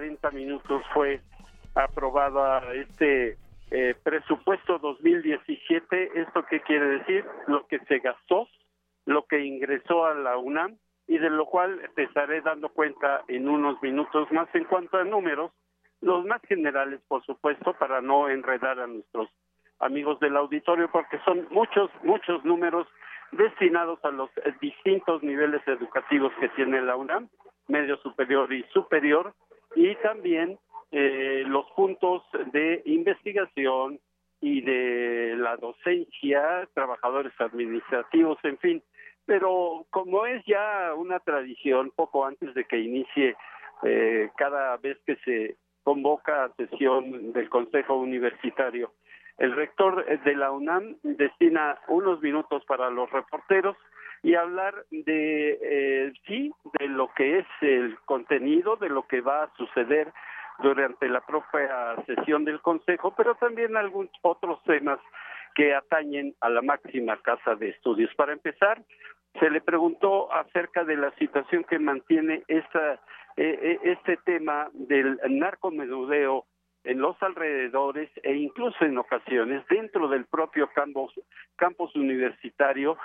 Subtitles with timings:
[0.00, 1.20] 40 minutos fue
[1.74, 3.36] aprobado este
[3.70, 6.22] eh, presupuesto 2017.
[6.22, 7.22] ¿Esto qué quiere decir?
[7.48, 8.48] Lo que se gastó,
[9.04, 13.46] lo que ingresó a la UNAM y de lo cual te estaré dando cuenta en
[13.46, 15.52] unos minutos más en cuanto a números,
[16.00, 19.28] los más generales, por supuesto, para no enredar a nuestros
[19.80, 22.88] amigos del auditorio, porque son muchos, muchos números
[23.32, 24.30] destinados a los
[24.62, 27.28] distintos niveles educativos que tiene la UNAM,
[27.68, 29.34] medio superior y superior,
[29.74, 30.58] y también
[30.92, 34.00] eh, los puntos de investigación
[34.40, 38.82] y de la docencia, trabajadores administrativos, en fin,
[39.26, 43.36] pero como es ya una tradición, poco antes de que inicie
[43.82, 48.92] eh, cada vez que se convoca a sesión del Consejo Universitario,
[49.38, 53.76] el rector de la UNAM destina unos minutos para los reporteros
[54.22, 59.44] y hablar de eh, sí de lo que es el contenido de lo que va
[59.44, 60.12] a suceder
[60.62, 64.98] durante la propia sesión del Consejo, pero también algunos otros temas
[65.54, 68.14] que atañen a la máxima casa de estudios.
[68.14, 68.82] Para empezar,
[69.38, 72.94] se le preguntó acerca de la situación que mantiene esta,
[73.36, 76.44] eh, eh, este tema del narcomenudeo
[76.84, 81.12] en los alrededores e incluso en ocasiones dentro del propio campus,
[81.56, 82.96] campus universitario,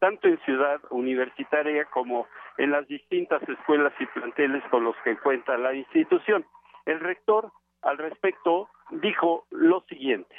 [0.00, 2.26] tanto en ciudad universitaria como
[2.58, 6.44] en las distintas escuelas y planteles con los que cuenta la institución.
[6.84, 10.34] El rector al respecto dijo lo siguiente.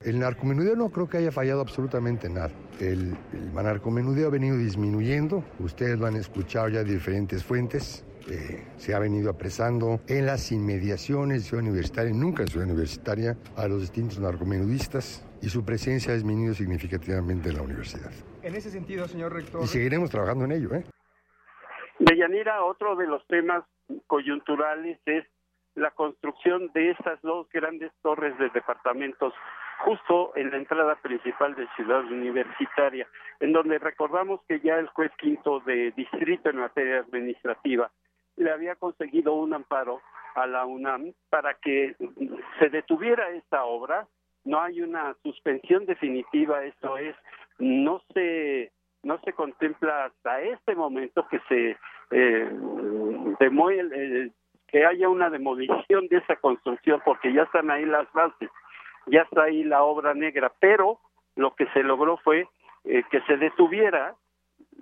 [0.00, 2.50] El narcomenudeo no creo que haya fallado absolutamente nada.
[2.78, 3.16] El,
[3.52, 5.42] narcomenudeo ha venido disminuyendo.
[5.58, 8.04] Ustedes lo han escuchado ya de diferentes fuentes.
[8.30, 13.36] Eh, se ha venido apresando en las inmediaciones de Ciudad Universitaria, nunca en Ciudad Universitaria,
[13.56, 18.10] a los distintos narcomenudistas y su presencia ha disminuido significativamente en la universidad.
[18.42, 19.62] En ese sentido, señor rector.
[19.62, 20.74] Y seguiremos trabajando en ello.
[20.74, 20.84] ¿eh?
[22.00, 23.64] Deyanira, otro de los temas
[24.06, 25.24] coyunturales es
[25.74, 29.32] la construcción de estas dos grandes torres de departamentos
[29.84, 33.06] justo en la entrada principal de Ciudad Universitaria,
[33.40, 37.90] en donde recordamos que ya el juez quinto de distrito en materia administrativa
[38.38, 40.00] le había conseguido un amparo
[40.34, 41.96] a la UNAM para que
[42.58, 44.06] se detuviera esta obra.
[44.44, 47.14] No hay una suspensión definitiva, eso es,
[47.58, 48.72] no se
[49.02, 51.70] no se contempla hasta este momento que se
[52.10, 52.50] eh,
[53.40, 54.30] eh
[54.66, 58.50] que haya una demolición de esa construcción porque ya están ahí las bases
[59.10, 60.98] ya está ahí la obra negra, pero
[61.36, 62.48] lo que se logró fue
[62.84, 64.14] eh, que se detuviera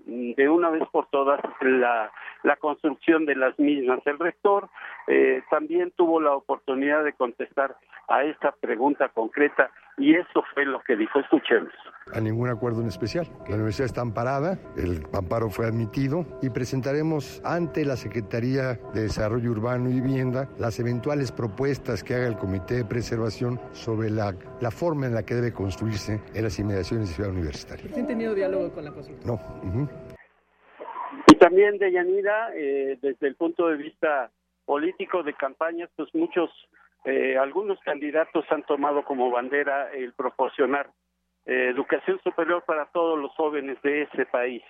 [0.06, 2.12] de una vez por todas la,
[2.46, 3.98] la construcción de las mismas.
[4.06, 4.68] El rector
[5.08, 7.76] eh, también tuvo la oportunidad de contestar
[8.08, 9.68] a esta pregunta concreta
[9.98, 11.18] y eso fue lo que dijo.
[11.18, 11.72] Escuchemos.
[12.14, 13.26] A ningún acuerdo en especial.
[13.48, 19.50] La universidad está amparada, el amparo fue admitido y presentaremos ante la Secretaría de Desarrollo
[19.50, 24.70] Urbano y Vivienda las eventuales propuestas que haga el Comité de Preservación sobre la, la
[24.70, 27.90] forma en la que debe construirse en las inmediaciones de Ciudad Universitaria.
[27.96, 29.26] ¿Han tenido diálogo con la consulta?
[29.26, 29.40] No.
[31.38, 34.30] También de Yanira, eh, desde el punto de vista
[34.64, 36.50] político de campañas, pues muchos
[37.04, 40.90] eh, algunos candidatos han tomado como bandera el proporcionar
[41.44, 44.62] eh, educación superior para todos los jóvenes de ese país,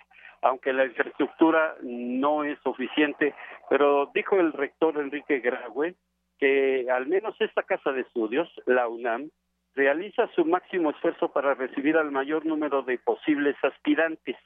[0.43, 3.34] aunque la infraestructura no es suficiente,
[3.71, 5.94] pero dijo el rector Enrique Graue
[6.38, 9.31] que al menos esta casa de estudios, la UNAM,
[9.75, 14.37] realiza su máximo esfuerzo para recibir al mayor número de posibles aspirantes.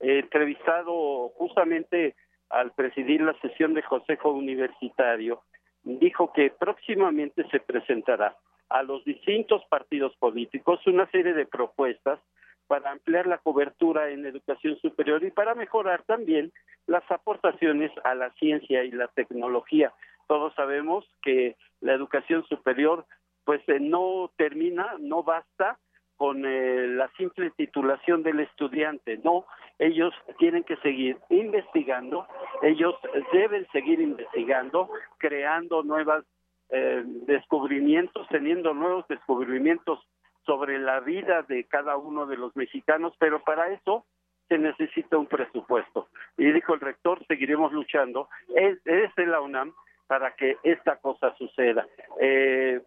[0.00, 2.14] Entrevistado justamente
[2.50, 5.42] al presidir la sesión de Consejo Universitario,
[5.82, 8.36] dijo que próximamente se presentará
[8.68, 12.18] a los distintos partidos políticos una serie de propuestas
[12.66, 16.52] para ampliar la cobertura en educación superior y para mejorar también
[16.86, 19.92] las aportaciones a la ciencia y la tecnología.
[20.26, 23.06] Todos sabemos que la educación superior
[23.44, 25.78] pues eh, no termina, no basta
[26.16, 29.44] con eh, la simple titulación del estudiante, no,
[29.78, 32.26] ellos tienen que seguir investigando,
[32.62, 32.94] ellos
[33.32, 36.24] deben seguir investigando, creando nuevos
[36.70, 40.00] eh, descubrimientos, teniendo nuevos descubrimientos
[40.44, 44.06] sobre la vida de cada uno de los mexicanos, pero para eso
[44.48, 46.08] se necesita un presupuesto.
[46.38, 49.74] Y dijo el rector, seguiremos luchando es, desde la UNAM
[50.06, 51.86] para que esta cosa suceda.
[52.20, 52.80] Eh,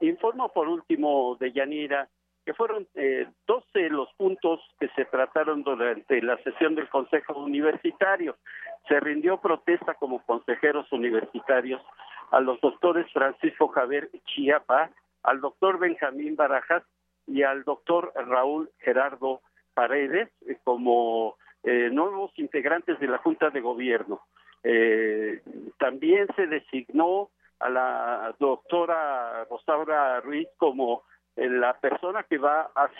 [0.00, 2.08] informo por último de Yanira
[2.44, 8.36] que fueron eh, 12 los puntos que se trataron durante la sesión del Consejo Universitario.
[8.88, 11.80] Se rindió protesta como consejeros universitarios
[12.30, 14.90] a los doctores Francisco Javier Chiapa,
[15.22, 16.82] al doctor Benjamín Barajas
[17.26, 19.40] y al doctor Raúl Gerardo
[19.74, 24.22] Paredes eh, como eh, nuevos integrantes de la Junta de Gobierno.
[24.64, 25.42] Eh,
[25.78, 31.04] también se designó a la doctora Rosaura Ruiz como
[31.36, 32.90] la persona que va a,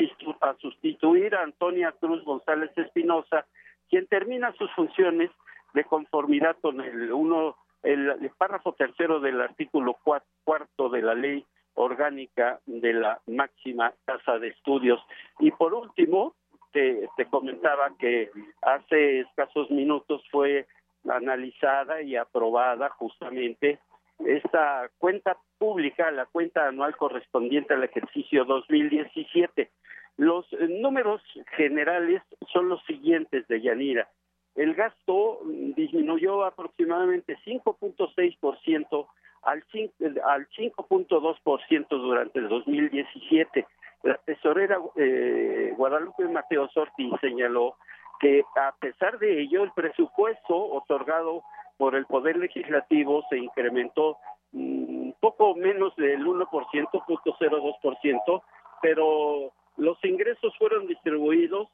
[0.41, 3.47] a sustituir a Antonia Cruz González Espinosa,
[3.91, 5.31] quien termina sus funciones
[5.75, 9.97] de conformidad con el uno el, párrafo tercero del artículo
[10.45, 11.45] cuarto de la ley
[11.75, 15.01] orgánica de la máxima casa de estudios.
[15.39, 16.35] Y por último,
[16.73, 18.31] te, te comentaba que
[18.63, 20.67] hace escasos minutos fue
[21.09, 23.81] analizada y aprobada justamente
[24.21, 29.71] esta cuenta pública, la cuenta anual correspondiente al ejercicio 2017.
[30.17, 30.45] Los
[30.81, 31.23] números
[31.57, 32.21] generales
[32.53, 34.09] son los siguientes de Yanira.
[34.57, 35.39] El gasto
[35.77, 39.07] disminuyó aproximadamente 5.6%
[39.45, 43.65] al 5.2% durante el 2017.
[44.03, 47.77] La tesorera eh, Guadalupe Mateo Sorti señaló
[48.19, 51.45] que a pesar de ello el presupuesto otorgado
[51.77, 54.19] por el Poder Legislativo se incrementó
[54.51, 54.92] mm,
[55.23, 58.43] poco menos del 1%, 0.02%,
[58.83, 61.69] pero los ingresos fueron distribuidos,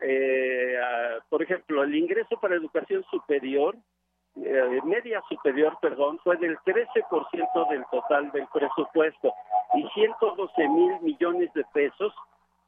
[0.00, 0.78] eh,
[1.28, 3.76] por ejemplo, el ingreso para educación superior,
[4.36, 9.34] eh, media superior, perdón, fue del 13% del total del presupuesto
[9.74, 12.14] y 112 mil millones de pesos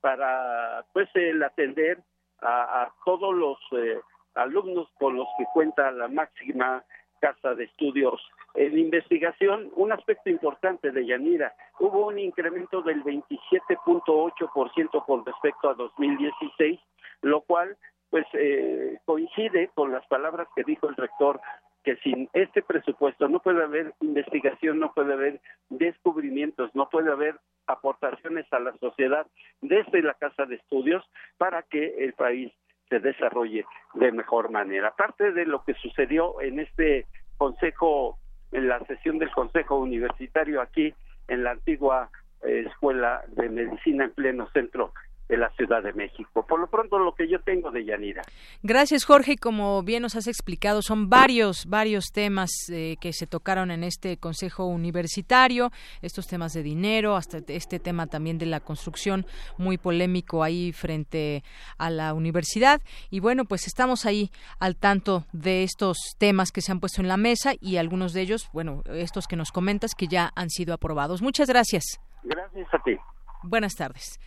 [0.03, 2.01] para pues el atender
[2.43, 3.99] a, todos los eh,
[4.35, 6.85] alumnos con los que cuenta la máxima
[7.19, 8.21] casa de estudios
[8.55, 15.75] en investigación, un aspecto importante de Yanira, hubo un incremento del 27.8% con respecto a
[15.75, 16.81] 2016,
[17.23, 17.77] lo cual
[18.11, 21.41] pues eh, coincide con las palabras que dijo el rector
[21.85, 27.39] que sin este presupuesto no puede haber investigación, no puede haber descubrimientos, no puede haber
[27.67, 29.27] aportaciones a la sociedad
[29.61, 31.05] desde la Casa de Estudios
[31.37, 32.53] para que el país
[32.89, 34.89] se desarrolle de mejor manera.
[34.89, 37.07] Aparte de lo que sucedió en este
[37.37, 38.19] consejo,
[38.53, 40.95] en la sesión del Consejo Universitario aquí
[41.29, 42.11] en la antigua
[42.43, 44.93] eh, Escuela de Medicina en pleno centro
[45.29, 46.45] de la Ciudad de México.
[46.47, 48.23] Por lo pronto, lo que yo tengo de Yanira.
[48.63, 49.37] Gracias, Jorge.
[49.37, 54.17] Como bien nos has explicado, son varios, varios temas eh, que se tocaron en este
[54.17, 55.71] Consejo Universitario,
[56.03, 59.27] estos temas de dinero, hasta este tema también de la construcción,
[59.59, 61.43] muy polémico ahí frente
[61.77, 62.81] a la universidad.
[63.11, 67.09] Y bueno, pues estamos ahí al tanto de estos temas que se han puesto en
[67.09, 70.73] la mesa y algunos de ellos, bueno, estos que nos comentas que ya han sido
[70.73, 71.21] aprobados.
[71.21, 72.01] Muchas gracias.
[72.23, 72.97] Gracias a ti.
[73.43, 74.19] Buenas tardes.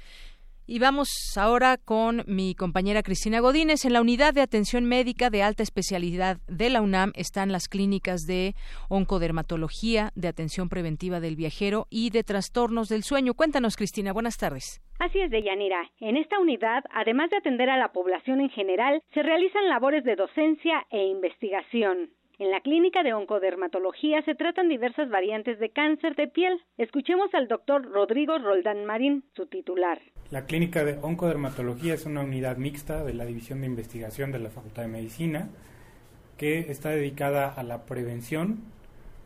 [0.73, 3.83] Y vamos ahora con mi compañera Cristina Godínez.
[3.83, 8.21] En la unidad de atención médica de alta especialidad de la UNAM están las clínicas
[8.21, 8.53] de
[8.87, 13.33] oncodermatología, de atención preventiva del viajero y de trastornos del sueño.
[13.33, 14.13] Cuéntanos, Cristina.
[14.13, 14.79] Buenas tardes.
[14.99, 15.91] Así es, Deyanira.
[15.99, 20.15] En esta unidad, además de atender a la población en general, se realizan labores de
[20.15, 22.11] docencia e investigación.
[22.41, 26.59] En la clínica de oncodermatología se tratan diversas variantes de cáncer de piel.
[26.79, 29.99] Escuchemos al doctor Rodrigo Roldán Marín, su titular.
[30.31, 34.49] La clínica de oncodermatología es una unidad mixta de la División de Investigación de la
[34.49, 35.49] Facultad de Medicina
[36.39, 38.63] que está dedicada a la prevención,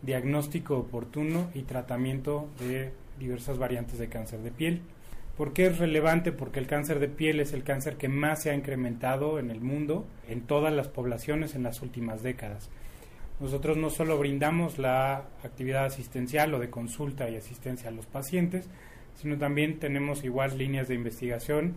[0.02, 4.82] diagnóstico oportuno y tratamiento de diversas variantes de cáncer de piel.
[5.38, 6.34] ¿Por qué es relevante?
[6.34, 9.62] Porque el cáncer de piel es el cáncer que más se ha incrementado en el
[9.62, 12.70] mundo, en todas las poblaciones en las últimas décadas.
[13.40, 18.70] Nosotros no solo brindamos la actividad asistencial o de consulta y asistencia a los pacientes,
[19.16, 21.76] sino también tenemos igual líneas de investigación,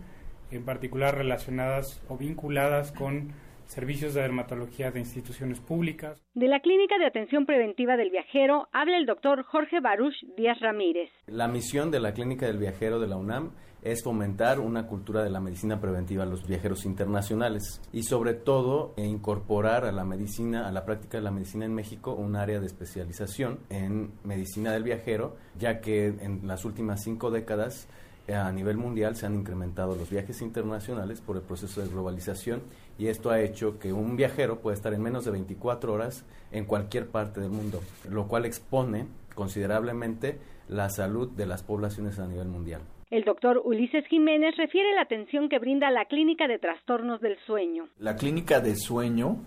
[0.51, 3.33] en particular relacionadas o vinculadas con
[3.65, 6.19] servicios de dermatología de instituciones públicas.
[6.33, 11.11] De la Clínica de Atención Preventiva del Viajero habla el doctor Jorge Baruch Díaz Ramírez.
[11.27, 13.51] La misión de la Clínica del Viajero de la UNAM
[13.81, 18.93] es fomentar una cultura de la medicina preventiva a los viajeros internacionales y sobre todo
[18.97, 22.59] e incorporar a la medicina, a la práctica de la medicina en México, un área
[22.59, 27.87] de especialización en medicina del viajero, ya que en las últimas cinco décadas
[28.27, 32.61] eh, a nivel mundial se han incrementado los viajes internacionales por el proceso de globalización
[32.99, 36.65] y esto ha hecho que un viajero pueda estar en menos de 24 horas en
[36.65, 42.49] cualquier parte del mundo, lo cual expone considerablemente la salud de las poblaciones a nivel
[42.49, 42.81] mundial.
[43.09, 47.87] El doctor Ulises Jiménez refiere la atención que brinda la Clínica de Trastornos del Sueño.
[47.97, 49.37] La Clínica de Sueño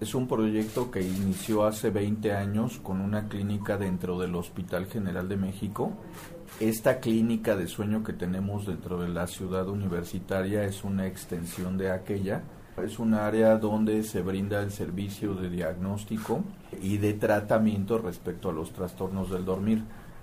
[0.00, 5.28] es un proyecto que inició hace 20 años con una clínica dentro del Hospital General
[5.28, 5.92] de México.
[6.58, 11.90] Esta clínica de sueño que tenemos dentro de la ciudad universitaria es una extensión de
[11.90, 12.44] aquella.
[12.82, 16.44] Es un área donde se brinda el servicio de diagnóstico
[16.80, 19.82] y de tratamiento respecto a los trastornos del dormir.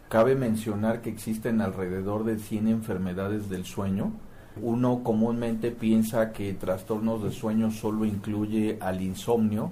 [0.10, 4.12] Cabe mencionar que existen alrededor de 100 enfermedades del sueño,
[4.60, 9.72] uno comúnmente piensa que trastornos de sueño solo incluye al insomnio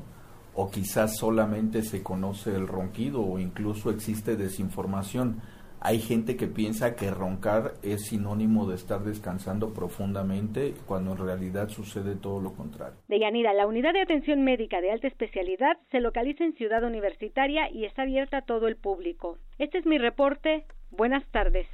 [0.53, 5.41] o quizás solamente se conoce el ronquido o incluso existe desinformación.
[5.79, 11.69] Hay gente que piensa que roncar es sinónimo de estar descansando profundamente cuando en realidad
[11.69, 12.97] sucede todo lo contrario.
[13.07, 17.69] De Yanira, la unidad de atención médica de alta especialidad se localiza en Ciudad Universitaria
[17.71, 19.37] y está abierta a todo el público.
[19.59, 20.65] Este es mi reporte.
[20.89, 21.67] Buenas tardes.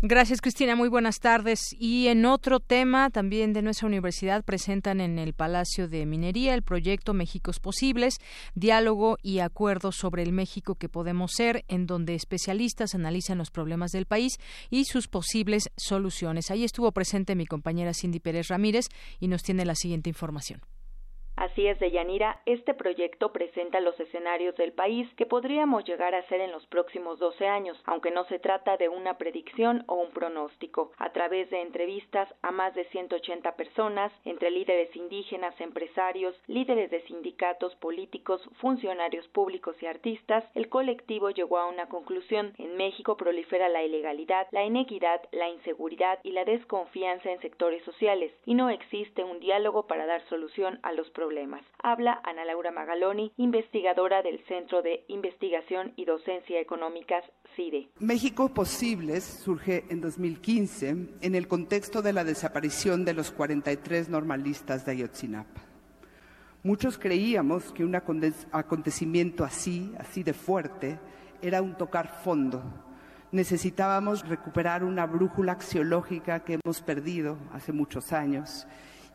[0.00, 0.76] Gracias, Cristina.
[0.76, 1.74] Muy buenas tardes.
[1.76, 6.62] Y en otro tema, también de nuestra universidad, presentan en el Palacio de Minería el
[6.62, 8.18] proyecto Méxicos Posibles,
[8.54, 13.90] diálogo y acuerdo sobre el México que podemos ser, en donde especialistas analizan los problemas
[13.90, 14.38] del país
[14.70, 16.52] y sus posibles soluciones.
[16.52, 18.86] Ahí estuvo presente mi compañera Cindy Pérez Ramírez
[19.18, 20.60] y nos tiene la siguiente información.
[21.38, 26.40] Así es, Deyanira, este proyecto presenta los escenarios del país que podríamos llegar a ser
[26.40, 30.90] en los próximos 12 años, aunque no se trata de una predicción o un pronóstico.
[30.98, 37.02] A través de entrevistas a más de 180 personas, entre líderes indígenas, empresarios, líderes de
[37.02, 42.52] sindicatos, políticos, funcionarios públicos y artistas, el colectivo llegó a una conclusión.
[42.58, 48.32] En México prolifera la ilegalidad, la inequidad, la inseguridad y la desconfianza en sectores sociales,
[48.44, 51.27] y no existe un diálogo para dar solución a los problemas
[51.82, 57.22] Habla Ana Laura Magaloni, investigadora del Centro de Investigación y Docencia Económicas
[57.54, 57.90] CIDE.
[57.98, 60.88] México Posibles surge en 2015
[61.20, 65.60] en el contexto de la desaparición de los 43 normalistas de Ayotzinapa.
[66.62, 70.98] Muchos creíamos que un acontecimiento así, así de fuerte,
[71.42, 72.62] era un tocar fondo.
[73.32, 78.66] Necesitábamos recuperar una brújula axiológica que hemos perdido hace muchos años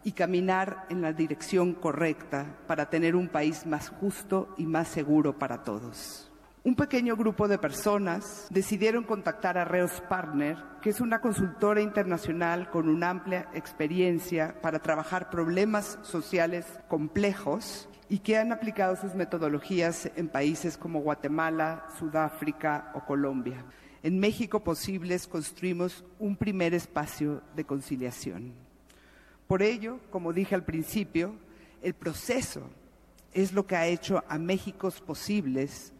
[0.03, 5.37] y caminar en la dirección correcta para tener un país más justo y más seguro
[5.37, 6.29] para todos.
[6.65, 12.69] Un pequeño grupo de personas decidieron contactar a Reos Partner, que es una consultora internacional
[12.69, 20.09] con una amplia experiencia para trabajar problemas sociales complejos y que han aplicado sus metodologías
[20.15, 23.65] en países como Guatemala, Sudáfrica o Colombia.
[24.01, 28.62] En México Posibles construimos un primer espacio de conciliación.
[29.47, 31.35] Por ello, como dije al principio,
[31.81, 32.69] el proceso
[33.33, 35.93] es lo que ha hecho a Méxicos posibles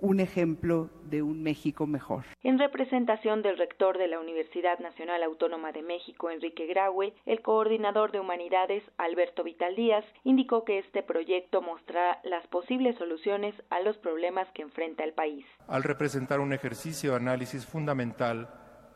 [0.00, 2.24] un ejemplo de un México mejor.
[2.42, 8.12] En representación del rector de la Universidad Nacional Autónoma de México, Enrique Graue, el coordinador
[8.12, 13.96] de Humanidades, Alberto Vital Díaz, indicó que este proyecto mostrará las posibles soluciones a los
[13.98, 15.46] problemas que enfrenta el país.
[15.66, 18.48] Al representar un ejercicio de análisis fundamental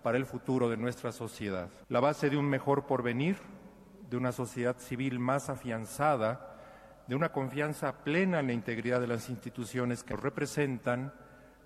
[0.02, 3.36] para el futuro de nuestra sociedad, la base de un mejor porvenir
[4.10, 6.56] de una sociedad civil más afianzada,
[7.06, 11.14] de una confianza plena en la integridad de las instituciones que representan,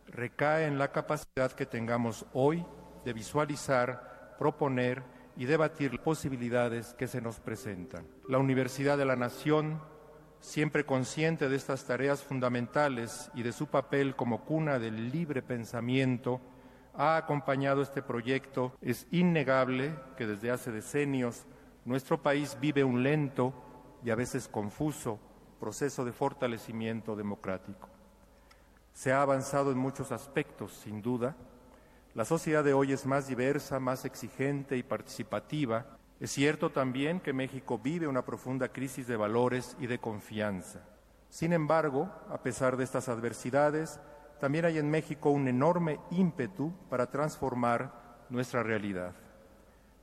[0.06, 2.64] recae en la capacidad que tengamos hoy
[3.04, 5.02] de visualizar, proponer
[5.36, 8.06] y debatir posibilidades que se nos presentan.
[8.28, 9.80] La Universidad de la Nación,
[10.40, 16.40] siempre consciente de estas tareas fundamentales y de su papel como cuna del libre pensamiento,
[16.94, 18.76] ha acompañado este proyecto.
[18.80, 21.46] Es innegable que desde hace decenios
[21.84, 23.52] nuestro país vive un lento
[24.04, 25.18] y a veces confuso
[25.64, 27.88] proceso de fortalecimiento democrático.
[28.92, 31.36] Se ha avanzado en muchos aspectos, sin duda.
[32.14, 35.96] La sociedad de hoy es más diversa, más exigente y participativa.
[36.20, 40.80] Es cierto también que México vive una profunda crisis de valores y de confianza.
[41.30, 43.98] Sin embargo, a pesar de estas adversidades,
[44.38, 49.14] también hay en México un enorme ímpetu para transformar nuestra realidad.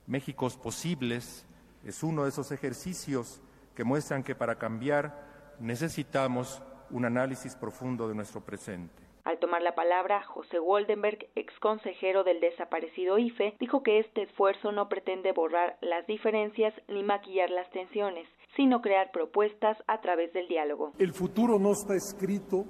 [0.06, 1.46] Méxicos posibles
[1.84, 3.42] es uno de esos ejercicios
[3.74, 9.02] que muestran que para cambiar necesitamos un análisis profundo de nuestro presente.
[9.24, 14.72] Al tomar la palabra, José Woldenberg, ex consejero del desaparecido IFE, dijo que este esfuerzo
[14.72, 20.48] no pretende borrar las diferencias ni maquillar las tensiones, sino crear propuestas a través del
[20.48, 20.92] diálogo.
[20.98, 22.64] El futuro no está escrito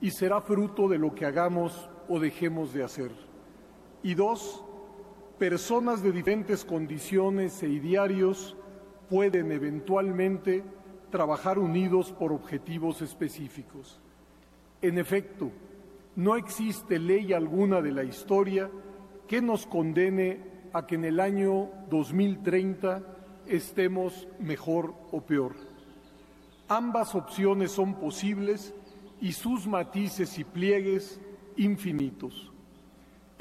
[0.00, 3.10] y será fruto de lo que hagamos o dejemos de hacer.
[4.04, 4.64] Y dos,
[5.42, 8.54] personas de diferentes condiciones e idearios
[9.10, 10.62] pueden eventualmente
[11.10, 13.98] trabajar unidos por objetivos específicos.
[14.80, 15.50] En efecto,
[16.14, 18.70] no existe ley alguna de la historia
[19.26, 20.38] que nos condene
[20.72, 23.02] a que en el año 2030
[23.48, 25.56] estemos mejor o peor.
[26.68, 28.72] Ambas opciones son posibles
[29.20, 31.20] y sus matices y pliegues
[31.56, 32.51] infinitos.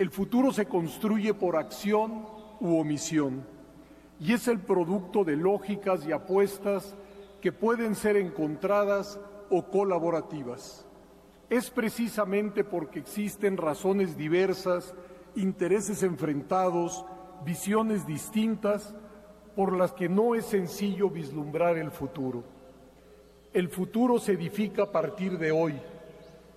[0.02, 2.26] El futuro se construye por acción
[2.60, 3.46] u omisión
[4.20, 6.96] y es el producto de lógicas y apuestas
[7.40, 9.20] que pueden ser encontradas
[9.52, 10.88] o colaborativas.
[11.52, 14.96] Es precisamente porque existen razones diversas,
[15.36, 17.06] intereses enfrentados,
[17.46, 18.96] visiones distintas,
[19.56, 22.44] por las que no es sencillo vislumbrar el futuro.
[23.54, 25.80] El futuro se edifica a partir de hoy.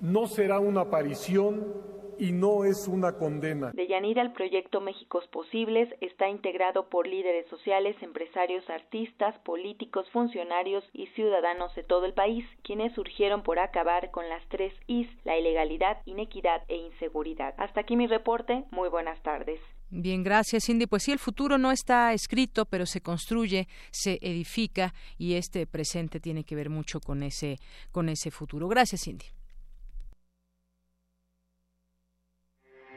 [0.01, 3.71] No será una aparición y no es una condena.
[3.73, 10.85] De Yanira, el proyecto Méxicos Posibles está integrado por líderes sociales, empresarios, artistas, políticos, funcionarios
[10.93, 15.39] y ciudadanos de todo el país, quienes surgieron por acabar con las tres Is, la
[15.39, 17.55] ilegalidad, inequidad e inseguridad.
[17.59, 18.65] Hasta aquí mi reporte.
[18.71, 19.61] Muy buenas tardes.
[19.91, 20.87] Bien, gracias Cindy.
[20.87, 26.21] Pues sí, el futuro no está escrito, pero se construye, se edifica y este presente
[26.21, 27.59] tiene que ver mucho con ese,
[27.93, 28.67] con ese futuro.
[28.69, 29.27] Gracias Cindy.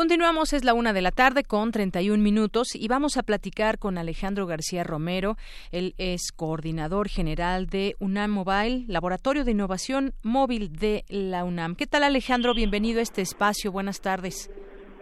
[0.00, 3.98] Continuamos, es la una de la tarde con 31 minutos y vamos a platicar con
[3.98, 5.36] Alejandro García Romero.
[5.72, 11.74] Él es coordinador general de UNAM Mobile, Laboratorio de Innovación Móvil de la UNAM.
[11.74, 12.54] ¿Qué tal, Alejandro?
[12.54, 13.72] Bienvenido a este espacio.
[13.72, 14.48] Buenas tardes.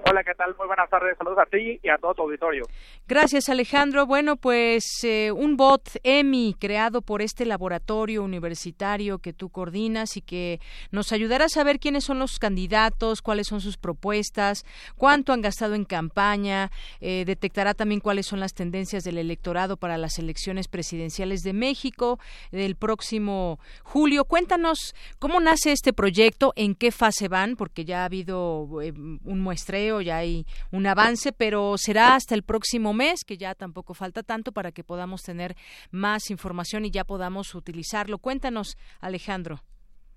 [0.07, 0.55] Hola, ¿qué tal?
[0.57, 1.19] Muy buenas tardes.
[1.19, 2.64] Saludos a ti y a todo tu auditorio.
[3.07, 4.07] Gracias, Alejandro.
[4.07, 10.23] Bueno, pues eh, un bot EMI creado por este laboratorio universitario que tú coordinas y
[10.23, 10.61] que
[10.93, 14.64] nos ayudará a saber quiénes son los candidatos, cuáles son sus propuestas,
[14.97, 19.99] cuánto han gastado en campaña, eh, detectará también cuáles son las tendencias del electorado para
[19.99, 22.19] las elecciones presidenciales de México
[22.52, 24.25] del próximo julio.
[24.25, 29.40] Cuéntanos cómo nace este proyecto, en qué fase van, porque ya ha habido eh, un
[29.40, 34.22] muestreo ya hay un avance, pero será hasta el próximo mes, que ya tampoco falta
[34.22, 35.55] tanto para que podamos tener
[35.90, 38.18] más información y ya podamos utilizarlo.
[38.18, 39.61] Cuéntanos, Alejandro.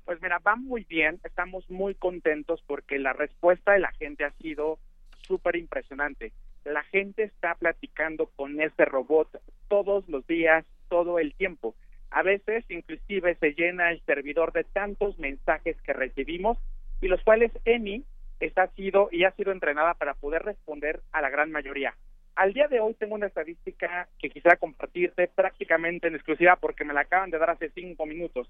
[0.05, 4.31] Pues mira, va muy bien, estamos muy contentos porque la respuesta de la gente ha
[4.34, 4.79] sido
[5.27, 6.34] súper impresionante.
[6.65, 11.75] La gente está platicando con este robot todos los días, todo el tiempo.
[12.10, 16.57] A veces inclusive se llena el servidor de tantos mensajes que recibimos
[16.99, 18.03] y los cuales Emi
[18.41, 21.93] está sido y ha sido entrenada para poder responder a la gran mayoría.
[22.36, 26.93] Al día de hoy tengo una estadística que quisiera compartirte prácticamente en exclusiva porque me
[26.93, 28.49] la acaban de dar hace cinco minutos.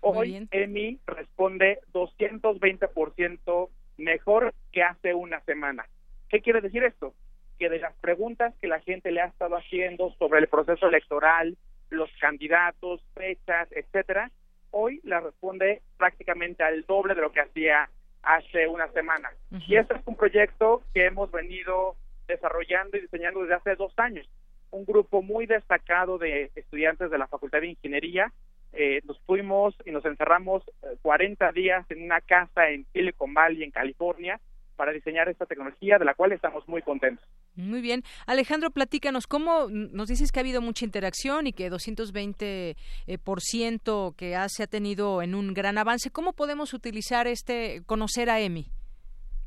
[0.00, 3.68] hoy Emi responde 220%
[3.98, 5.86] mejor que hace una semana.
[6.28, 7.14] ¿Qué quiere decir esto?
[7.58, 11.56] Que de las preguntas que la gente le ha estado haciendo sobre el proceso electoral,
[11.90, 14.30] los candidatos, fechas, etcétera,
[14.70, 17.90] hoy la responde prácticamente al doble de lo que hacía
[18.26, 19.30] hace una semana.
[19.66, 24.28] Y este es un proyecto que hemos venido desarrollando y diseñando desde hace dos años.
[24.70, 28.32] Un grupo muy destacado de estudiantes de la Facultad de Ingeniería.
[28.72, 30.64] Eh, nos fuimos y nos encerramos
[31.02, 34.40] 40 eh, días en una casa en Silicon Valley, en California,
[34.76, 37.26] para diseñar esta tecnología de la cual estamos muy contentos.
[37.56, 38.02] Muy bien.
[38.26, 43.40] Alejandro, platícanos, ¿cómo nos dices que ha habido mucha interacción y que 220 eh, por
[43.40, 46.10] ciento que ha, se ha tenido en un gran avance?
[46.10, 48.66] ¿Cómo podemos utilizar este, conocer a EMI?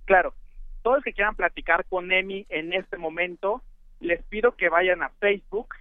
[0.06, 0.34] Claro,
[0.82, 3.62] todos los que quieran platicar con EMI en este momento,
[4.00, 5.76] les pido que vayan a Facebook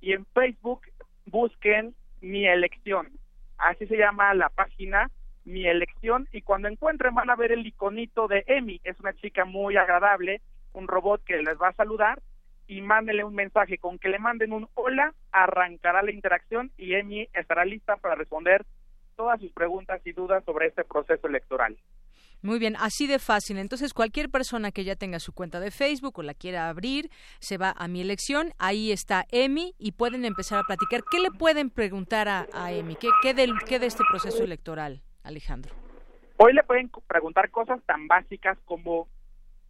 [0.00, 0.82] y en Facebook
[1.26, 3.08] busquen mi elección.
[3.56, 5.10] Así se llama la página
[5.48, 9.44] mi elección y cuando encuentren van a ver el iconito de Emi, es una chica
[9.44, 12.20] muy agradable, un robot que les va a saludar
[12.66, 17.28] y mándenle un mensaje, con que le manden un hola, arrancará la interacción y Emi
[17.32, 18.66] estará lista para responder
[19.16, 21.76] todas sus preguntas y dudas sobre este proceso electoral.
[22.40, 23.58] Muy bien, así de fácil.
[23.58, 27.56] Entonces, cualquier persona que ya tenga su cuenta de Facebook o la quiera abrir, se
[27.56, 31.02] va a mi elección, ahí está Emi y pueden empezar a platicar.
[31.10, 32.94] ¿Qué le pueden preguntar a, a Emi?
[32.94, 33.34] ¿Qué, qué,
[33.66, 35.02] ¿Qué de este proceso electoral?
[35.28, 35.72] Alejandro?
[36.38, 39.08] Hoy le pueden preguntar cosas tan básicas como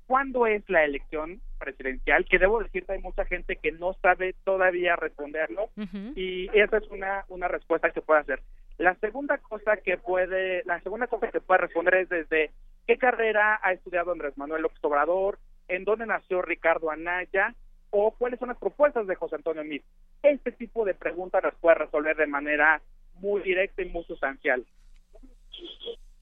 [0.07, 2.25] ¿cuándo es la elección presidencial?
[2.25, 5.71] Que debo decirte, hay mucha gente que no sabe todavía responderlo
[6.15, 8.43] y esa es una, una respuesta que puede hacer.
[8.79, 12.51] La segunda cosa que puede, la segunda cosa que puede responder es desde
[12.87, 17.55] qué carrera ha estudiado Andrés Manuel López Obrador, en dónde nació Ricardo Anaya
[17.91, 19.85] o cuáles son las propuestas de José Antonio Meade.
[20.23, 22.81] Este tipo de preguntas las puede resolver de manera
[23.21, 24.65] muy directa y muy sustancial.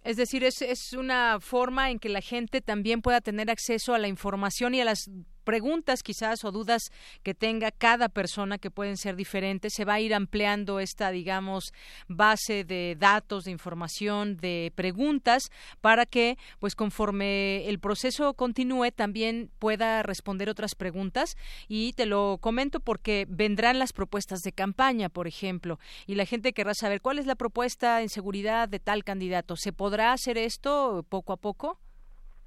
[0.05, 3.99] Es decir, es, es una forma en que la gente también pueda tener acceso a
[3.99, 5.11] la información y a las
[5.47, 6.83] preguntas quizás o dudas
[7.23, 9.73] que tenga cada persona que pueden ser diferentes.
[9.75, 11.73] Se va a ir ampliando esta, digamos,
[12.09, 15.45] base de datos, de información, de preguntas
[15.81, 21.37] para que, pues conforme el proceso continúe, también pueda responder otras preguntas.
[21.69, 26.53] Y te lo comento porque vendrán las propuestas de campaña, por ejemplo, y la gente
[26.53, 29.55] querrá saber cuál es la propuesta en seguridad de tal candidato.
[29.57, 31.79] ¿Se podrá hacer esto poco a poco?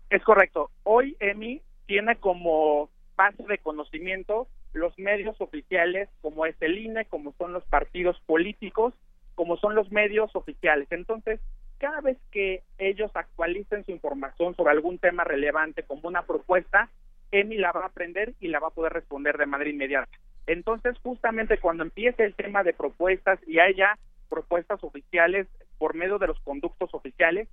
[0.09, 0.71] Es correcto.
[0.83, 7.33] Hoy, Emi, tiene como base de conocimiento los medios oficiales como es el INE, como
[7.39, 8.93] son los partidos políticos,
[9.33, 10.87] como son los medios oficiales.
[10.91, 11.39] Entonces,
[11.79, 16.91] cada vez que ellos actualicen su información sobre algún tema relevante como una propuesta,
[17.31, 20.11] EMI la va a aprender y la va a poder responder de manera inmediata.
[20.45, 23.97] Entonces, justamente cuando empiece el tema de propuestas y haya
[24.29, 25.47] propuestas oficiales
[25.79, 27.47] por medio de los conductos oficiales,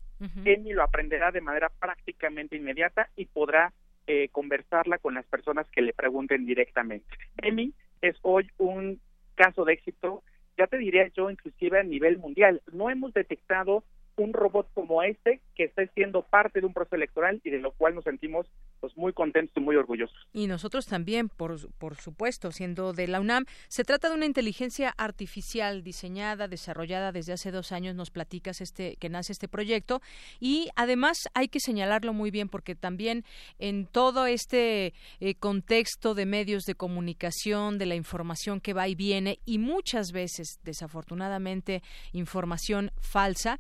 [0.45, 3.73] EMI lo aprenderá de manera prácticamente inmediata y podrá
[4.07, 7.07] eh, conversarla con las personas que le pregunten directamente.
[7.43, 9.01] EMI es hoy un
[9.35, 10.23] caso de éxito,
[10.57, 12.63] ya te diría yo, inclusive a nivel mundial.
[12.73, 13.85] No hemos detectado
[14.17, 17.73] un robot como este que esté siendo parte de un proceso electoral y de lo
[17.73, 18.47] cual nos sentimos
[18.81, 20.17] pues muy contentos y muy orgullosos.
[20.33, 24.95] Y nosotros también, por, por supuesto, siendo de la UNAM, se trata de una inteligencia
[24.97, 30.01] artificial diseñada, desarrollada desde hace dos años, nos platicas este que nace este proyecto.
[30.41, 33.25] Y además hay que señalarlo muy bien porque también
[33.59, 38.95] en todo este eh, contexto de medios de comunicación, de la información que va y
[38.95, 43.59] viene y muchas veces, desafortunadamente, información falsa,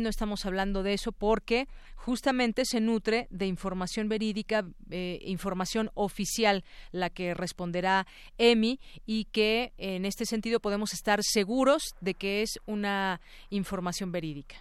[0.00, 1.66] no estamos hablando de eso porque
[1.96, 8.06] justamente se nutre de información verídica, eh, información oficial, la que responderá
[8.38, 14.56] EMI y que en este sentido podemos estar seguros de que es una información verídica.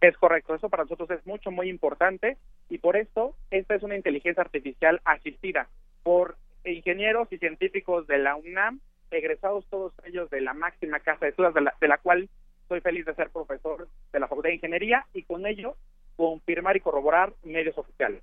[0.00, 2.36] Es correcto, eso para nosotros es mucho, muy importante
[2.68, 5.68] y por esto esta es una inteligencia artificial asistida
[6.02, 11.30] por ingenieros y científicos de la UNAM, egresados todos ellos de la máxima casa de
[11.30, 12.28] estudios, de la, de la cual
[12.72, 15.76] soy feliz de ser profesor de la Facultad de Ingeniería y con ello
[16.16, 18.22] confirmar y corroborar medios oficiales.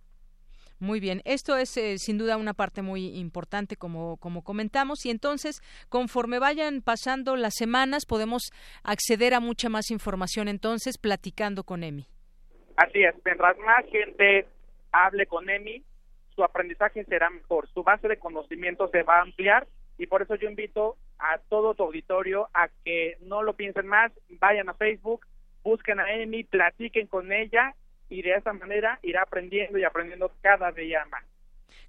[0.80, 5.12] Muy bien, esto es eh, sin duda una parte muy importante como, como comentamos y
[5.12, 8.50] entonces conforme vayan pasando las semanas podemos
[8.84, 12.08] acceder a mucha más información entonces platicando con EMI.
[12.76, 14.48] Así es, mientras más gente
[14.92, 15.84] hable con EMI,
[16.34, 19.68] su aprendizaje será mejor, su base de conocimiento se va a ampliar
[20.00, 24.12] y por eso yo invito a todo tu auditorio a que no lo piensen más,
[24.40, 25.26] vayan a Facebook,
[25.64, 27.76] busquen a Amy, platiquen con ella
[28.10, 31.24] y de esa manera irá aprendiendo y aprendiendo cada día más.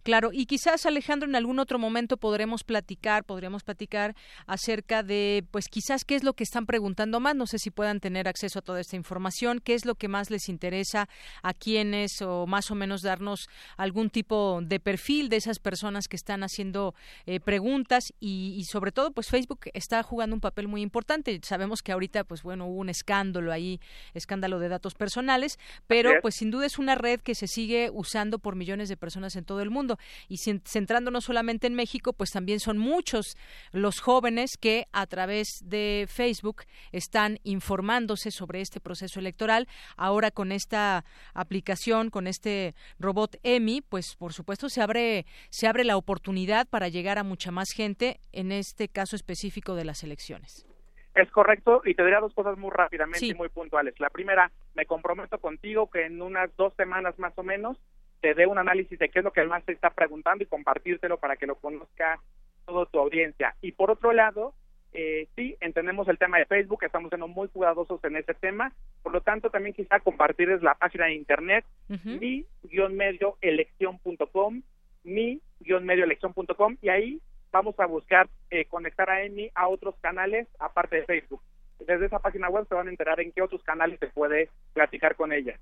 [0.03, 5.67] Claro, y quizás Alejandro en algún otro momento podremos platicar, podríamos platicar acerca de, pues
[5.69, 8.63] quizás qué es lo que están preguntando más, no sé si puedan tener acceso a
[8.63, 11.09] toda esta información, qué es lo que más les interesa
[11.43, 16.17] a quienes o más o menos darnos algún tipo de perfil de esas personas que
[16.17, 16.95] están haciendo
[17.27, 21.39] eh, preguntas y, sobre todo, pues Facebook está jugando un papel muy importante.
[21.45, 23.81] Sabemos que ahorita, pues bueno, hubo un escándalo ahí,
[24.15, 28.39] escándalo de datos personales, pero pues sin duda es una red que se sigue usando
[28.39, 29.90] por millones de personas en todo el mundo.
[30.29, 33.37] Y centrándonos solamente en México, pues también son muchos
[33.73, 39.69] los jóvenes que a través de Facebook están informándose sobre este proceso electoral.
[39.97, 45.85] Ahora con esta aplicación, con este robot EMI, pues por supuesto se abre, se abre
[45.85, 50.67] la oportunidad para llegar a mucha más gente en este caso específico de las elecciones.
[51.15, 53.99] Es correcto, y te diré dos cosas muy rápidamente y muy puntuales.
[53.99, 57.77] La primera, me comprometo contigo que en unas dos semanas más o menos
[58.21, 61.19] te dé un análisis de qué es lo que más te está preguntando y compartírtelo
[61.19, 62.21] para que lo conozca
[62.67, 63.55] toda tu audiencia.
[63.61, 64.55] Y por otro lado,
[64.93, 69.13] eh, sí, entendemos el tema de Facebook, estamos siendo muy cuidadosos en ese tema, por
[69.13, 74.63] lo tanto también quizá compartirles la página de internet mi-medioelección.com
[75.05, 77.21] mi-medioelección.com y ahí
[77.53, 81.41] vamos a buscar eh, conectar a Emi a otros canales aparte de Facebook.
[81.79, 85.15] Desde esa página web se van a enterar en qué otros canales se puede platicar
[85.17, 85.59] con ella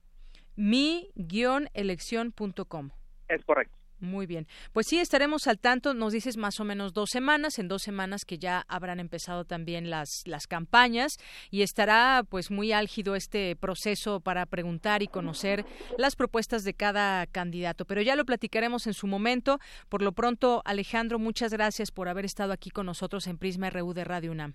[0.59, 2.91] mi-elección.com.
[3.29, 3.79] Es correcto.
[4.01, 4.47] Muy bien.
[4.73, 8.25] Pues sí, estaremos al tanto, nos dices más o menos dos semanas, en dos semanas
[8.25, 11.17] que ya habrán empezado también las, las campañas
[11.51, 15.65] y estará pues muy álgido este proceso para preguntar y conocer
[15.97, 17.87] las propuestas de cada candidato.
[17.87, 19.59] Pero ya lo platicaremos en su momento.
[19.89, 23.95] Por lo pronto, Alejandro, muchas gracias por haber estado aquí con nosotros en Prisma RU
[23.95, 24.55] de Radio UNAM.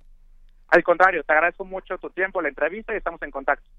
[0.70, 3.70] Al contrario, te agradezco mucho tu tiempo, la entrevista y estamos en contacto.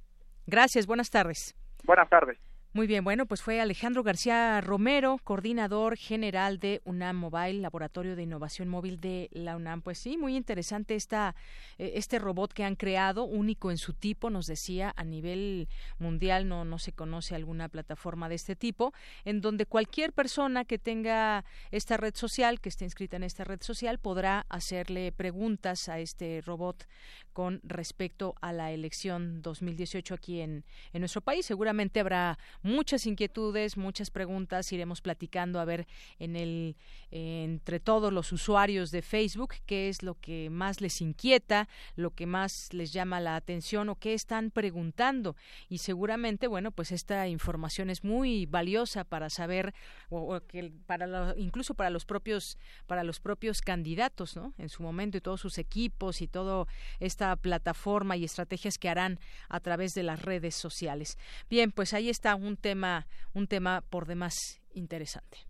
[0.46, 1.56] Gracias, buenas tardes.
[1.84, 2.38] Buenas tardes.
[2.76, 8.24] Muy bien, bueno, pues fue Alejandro García Romero, coordinador general de UNAM Mobile, Laboratorio de
[8.24, 9.80] Innovación Móvil de la UNAM.
[9.80, 11.36] Pues sí, muy interesante esta,
[11.78, 15.68] eh, este robot que han creado, único en su tipo, nos decía, a nivel
[16.00, 18.92] mundial no, no se conoce alguna plataforma de este tipo,
[19.24, 23.62] en donde cualquier persona que tenga esta red social, que esté inscrita en esta red
[23.62, 26.88] social, podrá hacerle preguntas a este robot
[27.32, 31.46] con respecto a la elección 2018 aquí en, en nuestro país.
[31.46, 35.86] Seguramente habrá muchas inquietudes, muchas preguntas, iremos platicando a ver
[36.18, 36.76] en el
[37.16, 42.26] entre todos los usuarios de Facebook qué es lo que más les inquieta, lo que
[42.26, 45.36] más les llama la atención o qué están preguntando.
[45.68, 49.74] Y seguramente bueno pues esta información es muy valiosa para saber
[50.08, 55.16] o, que para incluso para los propios para los propios candidatos no en su momento
[55.16, 56.66] y todos sus equipos y toda
[56.98, 61.16] esta plataforma y estrategias que harán a través de las redes sociales.
[61.48, 64.34] Bien pues ahí está un tema un tema por demás
[64.72, 65.46] interesante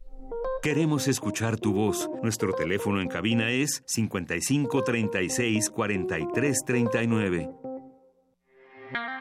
[0.62, 2.08] Queremos escuchar tu voz.
[2.22, 7.50] Nuestro teléfono en cabina es 55 36 43 39.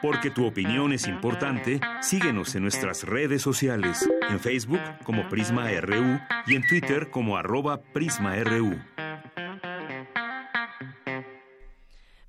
[0.00, 6.18] Porque tu opinión es importante, síguenos en nuestras redes sociales, en Facebook como Prisma RU
[6.46, 8.78] y en Twitter como arroba PrismaRU.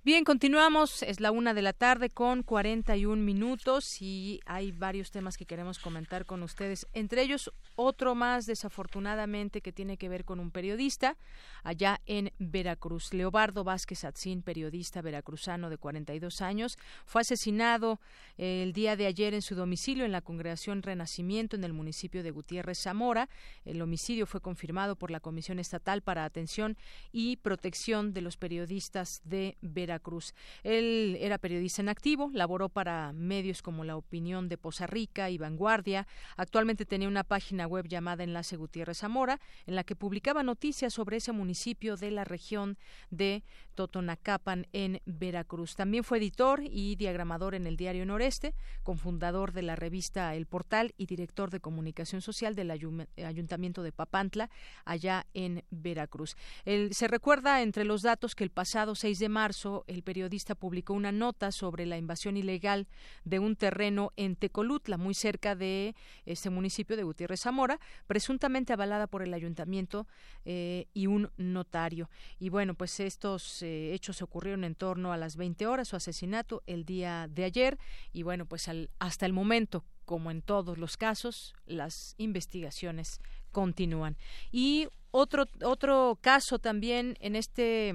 [0.05, 1.01] Bien, continuamos.
[1.01, 5.79] Es la una de la tarde con 41 minutos y hay varios temas que queremos
[5.79, 6.85] comentar con ustedes.
[6.93, 11.17] Entre ellos, otro más, desafortunadamente, que tiene que ver con un periodista
[11.63, 13.15] allá en Veracruz.
[13.15, 17.99] Leobardo Vázquez Atzín, periodista veracruzano de 42 años, fue asesinado
[18.37, 22.21] eh, el día de ayer en su domicilio en la Congregación Renacimiento en el municipio
[22.21, 23.27] de Gutiérrez Zamora.
[23.65, 26.77] El homicidio fue confirmado por la Comisión Estatal para Atención
[27.11, 29.94] y Protección de los Periodistas de Veracruz.
[29.99, 30.33] Cruz.
[30.63, 35.37] Él era periodista en activo, laboró para medios como La Opinión de Poza Rica y
[35.37, 36.07] Vanguardia.
[36.37, 41.17] Actualmente tenía una página web llamada Enlace Gutiérrez Zamora, en la que publicaba noticias sobre
[41.17, 42.77] ese municipio de la región
[43.09, 43.43] de
[43.75, 45.75] Totonacapan en Veracruz.
[45.75, 50.93] También fue editor y diagramador en el Diario Noreste, cofundador de la revista El Portal
[50.97, 54.49] y director de comunicación social del Ayuntamiento de Papantla,
[54.85, 56.35] allá en Veracruz.
[56.65, 61.11] se recuerda entre los datos que el pasado 6 de marzo el periodista publicó una
[61.11, 62.87] nota sobre la invasión ilegal
[63.23, 69.07] de un terreno en Tecolutla, muy cerca de este municipio de Gutiérrez Zamora, presuntamente avalada
[69.07, 70.07] por el ayuntamiento
[70.45, 72.09] eh, y un notario.
[72.39, 76.63] Y bueno, pues estos eh, hechos ocurrieron en torno a las 20 horas, su asesinato
[76.67, 77.77] el día de ayer,
[78.13, 83.19] y bueno, pues hasta el momento como en todos los casos, las investigaciones
[83.51, 84.17] continúan.
[84.51, 87.89] Y otro otro caso también en este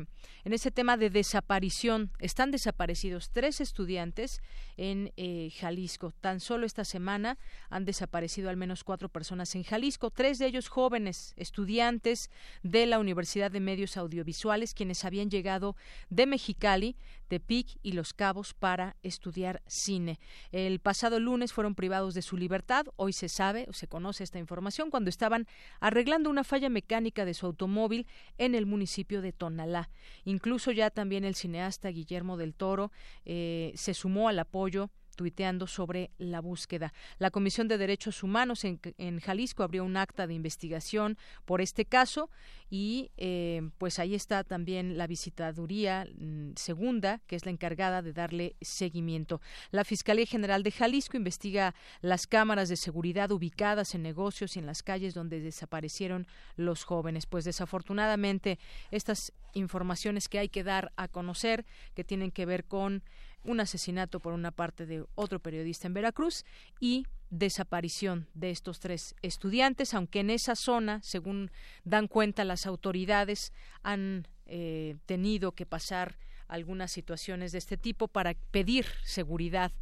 [0.45, 2.11] en este tema de desaparición.
[2.19, 4.41] Están desaparecidos tres estudiantes
[4.79, 6.13] en eh, Jalisco.
[6.21, 10.69] Tan solo esta semana han desaparecido al menos cuatro personas en Jalisco tres de ellos
[10.69, 12.31] jóvenes estudiantes
[12.63, 15.77] de la Universidad de Medios Audiovisuales quienes habían llegado
[16.09, 16.97] de Mexicali
[17.29, 20.19] Tepic y Los Cabos para estudiar cine.
[20.51, 22.87] El pasado lunes fueron privados de su libertad.
[22.97, 25.47] Hoy se sabe o se conoce esta información cuando estaban
[25.79, 28.07] arreglando una falla mecánica de su automóvil
[28.39, 29.91] en el municipio de Tonalá.
[30.25, 32.93] Incluso ya también el cineasta Guillermo del Toro
[33.25, 36.93] eh, se sumó al apoyo tuiteando sobre la búsqueda.
[37.19, 42.31] La Comisión de Derechos Humanos en, Jalisco abrió un acta de investigación por este caso
[42.71, 48.13] y eh, pues ahí está también la visitaduría mm, segunda, que es la encargada de
[48.13, 49.41] darle seguimiento.
[49.71, 54.67] La Fiscalía General de Jalisco investiga las cámaras de seguridad ubicadas en negocios y en
[54.67, 57.27] las calles donde desaparecieron los jóvenes.
[57.27, 58.59] Pues desafortunadamente
[58.91, 63.03] estas informaciones que hay que dar a conocer, que tienen que ver con
[63.45, 66.45] un asesinato por una parte de otro periodista en Veracruz
[66.79, 71.51] y desaparición de estos tres estudiantes, aunque en esa zona, según
[71.85, 78.35] dan cuenta las autoridades, han eh, tenido que pasar algunas situaciones de este tipo para
[78.51, 79.73] pedir seguridad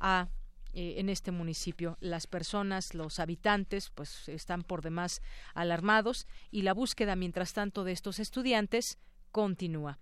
[0.00, 0.28] a
[0.72, 1.96] eh, en este municipio.
[2.00, 5.22] Las personas, los habitantes, pues están por demás
[5.54, 8.98] alarmados y la búsqueda, mientras tanto, de estos estudiantes
[9.30, 9.98] continúa.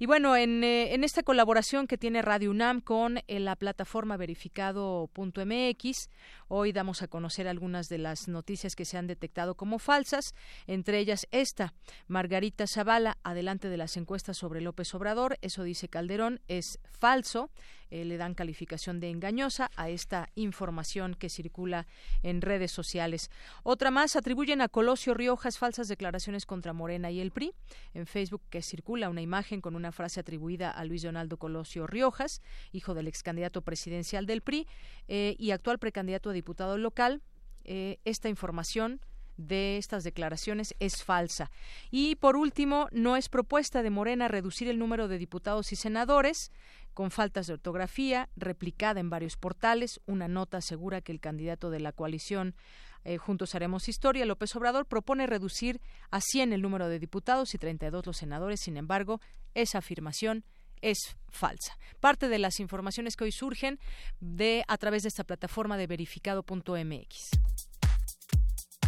[0.00, 4.16] Y bueno, en, eh, en, esta colaboración que tiene Radio UNAM con eh, la plataforma
[4.16, 6.08] verificado.mx,
[6.46, 10.34] hoy damos a conocer algunas de las noticias que se han detectado como falsas,
[10.68, 11.74] entre ellas esta,
[12.06, 17.50] Margarita Zavala, adelante de las encuestas sobre López Obrador, eso dice Calderón, es falso,
[17.90, 21.86] eh, le dan calificación de engañosa a esta información que circula
[22.22, 23.30] en redes sociales.
[23.62, 27.54] Otra más, atribuyen a Colosio Riojas falsas declaraciones contra Morena y el PRI.
[27.94, 32.42] En Facebook que circula una imagen con una frase atribuida a Luis Donaldo Colosio Riojas,
[32.72, 34.66] hijo del ex candidato presidencial del PRI
[35.08, 37.22] eh, y actual precandidato a diputado local.
[37.64, 39.00] Eh, esta información
[39.38, 41.50] de estas declaraciones es falsa.
[41.90, 46.52] Y por último, no es propuesta de Morena reducir el número de diputados y senadores
[46.92, 50.00] con faltas de ortografía, replicada en varios portales.
[50.06, 52.56] Una nota asegura que el candidato de la coalición
[53.04, 55.80] eh, Juntos Haremos Historia, López Obrador, propone reducir
[56.10, 58.60] a 100 el número de diputados y 32 los senadores.
[58.60, 59.20] Sin embargo,
[59.54, 60.44] esa afirmación
[60.80, 61.76] es falsa.
[62.00, 63.80] Parte de las informaciones que hoy surgen
[64.20, 67.30] de a través de esta plataforma de verificado.mx.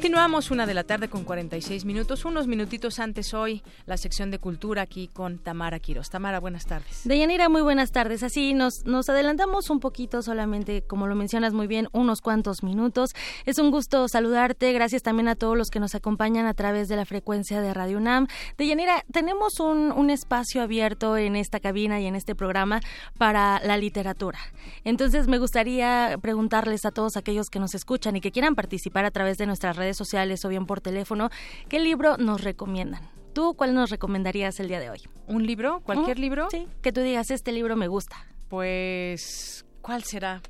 [0.00, 4.38] Continuamos una de la tarde con 46 minutos, unos minutitos antes hoy, la sección de
[4.38, 6.08] cultura aquí con Tamara Quiros.
[6.08, 7.02] Tamara, buenas tardes.
[7.04, 8.22] Deyanira, muy buenas tardes.
[8.22, 13.10] Así nos, nos adelantamos un poquito solamente, como lo mencionas muy bien, unos cuantos minutos.
[13.44, 14.72] Es un gusto saludarte.
[14.72, 17.98] Gracias también a todos los que nos acompañan a través de la frecuencia de Radio
[17.98, 18.26] UNAM.
[18.56, 22.80] Deyanira, tenemos un, un espacio abierto en esta cabina y en este programa
[23.18, 24.38] para la literatura.
[24.82, 29.10] Entonces me gustaría preguntarles a todos aquellos que nos escuchan y que quieran participar a
[29.10, 31.30] través de nuestras redes sociales o bien por teléfono,
[31.68, 33.02] ¿qué libro nos recomiendan?
[33.32, 35.00] ¿Tú cuál nos recomendarías el día de hoy?
[35.26, 35.80] ¿Un libro?
[35.84, 36.48] ¿Cualquier libro?
[36.50, 38.16] Sí, que tú digas, este libro me gusta.
[38.48, 40.42] Pues, ¿cuál será?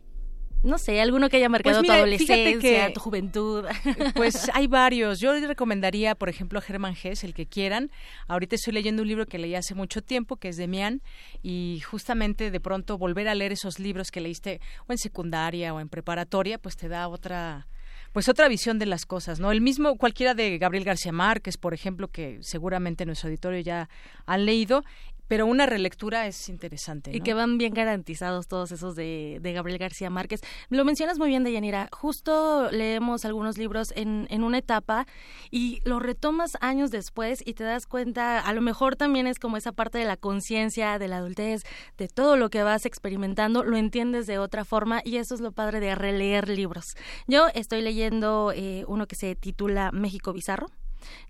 [0.63, 3.65] No sé, alguno que haya marcado Pues tu mira, adolescencia, que- tu juventud.
[4.15, 5.19] Pues hay varios.
[5.19, 7.91] Yo les recomendaría, por ejemplo, a Germán Gess, el que quieran.
[8.29, 11.01] Ahorita estoy leyendo un libro que leí hace mucho tiempo, que es de Mian,
[11.43, 15.81] y justamente de pronto volver a leer esos libros que leíste o en secundaria o
[15.81, 17.67] en preparatoria, pues te da otra
[18.13, 19.53] pues otra visión de las cosas, ¿no?
[19.53, 23.89] El mismo cualquiera de Gabriel García Márquez, por ejemplo, que seguramente nuestro auditorio ya
[24.27, 24.85] han leído,
[25.31, 27.17] pero una relectura es interesante.
[27.17, 30.41] Y que van bien garantizados todos esos de, de Gabriel García Márquez.
[30.71, 31.89] Lo mencionas muy bien, Deyanira.
[31.93, 35.07] Justo leemos algunos libros en, en una etapa
[35.49, 39.57] y lo retomas años después y te das cuenta, a lo mejor también es como
[39.57, 41.63] esa parte de la conciencia, de la adultez,
[41.97, 45.53] de todo lo que vas experimentando, lo entiendes de otra forma y eso es lo
[45.53, 46.97] padre de releer libros.
[47.29, 50.67] Yo estoy leyendo eh, uno que se titula México Bizarro.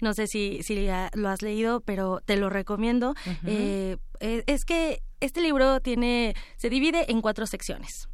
[0.01, 3.15] No sé si, si lo has leído, pero te lo recomiendo.
[3.47, 8.09] Eh, eh, es que este libro tiene, se divide en cuatro secciones.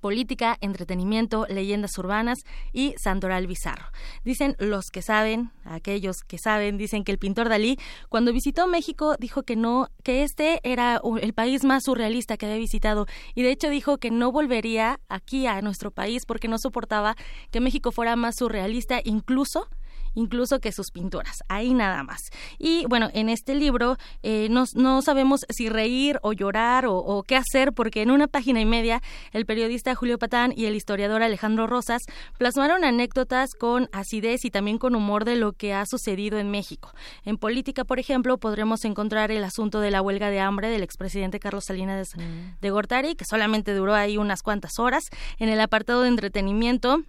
[0.00, 2.40] Política, entretenimiento, leyendas urbanas
[2.72, 3.84] y Santoral Bizarro.
[4.24, 9.14] Dicen los que saben, aquellos que saben, dicen que el pintor Dalí, cuando visitó México,
[9.20, 13.06] dijo que no, que este era el país más surrealista que había visitado.
[13.36, 17.14] Y de hecho dijo que no volvería aquí a nuestro país porque no soportaba
[17.52, 19.68] que México fuera más surrealista, incluso
[20.14, 21.42] incluso que sus pinturas.
[21.48, 22.20] Ahí nada más.
[22.58, 27.22] Y bueno, en este libro eh, no, no sabemos si reír o llorar o, o
[27.22, 31.22] qué hacer, porque en una página y media el periodista Julio Patán y el historiador
[31.22, 32.02] Alejandro Rosas
[32.38, 36.92] plasmaron anécdotas con acidez y también con humor de lo que ha sucedido en México.
[37.24, 41.40] En política, por ejemplo, podremos encontrar el asunto de la huelga de hambre del expresidente
[41.40, 42.12] Carlos Salinas
[42.60, 45.04] de Gortari, que solamente duró ahí unas cuantas horas.
[45.38, 47.02] En el apartado de entretenimiento,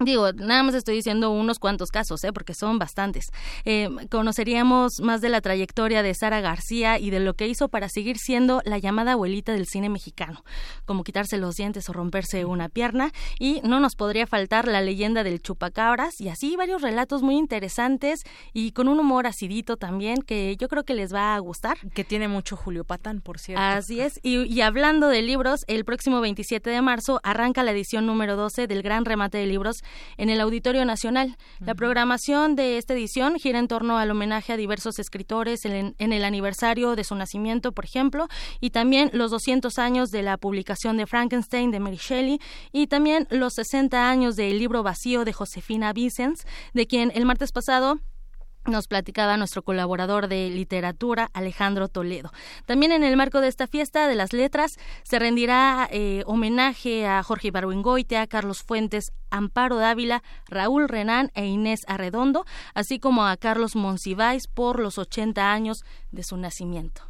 [0.00, 2.32] Digo, nada más estoy diciendo unos cuantos casos, ¿eh?
[2.32, 3.26] porque son bastantes.
[3.64, 7.88] Eh, conoceríamos más de la trayectoria de Sara García y de lo que hizo para
[7.88, 10.44] seguir siendo la llamada abuelita del cine mexicano,
[10.84, 13.10] como quitarse los dientes o romperse una pierna.
[13.40, 18.20] Y no nos podría faltar la leyenda del chupacabras y así varios relatos muy interesantes
[18.52, 21.76] y con un humor acidito también que yo creo que les va a gustar.
[21.92, 23.62] Que tiene mucho Julio Patán, por cierto.
[23.62, 24.20] Así es.
[24.22, 28.68] Y, y hablando de libros, el próximo 27 de marzo arranca la edición número 12
[28.68, 29.82] del gran remate de libros
[30.16, 31.36] en el Auditorio Nacional.
[31.60, 36.12] La programación de esta edición gira en torno al homenaje a diversos escritores en, en
[36.12, 38.28] el aniversario de su nacimiento, por ejemplo,
[38.60, 42.40] y también los 200 años de la publicación de Frankenstein de Mary Shelley
[42.72, 47.52] y también los 60 años del libro vacío de Josefina Vicens, de quien el martes
[47.52, 48.00] pasado
[48.68, 52.32] nos platicaba nuestro colaborador de literatura, Alejandro Toledo.
[52.66, 57.22] También en el marco de esta fiesta de las letras se rendirá eh, homenaje a
[57.22, 62.44] Jorge Ibargüengoitia, Carlos Fuentes, Amparo Dávila, Raúl Renán e Inés Arredondo,
[62.74, 67.02] así como a Carlos Monsiváis por los 80 años de su nacimiento.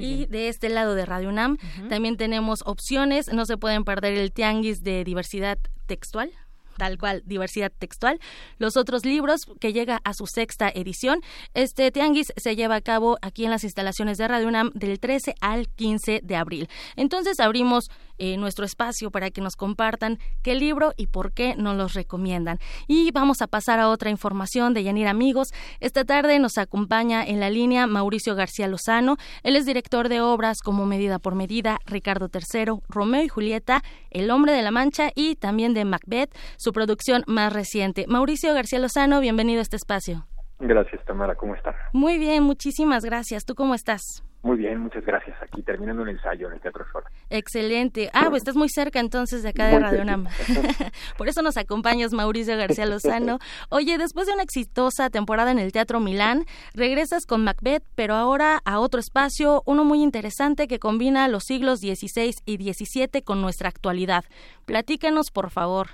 [0.00, 4.32] y de este lado de Radio UNAM también tenemos opciones, no se pueden perder el
[4.32, 6.32] tianguis de diversidad textual
[6.76, 8.20] tal cual, diversidad textual.
[8.58, 11.20] Los otros libros, que llega a su sexta edición.
[11.54, 15.34] Este tianguis se lleva a cabo aquí en las instalaciones de Radio UNAM del 13
[15.40, 16.68] al 15 de abril.
[16.96, 21.76] Entonces abrimos eh, nuestro espacio para que nos compartan qué libro y por qué nos
[21.76, 22.58] los recomiendan.
[22.86, 25.48] Y vamos a pasar a otra información de Yanir Amigos.
[25.80, 29.16] Esta tarde nos acompaña en la línea Mauricio García Lozano.
[29.42, 34.30] Él es director de obras como Medida por Medida, Ricardo III, Romeo y Julieta, El
[34.30, 38.06] Hombre de la Mancha y también de Macbeth, su producción más reciente.
[38.08, 40.26] Mauricio García Lozano, bienvenido a este espacio.
[40.58, 41.34] Gracias, Tamara.
[41.34, 41.74] ¿Cómo está?
[41.92, 43.44] Muy bien, muchísimas gracias.
[43.44, 44.24] ¿Tú cómo estás?
[44.42, 45.36] Muy bien, muchas gracias.
[45.42, 47.02] Aquí terminando un ensayo en el Teatro Sol.
[47.28, 48.08] Excelente.
[48.12, 50.26] Ah, pues estás muy cerca entonces de acá de Radio Nam.
[51.18, 53.38] Por eso nos acompañas, Mauricio García Lozano.
[53.68, 58.60] Oye, después de una exitosa temporada en el Teatro Milán, regresas con Macbeth, pero ahora
[58.64, 63.68] a otro espacio, uno muy interesante que combina los siglos XVI y XVII con nuestra
[63.68, 64.24] actualidad.
[64.64, 65.88] Platícanos, por favor.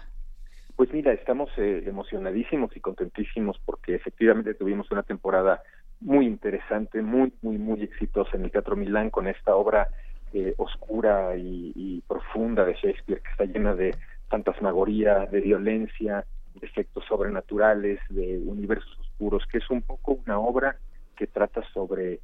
[0.76, 5.62] Pues mira, estamos eh, emocionadísimos y contentísimos porque efectivamente tuvimos una temporada
[6.00, 9.88] muy interesante, muy, muy, muy exitosa en el Teatro Milán con esta obra
[10.32, 13.94] eh, oscura y, profunda de Shakespeare que está llena de
[14.28, 16.24] fantasmagoría, de violencia,
[16.54, 20.76] de efectos sobrenaturales, de universos oscuros, que es un poco una obra
[21.16, 22.20] que trata sobre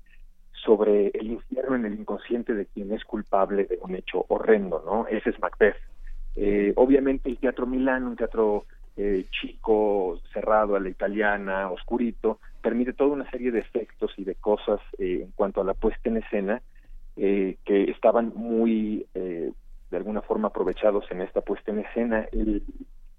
[0.64, 5.06] sobre el infierno en el inconsciente de quien es culpable de un hecho horrendo, ¿no?
[5.06, 5.76] Ese es Macbeth.
[6.34, 12.92] Eh, obviamente el Teatro Milán, un teatro eh, chico, cerrado a la italiana, oscurito, permite
[12.92, 16.16] toda una serie de efectos y de cosas eh, en cuanto a la puesta en
[16.16, 16.60] escena
[17.18, 22.26] eh, que estaban muy, de alguna forma, aprovechados en esta puesta en escena.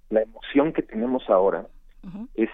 [0.10, 1.68] la emoción que tenemos ahora
[2.36, 2.50] es,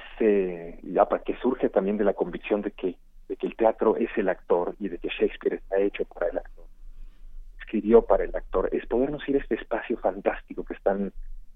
[0.83, 2.95] ya para que surge también de la convicción de que,
[3.29, 6.37] de que el teatro es el actor y de que Shakespeare está hecho para el
[6.37, 6.65] actor
[7.65, 11.11] escribió para el actor, es podernos ir a este espacio fantástico que están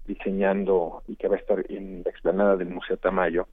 [0.06, 3.46] diseñando y que va a estar en la explanada del Museo Tamayo,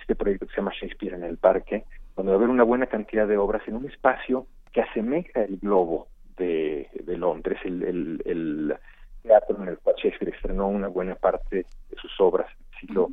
[0.00, 1.84] este proyecto que se llama Shakespeare en el Parque,
[2.16, 5.58] donde va a haber una buena cantidad de obras en un espacio que asemeja el
[5.58, 8.74] globo de, de Londres, el, el, el,
[9.22, 13.10] teatro en el cual Shakespeare estrenó una buena parte de sus obras del siglo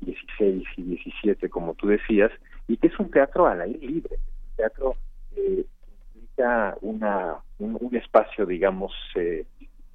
[0.00, 2.32] XVI y XVII, como tú decías,
[2.66, 4.96] y que es un teatro al aire libre, un teatro
[5.36, 9.44] eh, que implica una, un, un espacio, digamos, eh,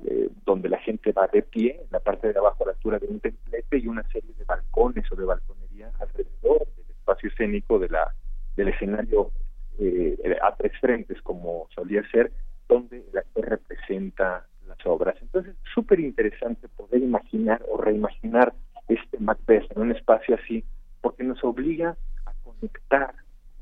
[0.06, 3.00] eh, donde la gente va de pie, en la parte de abajo a la altura
[3.00, 7.80] de un templete y una serie de balcones o de balconería alrededor del espacio escénico
[7.80, 8.14] de la
[8.56, 9.32] del escenario
[9.80, 12.32] eh, a tres frentes, como solía ser,
[12.68, 15.16] donde el actor representa las obras.
[15.22, 18.54] Entonces, es súper interesante poder imaginar o reimaginar
[18.88, 20.64] este Macbeth en un espacio así,
[21.02, 23.14] porque nos obliga a conectar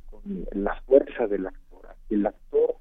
[0.10, 2.76] con la fuerza del actor, que el actor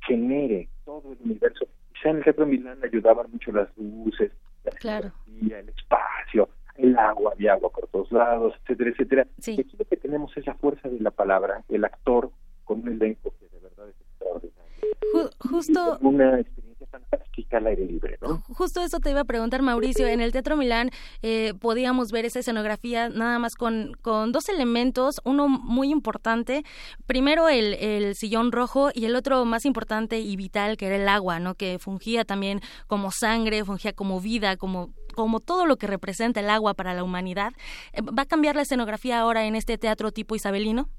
[0.00, 1.66] genere todo el universo
[1.96, 4.32] quizá en el Teatro Milán ayudaban mucho las luces,
[4.64, 5.12] la claro.
[5.40, 9.26] el espacio, el agua, había agua por todos lados, etcétera, etcétera.
[9.46, 12.30] Y aquí lo que tenemos es la fuerza de la palabra, el actor
[12.76, 15.30] con un elenco que de verdad es extraordinario.
[15.38, 18.42] justo una experiencia fantástica al aire libre, ¿no?
[18.54, 20.06] Justo eso te iba a preguntar, Mauricio.
[20.06, 20.90] En el Teatro Milán
[21.22, 26.64] eh, podíamos ver esa escenografía nada más con, con dos elementos, uno muy importante,
[27.06, 31.08] primero el, el sillón rojo y el otro más importante y vital que era el
[31.08, 31.54] agua, ¿no?
[31.54, 36.50] Que fungía también como sangre, fungía como vida, como como todo lo que representa el
[36.50, 37.52] agua para la humanidad.
[37.94, 40.90] Eh, ¿Va a cambiar la escenografía ahora en este teatro tipo isabelino?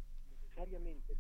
[0.55, 1.15] Necesariamente,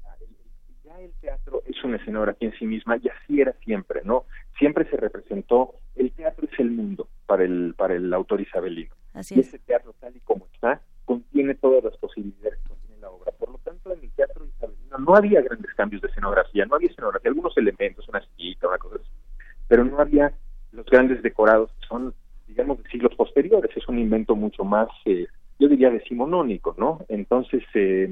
[0.83, 4.25] ya el teatro es una escenografía en sí misma y así era siempre, ¿no?
[4.57, 8.93] Siempre se representó, el teatro es el mundo para el, para el autor isabelino.
[9.13, 13.09] Así y ese teatro tal y como está, contiene todas las posibilidades que contiene la
[13.09, 13.31] obra.
[13.31, 16.89] Por lo tanto, en el teatro isabelino no había grandes cambios de escenografía, no había
[16.89, 19.11] escenografía, algunos elementos, una sillita, una cosa así,
[19.67, 20.33] pero no había
[20.71, 22.13] los grandes decorados que son
[22.47, 23.75] digamos, de siglos posteriores.
[23.75, 25.27] Es un invento mucho más, eh,
[25.59, 27.05] yo diría, decimonónico, ¿no?
[27.09, 28.09] Entonces, eh,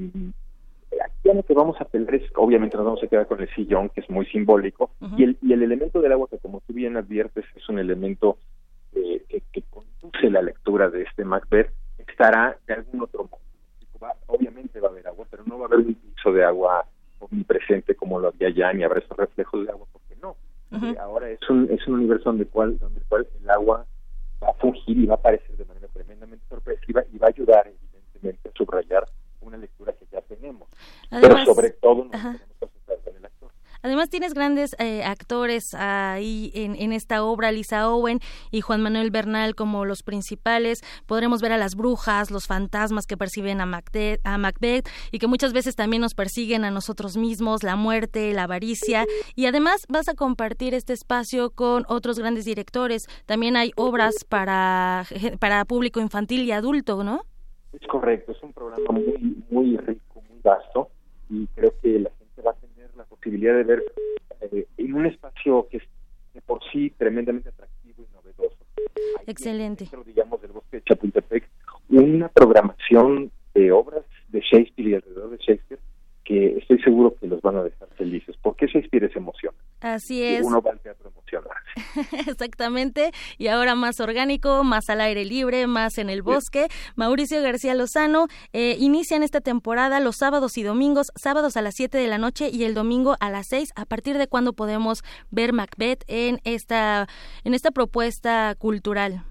[1.26, 3.88] aquí lo que vamos a tener es, obviamente nos vamos a quedar con el sillón,
[3.90, 6.96] que es muy simbólico, y, el, y el elemento del agua, que como tú bien
[6.96, 8.38] adviertes, es un elemento
[8.94, 14.12] eh, que, que, conduce la lectura de este Macbeth, estará de algún otro modo.
[14.26, 16.86] obviamente va a haber agua, pero no va a haber un piso de agua
[17.18, 20.36] omnipresente como lo había ya, ni habrá esos reflejos de agua, porque no.
[21.00, 23.86] ahora es un, es un universo donde, cual, donde cual el agua
[24.42, 27.66] va a fungir y va a aparecer de manera tremendamente sorpresiva y va a ayudar
[27.66, 29.04] evidentemente a subrayar
[29.40, 30.05] una lectura que
[31.10, 31.34] tenemos.
[31.34, 33.52] pero sobre todo nos tenemos que en el actor.
[33.82, 38.18] Además tienes grandes eh, actores ahí en, esta obra, Lisa Owen
[38.50, 40.82] y Juan Manuel Bernal como los principales.
[41.06, 45.26] Podremos ver a las brujas, los fantasmas que perciben a Macbeth, a Macbeth y que
[45.26, 49.04] muchas veces también nos persiguen a nosotros mismos, la muerte, la avaricia.
[49.36, 53.06] Y además vas a compartir este espacio con otros grandes directores.
[53.26, 55.04] También hay obras para,
[55.38, 57.22] para público infantil y adulto, ¿no?
[57.72, 60.05] Es correcto, es un programa muy, muy rico, muy
[60.46, 60.88] vasto
[61.28, 63.82] y creo que la gente va a tener la posibilidad de ver
[64.40, 65.82] eh, en un espacio que es
[66.34, 68.56] de por sí tremendamente atractivo y novedoso.
[69.26, 69.84] Excelente.
[69.84, 71.48] Dentro, digamos, del bosque de Chapultepec,
[71.88, 75.80] una programación de obras de Shakespeare y alrededor de Shakespeare
[76.24, 79.54] que estoy seguro que los van a dejar felices, porque Shakespeare es emoción.
[79.80, 80.44] Así es.
[80.44, 80.75] uno va
[82.36, 86.66] Exactamente, y ahora más orgánico, más al aire libre, más en el bosque.
[86.94, 91.96] Mauricio García Lozano, eh, inician esta temporada los sábados y domingos, sábados a las 7
[91.96, 93.72] de la noche y el domingo a las 6.
[93.74, 97.06] ¿A partir de cuándo podemos ver Macbeth en esta,
[97.42, 99.22] en esta propuesta cultural?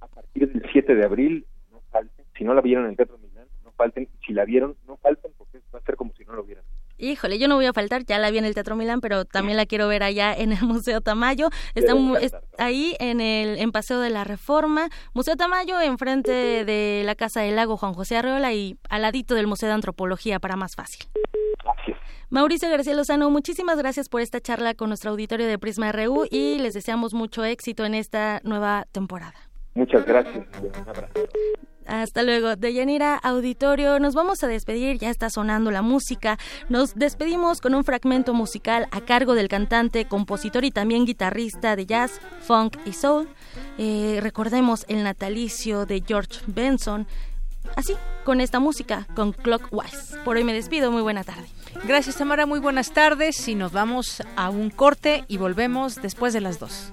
[0.00, 2.24] A partir del 7 de abril, no falten.
[2.38, 4.08] Si no la vieron en el Teatro Milán, no falten.
[4.26, 6.63] Si la vieron, no falten porque va a ser como si no lo vieran.
[7.04, 9.56] Híjole, yo no voy a faltar, ya la vi en el Teatro Milán, pero también
[9.56, 11.50] la quiero ver allá en el Museo Tamayo.
[11.74, 11.92] Está,
[12.58, 17.56] ahí en el en Paseo de la Reforma, Museo Tamayo, enfrente de la Casa del
[17.56, 21.06] Lago Juan José Arreola y al ladito del Museo de Antropología para más fácil.
[22.30, 26.58] Mauricio García Lozano, muchísimas gracias por esta charla con nuestro auditorio de Prisma RU y
[26.58, 29.34] les deseamos mucho éxito en esta nueva temporada.
[29.74, 30.46] Muchas gracias.
[30.60, 31.12] Un abrazo.
[31.86, 32.56] Hasta luego.
[32.56, 36.38] De Yanira Auditorio, nos vamos a despedir, ya está sonando la música.
[36.68, 41.86] Nos despedimos con un fragmento musical a cargo del cantante, compositor y también guitarrista de
[41.86, 43.28] jazz, funk y soul.
[43.78, 47.06] Eh, recordemos el natalicio de George Benson.
[47.76, 50.16] Así, con esta música, con Clockwise.
[50.24, 51.48] Por hoy me despido, muy buena tarde.
[51.84, 56.40] Gracias Tamara, muy buenas tardes y nos vamos a un corte y volvemos después de
[56.40, 56.92] las dos.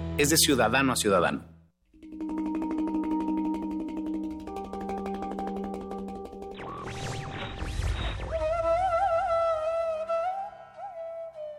[0.21, 1.43] es de ciudadano a ciudadano.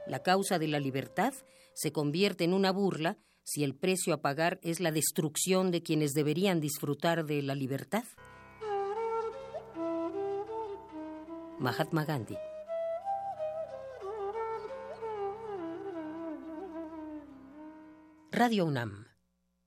[0.07, 1.35] La causa de la libertad
[1.75, 6.13] se convierte en una burla si el precio a pagar es la destrucción de quienes
[6.13, 8.05] deberían disfrutar de la libertad.
[11.59, 12.37] Mahatma Gandhi
[18.35, 19.09] Radio UNAM.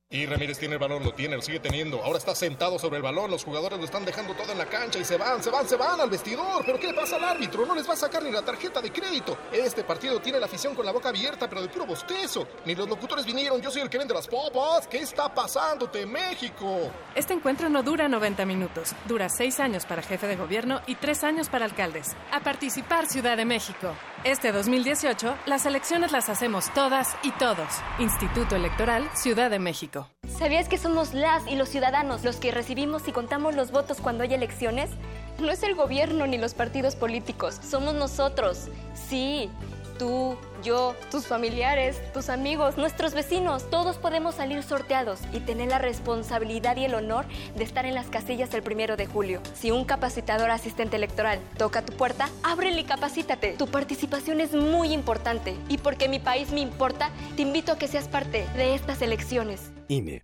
[0.09, 2.03] Y Ramírez tiene el balón, lo tiene, lo sigue teniendo.
[2.03, 3.29] Ahora está sentado sobre el balón.
[3.29, 5.75] Los jugadores lo están dejando todo en la cancha y se van, se van, se
[5.75, 6.63] van al vestidor.
[6.65, 7.63] ¿Pero qué le pasa al árbitro?
[7.65, 9.37] No les va a sacar ni la tarjeta de crédito.
[9.51, 12.47] Este partido tiene la afición con la boca abierta, pero de puro bostezo.
[12.65, 13.61] Ni los locutores vinieron.
[13.61, 14.87] Yo soy el que vende las popas.
[14.87, 16.91] ¿Qué está pasándote, México?
[17.13, 18.95] Este encuentro no dura 90 minutos.
[19.07, 22.15] Dura 6 años para jefe de gobierno y 3 años para alcaldes.
[22.31, 23.93] A participar, Ciudad de México.
[24.25, 27.67] Este 2018, las elecciones las hacemos todas y todos.
[27.99, 30.09] Instituto Electoral, Ciudad de México.
[30.27, 34.23] ¿Sabías que somos las y los ciudadanos los que recibimos y contamos los votos cuando
[34.23, 34.89] hay elecciones?
[35.37, 38.69] No es el gobierno ni los partidos políticos, somos nosotros.
[38.95, 39.51] Sí,
[39.97, 45.79] tú, yo, tus familiares, tus amigos, nuestros vecinos, todos podemos salir sorteados y tener la
[45.79, 47.25] responsabilidad y el honor
[47.55, 49.41] de estar en las casillas el primero de julio.
[49.53, 53.53] Si un capacitador asistente electoral toca tu puerta, ábrele y capacítate.
[53.53, 57.87] Tu participación es muy importante y porque mi país me importa, te invito a que
[57.87, 59.71] seas parte de estas elecciones.
[59.87, 60.23] INE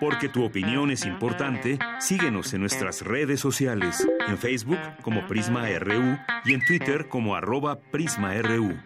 [0.00, 6.18] Porque tu opinión es importante, síguenos en nuestras redes sociales, en Facebook como Prisma RU
[6.44, 8.76] y en Twitter como arroba PrismaRU.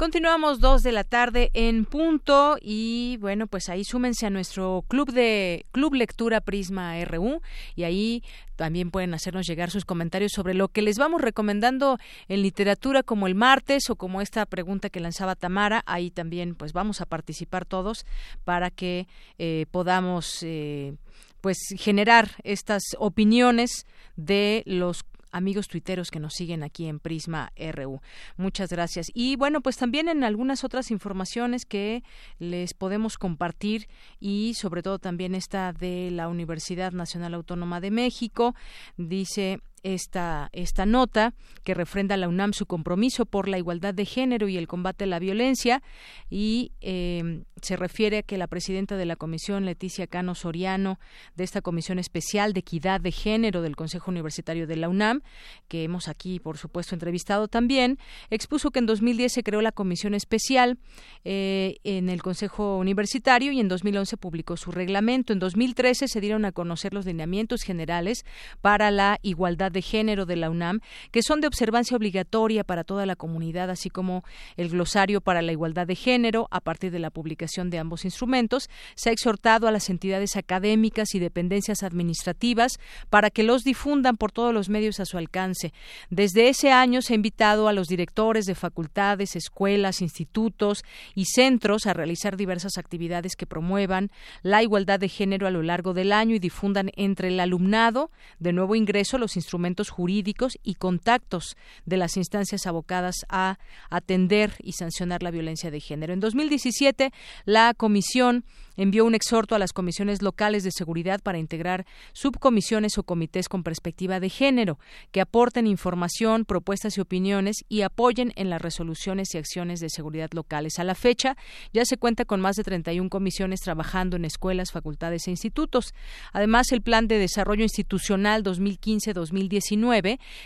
[0.00, 5.12] Continuamos dos de la tarde en punto y bueno, pues ahí súmense a nuestro club
[5.12, 7.42] de Club Lectura Prisma RU
[7.76, 8.24] y ahí
[8.60, 11.96] también pueden hacernos llegar sus comentarios sobre lo que les vamos recomendando
[12.28, 15.82] en literatura como el martes o como esta pregunta que lanzaba Tamara.
[15.86, 18.04] Ahí también pues vamos a participar todos
[18.44, 19.08] para que
[19.38, 20.92] eh, podamos eh,
[21.40, 23.86] pues generar estas opiniones
[24.16, 28.00] de los amigos tuiteros que nos siguen aquí en Prisma RU.
[28.36, 29.10] Muchas gracias.
[29.14, 32.02] Y bueno, pues también en algunas otras informaciones que
[32.38, 38.54] les podemos compartir y sobre todo también esta de la Universidad Nacional Autónoma de México.
[38.96, 44.04] Dice esta, esta nota que refrenda a la UNAM su compromiso por la igualdad de
[44.04, 45.82] género y el combate a la violencia
[46.28, 50.98] y eh, se refiere a que la presidenta de la comisión, Leticia Cano Soriano,
[51.36, 55.22] de esta comisión especial de equidad de género del Consejo Universitario de la UNAM,
[55.68, 57.98] que hemos aquí, por supuesto, entrevistado también,
[58.30, 60.78] expuso que en 2010 se creó la comisión especial
[61.24, 65.32] eh, en el Consejo Universitario y en 2011 publicó su reglamento.
[65.32, 68.24] En 2013 se dieron a conocer los lineamientos generales
[68.60, 73.06] para la igualdad de Género de la UNAM, que son de observancia obligatoria para toda
[73.06, 74.24] la comunidad, así como
[74.56, 78.68] el glosario para la igualdad de género a partir de la publicación de ambos instrumentos.
[78.94, 84.32] Se ha exhortado a las entidades académicas y dependencias administrativas para que los difundan por
[84.32, 85.72] todos los medios a su alcance.
[86.10, 91.86] Desde ese año se ha invitado a los directores de facultades, escuelas, institutos y centros
[91.86, 94.10] a realizar diversas actividades que promuevan
[94.42, 98.52] la igualdad de género a lo largo del año y difundan entre el alumnado de
[98.52, 99.59] nuevo ingreso los instrumentos
[99.90, 101.56] jurídicos y contactos
[101.86, 103.58] de las instancias abocadas a
[103.90, 106.12] atender y sancionar la violencia de género.
[106.12, 107.12] En 2017,
[107.44, 108.44] la Comisión
[108.76, 111.84] envió un exhorto a las comisiones locales de seguridad para integrar
[112.14, 114.78] subcomisiones o comités con perspectiva de género,
[115.12, 120.30] que aporten información, propuestas y opiniones y apoyen en las resoluciones y acciones de seguridad
[120.32, 120.78] locales.
[120.78, 121.36] A la fecha,
[121.74, 125.92] ya se cuenta con más de 31 comisiones trabajando en escuelas, facultades e institutos.
[126.32, 129.49] Además, el Plan de Desarrollo Institucional 2015-2019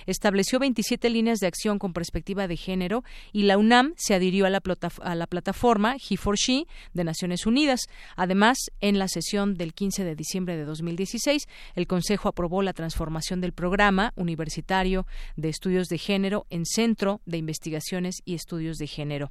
[0.06, 4.50] estableció 27 líneas de acción con perspectiva de género y la UNAM se adhirió a
[4.50, 4.62] la,
[5.02, 7.80] a la plataforma He4She de Naciones Unidas.
[8.16, 13.40] Además, en la sesión del 15 de diciembre de 2016, el Consejo aprobó la transformación
[13.40, 19.30] del programa universitario de estudios de género en Centro de Investigaciones y Estudios de Género.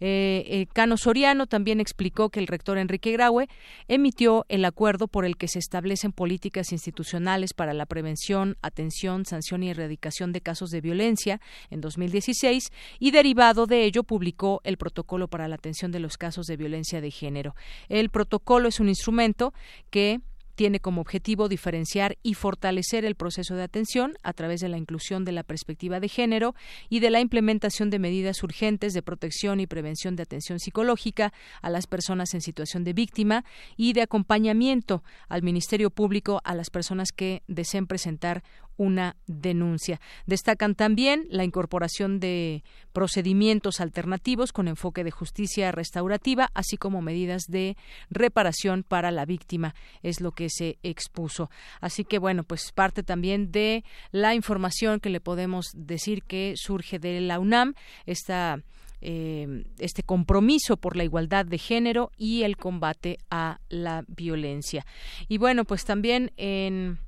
[0.00, 3.48] Eh, eh, Cano Soriano también explicó que el rector Enrique Graue
[3.88, 9.62] emitió el acuerdo por el que se establecen políticas institucionales para la prevención, atención, sanción
[9.62, 11.40] y erradicación de casos de violencia
[11.70, 16.46] en 2016 y derivado de ello publicó el protocolo para la atención de los casos
[16.46, 17.54] de violencia de género.
[17.88, 19.54] El protocolo es un instrumento
[19.90, 20.20] que
[20.54, 25.24] tiene como objetivo diferenciar y fortalecer el proceso de atención a través de la inclusión
[25.24, 26.54] de la perspectiva de género
[26.88, 31.70] y de la implementación de medidas urgentes de protección y prevención de atención psicológica a
[31.70, 33.44] las personas en situación de víctima
[33.76, 38.42] y de acompañamiento al Ministerio Público a las personas que deseen presentar
[38.76, 40.00] una denuncia.
[40.26, 42.62] Destacan también la incorporación de
[42.92, 47.76] procedimientos alternativos con enfoque de justicia restaurativa, así como medidas de
[48.10, 51.50] reparación para la víctima, es lo que se expuso.
[51.80, 56.98] Así que, bueno, pues parte también de la información que le podemos decir que surge
[56.98, 57.74] de la UNAM,
[58.06, 58.62] esta
[59.06, 64.86] eh, este compromiso por la igualdad de género y el combate a la violencia.
[65.28, 66.98] Y bueno, pues también en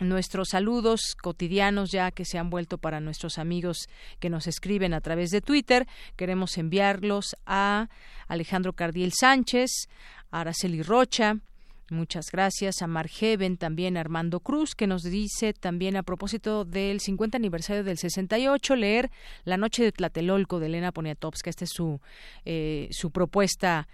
[0.00, 3.88] nuestros saludos cotidianos ya que se han vuelto para nuestros amigos
[4.20, 5.86] que nos escriben a través de Twitter.
[6.16, 7.88] Queremos enviarlos a
[8.26, 9.88] Alejandro Cardiel Sánchez,
[10.30, 11.36] a Araceli Rocha,
[11.90, 17.00] Muchas gracias a Margeven, también a Armando Cruz, que nos dice también a propósito del
[17.00, 19.10] 50 aniversario del 68, leer
[19.44, 21.48] La Noche de Tlatelolco de Elena Poniatowska.
[21.48, 22.02] Esta es su,
[22.44, 23.88] eh, su propuesta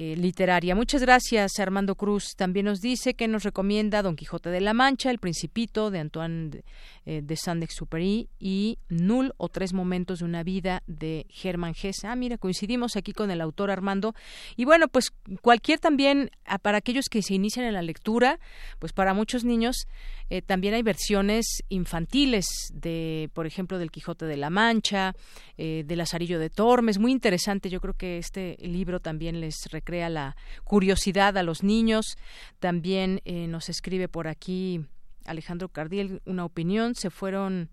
[0.00, 0.76] eh, literaria.
[0.76, 2.36] Muchas gracias, Armando Cruz.
[2.36, 6.50] También nos dice que nos recomienda Don Quijote de la Mancha, El Principito de Antoine
[6.50, 6.64] de,
[7.04, 12.04] eh, de Saint-Exupéry y Null o Tres Momentos de una Vida de Germán Gess.
[12.04, 14.14] Ah, mira, coincidimos aquí con el autor Armando.
[14.54, 15.10] Y bueno, pues
[15.42, 18.38] cualquier también, ah, para aquellos que se inician en la lectura,
[18.78, 19.88] pues para muchos niños
[20.30, 25.14] eh, también hay versiones infantiles de, por ejemplo, del Quijote de la Mancha,
[25.56, 26.98] eh, del Lazarillo de Tormes.
[26.98, 27.70] Muy interesante.
[27.70, 29.56] Yo creo que este libro también les
[29.88, 32.18] recrea la curiosidad a los niños.
[32.58, 34.84] También eh, nos escribe por aquí
[35.24, 36.94] Alejandro Cardiel una opinión.
[36.94, 37.70] Se fueron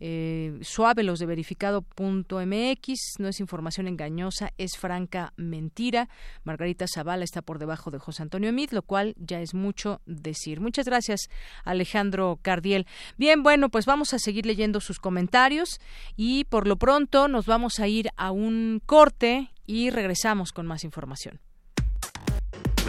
[0.00, 6.08] eh, suave los de verificado.mx, no es información engañosa, es franca mentira.
[6.42, 10.60] Margarita Zavala está por debajo de José Antonio Emid, lo cual ya es mucho decir.
[10.60, 11.28] Muchas gracias,
[11.64, 12.86] Alejandro Cardiel.
[13.18, 15.80] Bien, bueno, pues vamos a seguir leyendo sus comentarios
[16.16, 20.82] y por lo pronto nos vamos a ir a un corte y regresamos con más
[20.82, 21.40] información.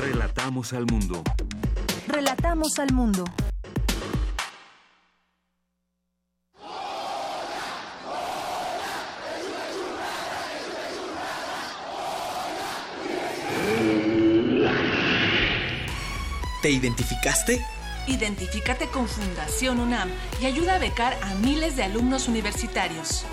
[0.02, 1.22] Relatamos al mundo.
[2.08, 3.26] Relatamos al mundo.
[16.62, 17.66] ¿Te identificaste?
[18.08, 20.10] Identifícate con Fundación UNAM
[20.42, 23.26] y ayuda a becar a miles de alumnos universitarios.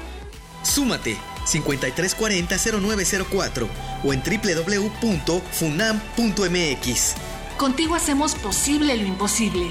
[0.67, 3.69] Súmate 5340-0904
[4.05, 7.14] o en www.funam.mx.
[7.57, 9.69] Contigo hacemos posible lo imposible.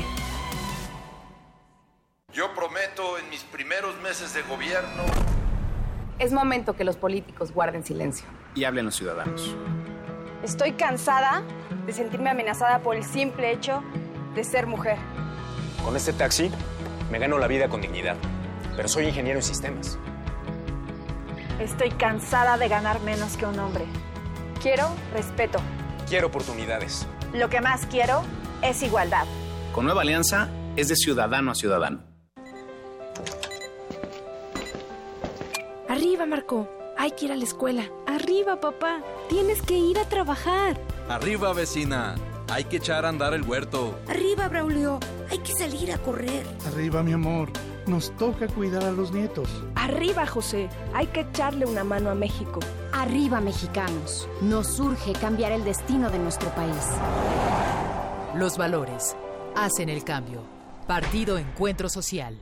[2.34, 5.04] Yo prometo en mis primeros meses de gobierno...
[6.18, 8.26] Es momento que los políticos guarden silencio.
[8.56, 9.54] Y hablen los ciudadanos.
[10.44, 11.44] Estoy cansada
[11.86, 13.84] de sentirme amenazada por el simple hecho
[14.34, 14.98] de ser mujer.
[15.84, 16.50] Con este taxi
[17.12, 18.16] me gano la vida con dignidad,
[18.78, 20.00] pero soy ingeniero en sistemas.
[21.60, 23.86] Estoy cansada de ganar menos que un hombre.
[24.62, 25.60] Quiero respeto.
[26.10, 27.08] Quiero oportunidades.
[27.34, 28.24] Lo que más quiero
[28.62, 29.26] es igualdad.
[29.74, 32.04] Con Nueva Alianza es de ciudadano a ciudadano.
[35.88, 36.68] Arriba, Marco.
[36.98, 37.84] Hay que ir a la escuela.
[38.06, 39.00] Arriba, papá.
[39.30, 40.78] Tienes que ir a trabajar.
[41.08, 42.16] Arriba, vecina.
[42.50, 43.98] Hay que echar a andar el huerto.
[44.10, 45.00] Arriba, Braulio.
[45.32, 46.46] Hay que salir a correr.
[46.68, 47.50] Arriba, mi amor.
[47.88, 49.48] Nos toca cuidar a los nietos.
[49.76, 50.70] Arriba, José.
[50.94, 52.60] Hay que echarle una mano a México.
[52.92, 54.28] Arriba, mexicanos.
[54.42, 56.76] Nos urge cambiar el destino de nuestro país.
[58.34, 59.16] Los valores
[59.56, 60.42] hacen el cambio.
[60.88, 62.42] Partido Encuentro Social.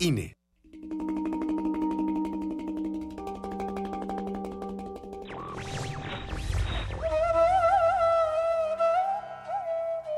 [0.00, 0.36] INE.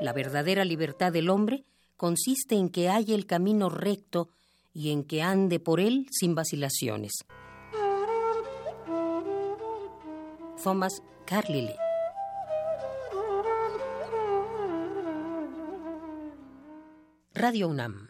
[0.00, 1.64] La verdadera libertad del hombre
[1.96, 4.28] consiste en que haya el camino recto
[4.74, 7.12] y en que ande por él sin vacilaciones.
[10.62, 11.74] Thomas Carlyle
[17.32, 18.09] Radio UNAM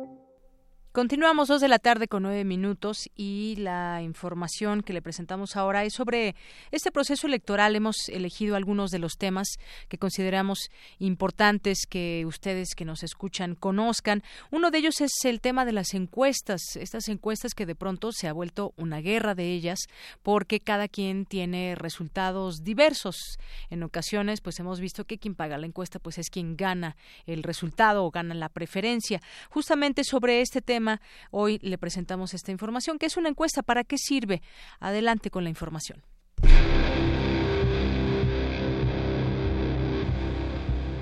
[0.93, 5.85] Continuamos dos de la tarde con nueve minutos y la información que le presentamos ahora
[5.85, 6.35] es sobre
[6.69, 7.77] este proceso electoral.
[7.77, 9.47] Hemos elegido algunos de los temas
[9.87, 10.69] que consideramos
[10.99, 14.21] importantes que ustedes que nos escuchan conozcan.
[14.51, 18.27] Uno de ellos es el tema de las encuestas, estas encuestas que de pronto se
[18.27, 19.79] ha vuelto una guerra de ellas
[20.23, 23.15] porque cada quien tiene resultados diversos.
[23.69, 27.43] En ocasiones, pues hemos visto que quien paga la encuesta pues es quien gana el
[27.43, 29.21] resultado o gana la preferencia.
[29.49, 30.80] Justamente sobre este tema
[31.31, 33.63] Hoy le presentamos esta información, que es una encuesta.
[33.63, 34.41] ¿Para qué sirve?
[34.79, 36.03] Adelante con la información.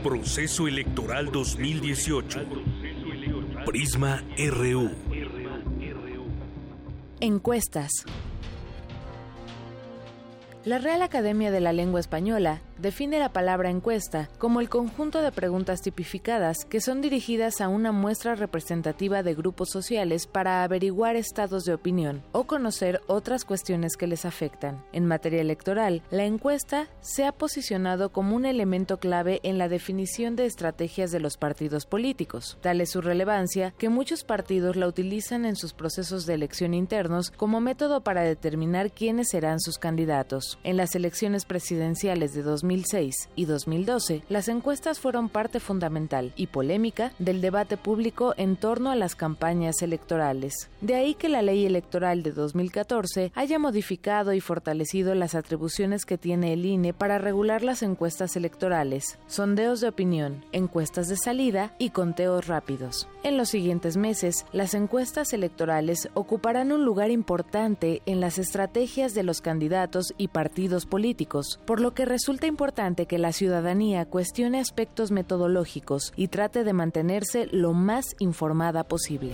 [0.04, 2.40] Proceso Electoral 2018.
[3.66, 4.92] Prisma RU.
[7.20, 7.92] Encuestas.
[10.64, 15.32] La Real Academia de la Lengua Española define la palabra encuesta como el conjunto de
[15.32, 21.66] preguntas tipificadas que son dirigidas a una muestra representativa de grupos sociales para averiguar estados
[21.66, 24.84] de opinión o conocer otras cuestiones que les afectan.
[24.94, 30.36] En materia electoral, la encuesta se ha posicionado como un elemento clave en la definición
[30.36, 32.58] de estrategias de los partidos políticos.
[32.62, 37.32] Tal es su relevancia que muchos partidos la utilizan en sus procesos de elección internos
[37.32, 40.60] como método para determinar quiénes serán sus candidatos.
[40.64, 46.48] En las elecciones presidenciales de 2000 2006 y 2012, las encuestas fueron parte fundamental y
[46.48, 50.70] polémica del debate público en torno a las campañas electorales.
[50.80, 56.20] De ahí que la ley electoral de 2014 haya modificado y fortalecido las atribuciones que
[56.20, 61.90] tiene el INE para regular las encuestas electorales, sondeos de opinión, encuestas de salida y
[61.90, 63.08] conteos rápidos.
[63.24, 69.24] En los siguientes meses, las encuestas electorales ocuparán un lugar importante en las estrategias de
[69.24, 74.60] los candidatos y partidos políticos, por lo que resulta importante importante que la ciudadanía cuestione
[74.60, 79.32] aspectos metodológicos y trate de mantenerse lo más informada posible.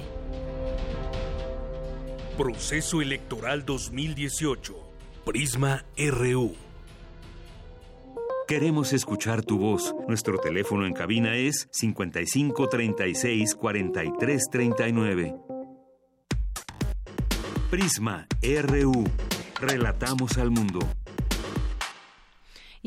[2.38, 4.76] Proceso Electoral 2018.
[5.26, 6.54] Prisma RU.
[8.48, 9.96] Queremos escuchar tu voz.
[10.08, 15.36] Nuestro teléfono en cabina es 55 36 43 39.
[17.72, 19.04] Prisma RU.
[19.60, 20.78] Relatamos al mundo.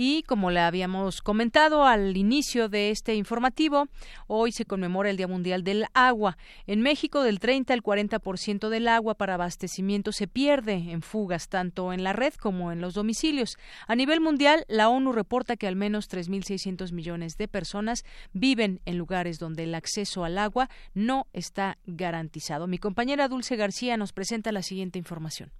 [0.00, 3.88] Y como le habíamos comentado al inicio de este informativo,
[4.28, 6.38] hoy se conmemora el Día Mundial del Agua.
[6.68, 11.92] En México, del 30 al 40% del agua para abastecimiento se pierde en fugas, tanto
[11.92, 13.56] en la red como en los domicilios.
[13.88, 18.98] A nivel mundial, la ONU reporta que al menos 3.600 millones de personas viven en
[18.98, 22.68] lugares donde el acceso al agua no está garantizado.
[22.68, 25.50] Mi compañera Dulce García nos presenta la siguiente información.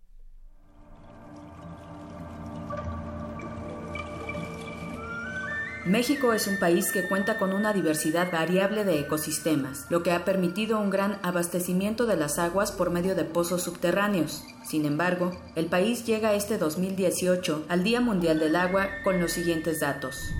[5.89, 10.26] México es un país que cuenta con una diversidad variable de ecosistemas, lo que ha
[10.26, 14.45] permitido un gran abastecimiento de las aguas por medio de pozos subterráneos.
[14.66, 19.80] Sin embargo, el país llega este 2018 al Día Mundial del Agua con los siguientes
[19.80, 20.34] datos.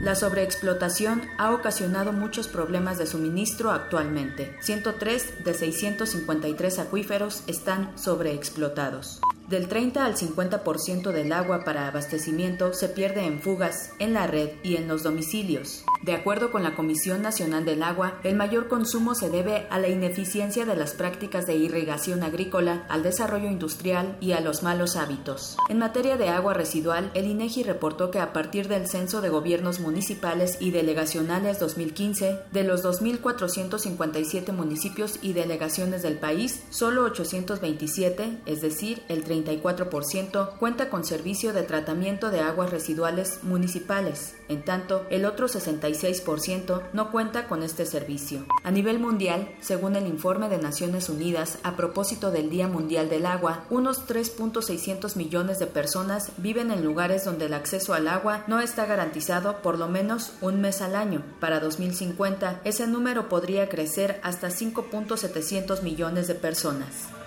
[0.00, 4.54] La sobreexplotación ha ocasionado muchos problemas de suministro actualmente.
[4.60, 9.22] 103 de 653 acuíferos están sobreexplotados.
[9.50, 14.50] Del 30 al 50% del agua para abastecimiento se pierde en fugas, en la red
[14.62, 15.84] y en los domicilios.
[16.02, 19.88] De acuerdo con la Comisión Nacional del Agua, el mayor consumo se debe a la
[19.88, 25.56] ineficiencia de las prácticas de irrigación agrícola, al desarrollo industrial y a los malos hábitos.
[25.68, 29.80] En materia de agua residual, el INEGI reportó que a partir del Censo de Gobiernos
[29.80, 38.60] Municipales y Delegacionales 2015, de los 2.457 municipios y delegaciones del país, solo 827, es
[38.60, 45.06] decir, el 30 34% cuenta con servicio de tratamiento de aguas residuales municipales, en tanto
[45.10, 48.44] el otro 66% no cuenta con este servicio.
[48.64, 53.26] A nivel mundial, según el informe de Naciones Unidas a propósito del Día Mundial del
[53.26, 58.60] Agua, unos 3.600 millones de personas viven en lugares donde el acceso al agua no
[58.60, 61.22] está garantizado por lo menos un mes al año.
[61.40, 67.19] Para 2050, ese número podría crecer hasta 5.700 millones de personas.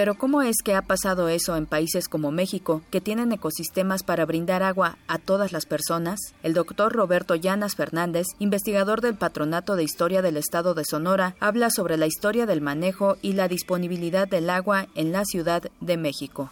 [0.00, 4.24] Pero ¿cómo es que ha pasado eso en países como México, que tienen ecosistemas para
[4.24, 6.18] brindar agua a todas las personas?
[6.42, 11.68] El doctor Roberto Llanas Fernández, investigador del Patronato de Historia del Estado de Sonora, habla
[11.68, 16.50] sobre la historia del manejo y la disponibilidad del agua en la Ciudad de México.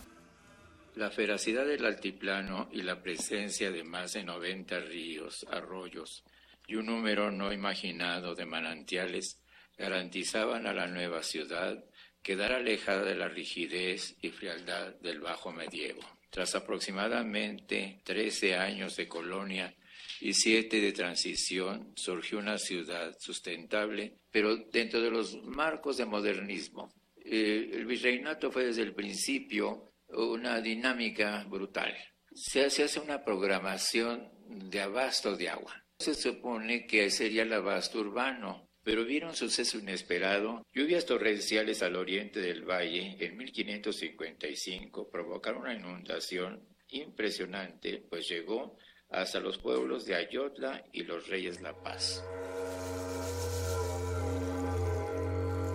[0.95, 6.23] La feracidad del altiplano y la presencia de más de 90 ríos, arroyos
[6.67, 9.41] y un número no imaginado de manantiales
[9.79, 11.83] garantizaban a la nueva ciudad
[12.29, 16.03] quedara alejada de la rigidez y frialdad del bajo medievo.
[16.29, 19.75] Tras aproximadamente 13 años de colonia
[20.21, 26.93] y 7 de transición, surgió una ciudad sustentable, pero dentro de los marcos de modernismo.
[27.25, 31.97] Eh, el virreinato fue desde el principio una dinámica brutal.
[32.35, 34.29] Se se hace una programación
[34.69, 35.83] de abasto de agua.
[35.99, 40.67] Se supone que sería el abasto urbano, pero vieron un suceso inesperado.
[40.73, 48.77] Lluvias torrenciales al oriente del valle en 1555 provocaron una inundación impresionante, pues llegó
[49.11, 52.25] hasta los pueblos de Ayotla y los Reyes La Paz.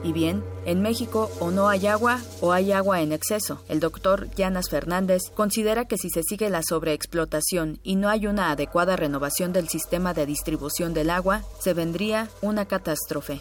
[0.03, 3.63] Y bien, en México o no hay agua o hay agua en exceso.
[3.69, 8.51] El doctor Llanas Fernández considera que si se sigue la sobreexplotación y no hay una
[8.51, 13.39] adecuada renovación del sistema de distribución del agua, se vendría una catástrofe.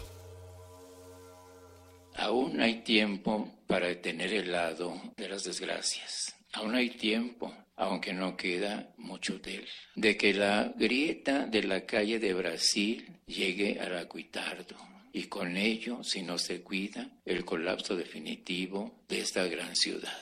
[2.15, 6.33] Aún hay tiempo para detener el lado de las desgracias.
[6.53, 11.85] Aún hay tiempo, aunque no queda mucho de él, de que la grieta de la
[11.85, 17.95] calle de Brasil llegue al Acuitardo y con ello, si no se cuida, el colapso
[17.95, 20.17] definitivo de esta gran ciudad.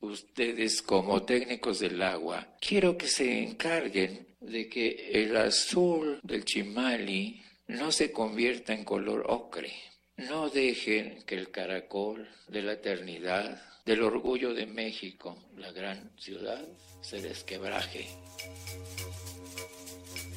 [0.00, 7.40] Ustedes como técnicos del agua, quiero que se encarguen de que el azul del Chimali
[7.68, 9.72] no se convierta en color ocre.
[10.16, 16.66] No dejen que el caracol de la eternidad, del orgullo de México, la gran ciudad,
[17.00, 18.08] se desquebraje.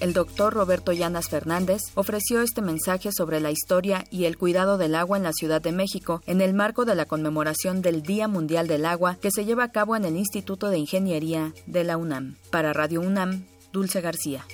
[0.02, 4.94] El doctor Roberto Llanas Fernández ofreció este mensaje sobre la historia y el cuidado del
[4.94, 8.68] agua en la Ciudad de México en el marco de la conmemoración del Día Mundial
[8.68, 12.36] del Agua que se lleva a cabo en el Instituto de Ingeniería de la UNAM.
[12.52, 14.46] Para Radio UNAM, Dulce García.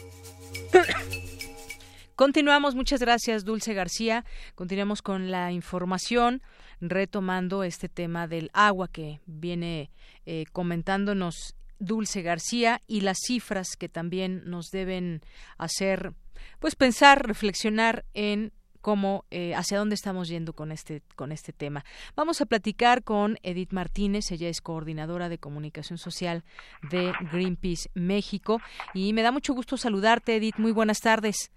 [2.15, 4.25] Continuamos, muchas gracias Dulce García.
[4.53, 6.43] Continuamos con la información,
[6.79, 9.89] retomando este tema del agua que viene
[10.27, 15.21] eh, comentándonos Dulce García y las cifras que también nos deben
[15.57, 16.13] hacer
[16.59, 21.85] pues pensar, reflexionar en cómo eh, hacia dónde estamos yendo con este con este tema.
[22.15, 26.43] Vamos a platicar con Edith Martínez, ella es coordinadora de comunicación social
[26.89, 28.59] de Greenpeace México
[28.93, 30.57] y me da mucho gusto saludarte, Edith.
[30.57, 31.51] Muy buenas tardes.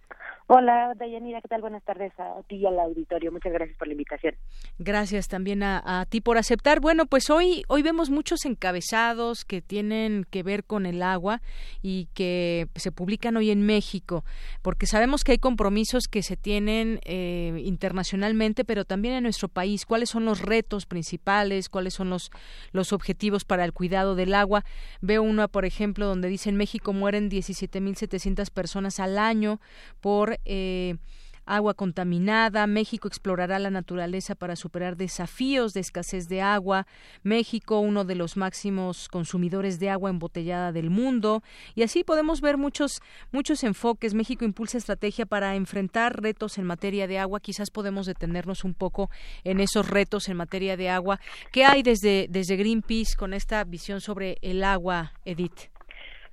[0.47, 1.63] Hola, Dayanira, ¿qué tal?
[1.63, 3.33] Buenas tardes a ti y al auditorio.
[3.33, 4.35] Muchas gracias por la invitación.
[4.79, 6.81] Gracias también a, ti por aceptar.
[6.81, 11.41] Bueno, pues hoy, hoy vemos muchos encabezados que tienen que ver con el agua
[11.81, 14.23] y que se publican hoy en México,
[14.61, 19.87] porque sabemos que hay compromisos que se tienen eh, internacionalmente, pero también en nuestro país.
[19.87, 21.71] ¿Cuáles son los retos principales?
[21.71, 22.31] ¿Cuáles son los,
[22.73, 24.63] los objetivos para el cuidado del agua?
[25.01, 29.59] Veo uno, por ejemplo, donde dice en México mueren 17.700 personas al año
[30.03, 30.97] por eh,
[31.47, 36.87] agua contaminada, México explorará la naturaleza para superar desafíos de escasez de agua,
[37.23, 41.43] México uno de los máximos consumidores de agua embotellada del mundo
[41.75, 43.01] y así podemos ver muchos
[43.33, 44.15] muchos enfoques.
[44.15, 49.11] México impulsa estrategia para enfrentar retos en materia de agua, quizás podemos detenernos un poco
[49.45, 51.21] en esos retos en materia de agua.
[51.53, 55.74] ¿Qué hay desde desde Greenpeace con esta visión sobre el agua, Edith?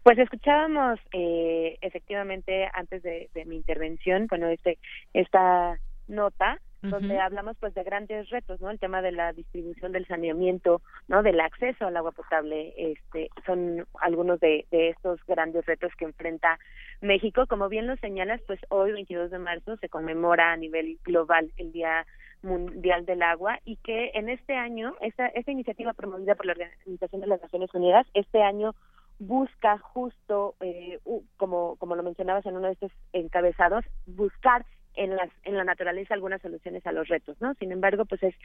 [0.03, 4.79] Pues escuchábamos eh, efectivamente antes de, mi intervención, bueno, este
[5.13, 5.77] esta
[6.07, 8.71] nota donde hablamos pues de grandes retos, ¿no?
[8.71, 11.21] El tema de la distribución del saneamiento, ¿no?
[11.21, 16.57] Del acceso al agua potable, este, son algunos de, de estos grandes retos que enfrenta
[16.99, 17.45] México.
[17.45, 21.71] Como bien lo señalas, pues hoy, 22 de marzo, se conmemora a nivel global el
[21.71, 22.07] Día
[22.41, 27.21] Mundial del Agua y que en este año, esta, esta iniciativa promovida por la Organización
[27.21, 28.73] de las Naciones Unidas, este año
[29.21, 30.99] busca justo, eh,
[31.37, 34.65] como, como lo mencionabas en uno de estos encabezados, buscar
[34.95, 37.53] en, las, en la naturaleza algunas soluciones a los retos, ¿no?
[37.55, 38.35] Sin embargo, pues es,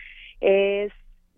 [0.40, 0.92] es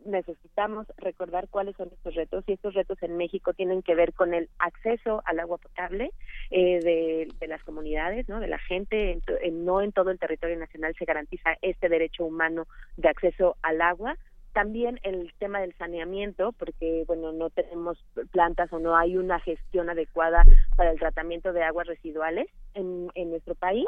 [0.04, 4.34] necesitamos recordar cuáles son estos retos y estos retos en México tienen que ver con
[4.34, 6.10] el acceso al agua potable
[6.50, 8.40] eh, de, de, las comunidades, ¿no?
[8.40, 9.20] De la gente,
[9.52, 12.66] no en todo el territorio nacional se garantiza este derecho humano
[12.96, 14.16] de acceso al agua
[14.58, 17.96] también el tema del saneamiento, porque bueno, no tenemos
[18.32, 20.44] plantas o no hay una gestión adecuada
[20.76, 23.86] para el tratamiento de aguas residuales en, en nuestro país.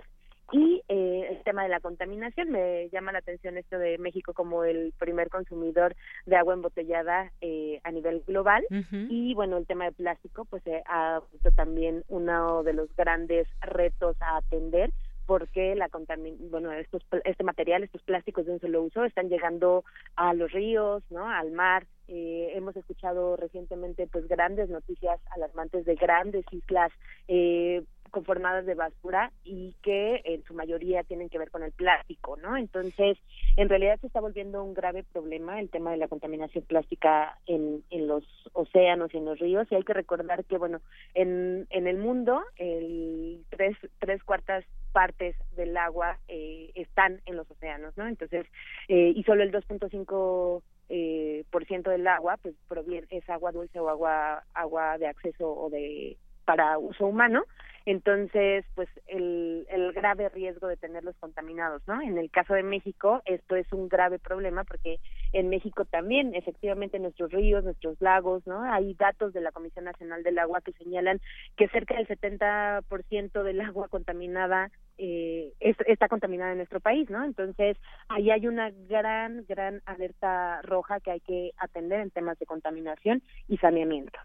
[0.52, 4.62] Y eh, el tema de la contaminación, me llama la atención esto de México como
[4.62, 5.96] el primer consumidor
[6.26, 8.64] de agua embotellada eh, a nivel global.
[9.08, 13.48] Y bueno, el tema de plástico, pues eh, ha sido también uno de los grandes
[13.60, 14.92] retos a atender
[15.30, 15.88] porque la
[16.50, 19.84] bueno estos este material estos plásticos de un solo uso están llegando
[20.16, 21.86] a los ríos no al mar.
[22.08, 26.90] Eh, hemos escuchado recientemente pues grandes noticias alarmantes de grandes islas
[27.28, 32.36] eh, conformadas de basura y que en su mayoría tienen que ver con el plástico,
[32.36, 32.56] ¿no?
[32.56, 33.18] Entonces,
[33.56, 37.82] en realidad se está volviendo un grave problema el tema de la contaminación plástica en,
[37.90, 40.80] en los océanos y en los ríos y hay que recordar que, bueno,
[41.14, 47.50] en, en el mundo el tres, tres cuartas partes del agua eh, están en los
[47.50, 48.06] océanos, ¿no?
[48.06, 48.46] Entonces,
[48.88, 53.78] eh, y solo el 2.5 eh, por ciento del agua pues proviene es agua dulce
[53.78, 57.44] o agua agua de acceso o de para uso humano
[57.86, 63.22] entonces pues el, el grave riesgo de tenerlos contaminados no en el caso de México
[63.24, 65.00] esto es un grave problema porque
[65.32, 70.22] en México también efectivamente nuestros ríos nuestros lagos no hay datos de la Comisión Nacional
[70.22, 71.20] del Agua que señalan
[71.56, 77.76] que cerca del 70% del agua contaminada eh, está contaminada en nuestro país no entonces
[78.08, 83.22] ahí hay una gran gran alerta roja que hay que atender en temas de contaminación
[83.48, 84.18] y saneamiento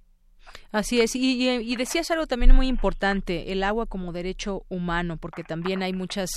[0.72, 5.82] Así es, y, decías algo también muy importante, el agua como derecho humano, porque también
[5.84, 6.30] hay muchos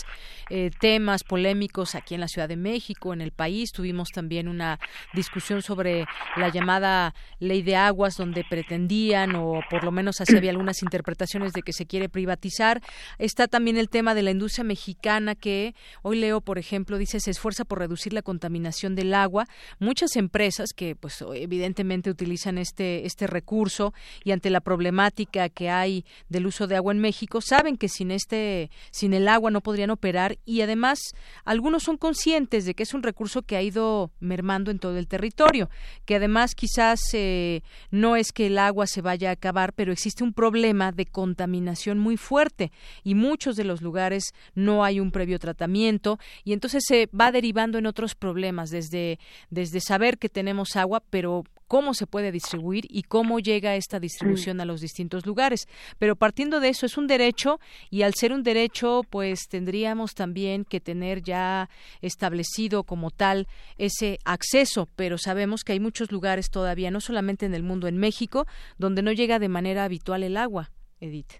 [0.50, 3.72] eh, temas polémicos aquí en la Ciudad de México, en el país.
[3.72, 4.78] Tuvimos también una
[5.12, 6.06] discusión sobre
[6.36, 11.52] la llamada ley de aguas, donde pretendían, o por lo menos así había algunas interpretaciones
[11.52, 12.80] de que se quiere privatizar.
[13.18, 17.30] Está también el tema de la industria mexicana, que hoy leo, por ejemplo, dice se
[17.30, 19.46] esfuerza por reducir la contaminación del agua.
[19.78, 23.94] Muchas empresas que, pues, evidentemente utilizan este, este recurso
[24.24, 28.10] y ante la problemática que hay del uso de agua en México, saben que sin
[28.10, 30.98] este sin el agua no podrían operar y además
[31.44, 35.08] algunos son conscientes de que es un recurso que ha ido mermando en todo el
[35.08, 35.70] territorio,
[36.04, 40.24] que además quizás eh, no es que el agua se vaya a acabar, pero existe
[40.24, 42.72] un problema de contaminación muy fuerte
[43.04, 47.78] y muchos de los lugares no hay un previo tratamiento y entonces se va derivando
[47.78, 49.18] en otros problemas desde
[49.50, 54.56] desde saber que tenemos agua, pero cómo se puede distribuir y cómo llega esta distribución
[54.56, 54.60] mm.
[54.60, 55.68] a los distintos lugares.
[55.98, 57.60] Pero partiendo de eso, es un derecho
[57.90, 61.68] y al ser un derecho, pues tendríamos también que tener ya
[62.00, 63.46] establecido como tal
[63.76, 67.98] ese acceso, pero sabemos que hay muchos lugares todavía, no solamente en el mundo, en
[67.98, 68.46] México,
[68.78, 71.34] donde no llega de manera habitual el agua, Edith.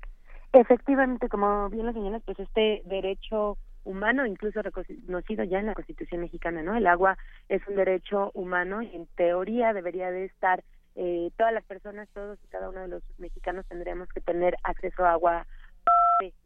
[0.53, 3.59] Efectivamente, como bien lo señalas, pues este derecho
[3.89, 6.77] humano, incluso reconocido ya en la Constitución mexicana, ¿no?
[6.77, 7.17] El agua
[7.49, 10.63] es un derecho humano y en teoría debería de estar
[10.95, 15.05] eh, todas las personas, todos y cada uno de los mexicanos tendríamos que tener acceso
[15.05, 15.47] a agua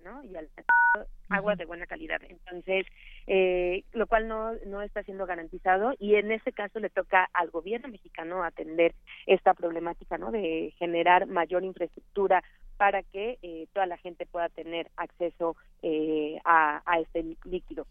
[0.05, 0.22] ¿no?
[0.22, 0.49] Y al
[1.30, 2.20] agua de buena calidad.
[2.28, 2.86] Entonces,
[3.26, 7.51] eh, lo cual no, no está siendo garantizado y en este caso le toca al
[7.51, 8.95] gobierno mexicano atender
[9.26, 10.30] esta problemática, ¿no?
[10.30, 12.45] De generar mayor infraestructura
[12.83, 17.87] para que eh, toda la gente pueda tener acceso eh, a, este líquido.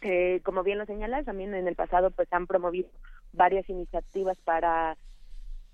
[0.00, 2.88] Eh, como bien lo señalas, también en el pasado pues han promovido
[3.34, 4.96] varias iniciativas para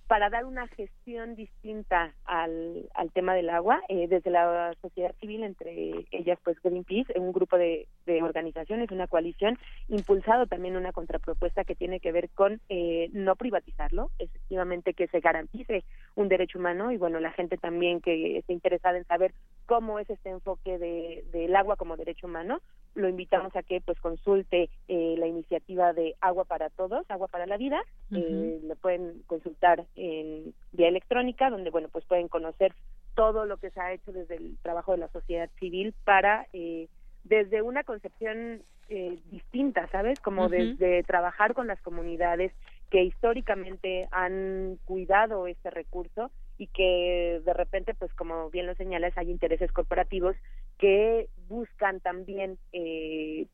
[0.09, 5.43] para dar una gestión distinta al, al tema del agua eh, desde la sociedad civil,
[5.45, 11.65] entre ellas pues Greenpeace, un grupo de, de, organizaciones, una coalición, impulsado también una contrapropuesta
[11.65, 15.85] que tiene que ver con eh, no privatizarlo, efectivamente que se garantice
[16.15, 19.35] un derecho humano y bueno, la gente también que esté interesada en saber
[19.67, 22.63] cómo es este enfoque de, del agua como derecho humano,
[22.95, 27.47] lo invitamos a que pues consulte eh, la iniciativa de Agua para Todos, Agua para
[27.47, 27.81] la Vida,
[28.13, 32.75] eh, lo pueden consultar en vía electrónica, donde bueno pues pueden conocer
[33.15, 36.89] todo lo que se ha hecho desde el trabajo de la sociedad civil para eh,
[37.25, 40.21] desde una concepción eh, distinta, ¿sabes?
[40.21, 42.53] Como desde trabajar con las comunidades
[42.91, 49.17] que históricamente han cuidado este recurso y que de repente, pues como bien lo señalas,
[49.17, 50.37] hay intereses corporativos
[50.77, 53.47] que buscan también eh,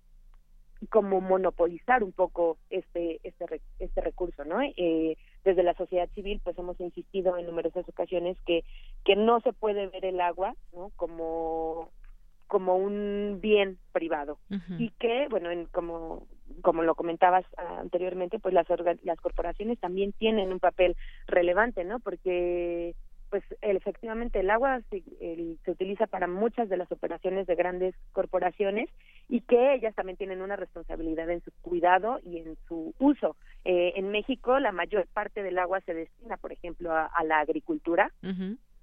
[0.90, 6.58] como monopolizar un poco este este este recurso no eh, desde la sociedad civil pues
[6.58, 8.64] hemos insistido en numerosas ocasiones que
[9.04, 11.90] que no se puede ver el agua no como
[12.54, 14.38] como un bien privado.
[14.78, 16.28] Y que bueno en, como
[16.62, 17.44] como lo comentabas
[17.80, 18.68] anteriormente pues las
[19.02, 20.96] las corporaciones también tienen un papel
[21.26, 22.94] relevante no porque
[23.28, 25.02] pues efectivamente el agua se,
[25.64, 28.88] se, utiliza para muchas de las operaciones de grandes corporaciones
[29.28, 33.34] y que ellas también tienen una responsabilidad en su cuidado y en su uso.
[33.64, 38.12] Eh, en México la mayor parte del agua se destina, por ejemplo, a, la agricultura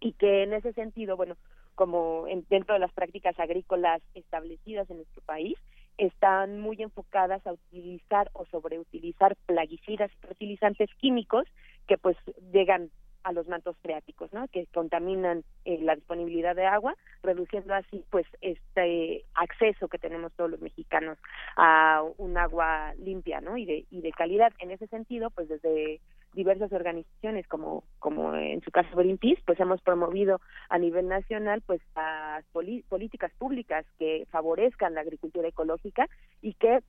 [0.01, 1.37] y que en ese sentido, bueno,
[1.75, 5.57] como dentro de las prácticas agrícolas establecidas en nuestro país,
[5.97, 11.45] están muy enfocadas a utilizar o sobreutilizar plaguicidas y fertilizantes químicos
[11.87, 12.17] que pues
[12.51, 12.89] llegan
[13.23, 14.47] a los mantos freáticos, ¿no?
[14.47, 20.49] Que contaminan eh, la disponibilidad de agua, reduciendo así, pues, este acceso que tenemos todos
[20.49, 21.19] los mexicanos
[21.55, 23.57] a un agua limpia, ¿no?
[23.57, 24.51] Y de y de calidad.
[24.57, 26.01] En ese sentido, pues, desde
[26.33, 30.39] diversas organizaciones como como en su caso Greenpeace pues hemos promovido
[30.69, 36.07] a nivel nacional pues las políticas públicas que favorezcan la agricultura ecológica
[36.41, 36.79] y que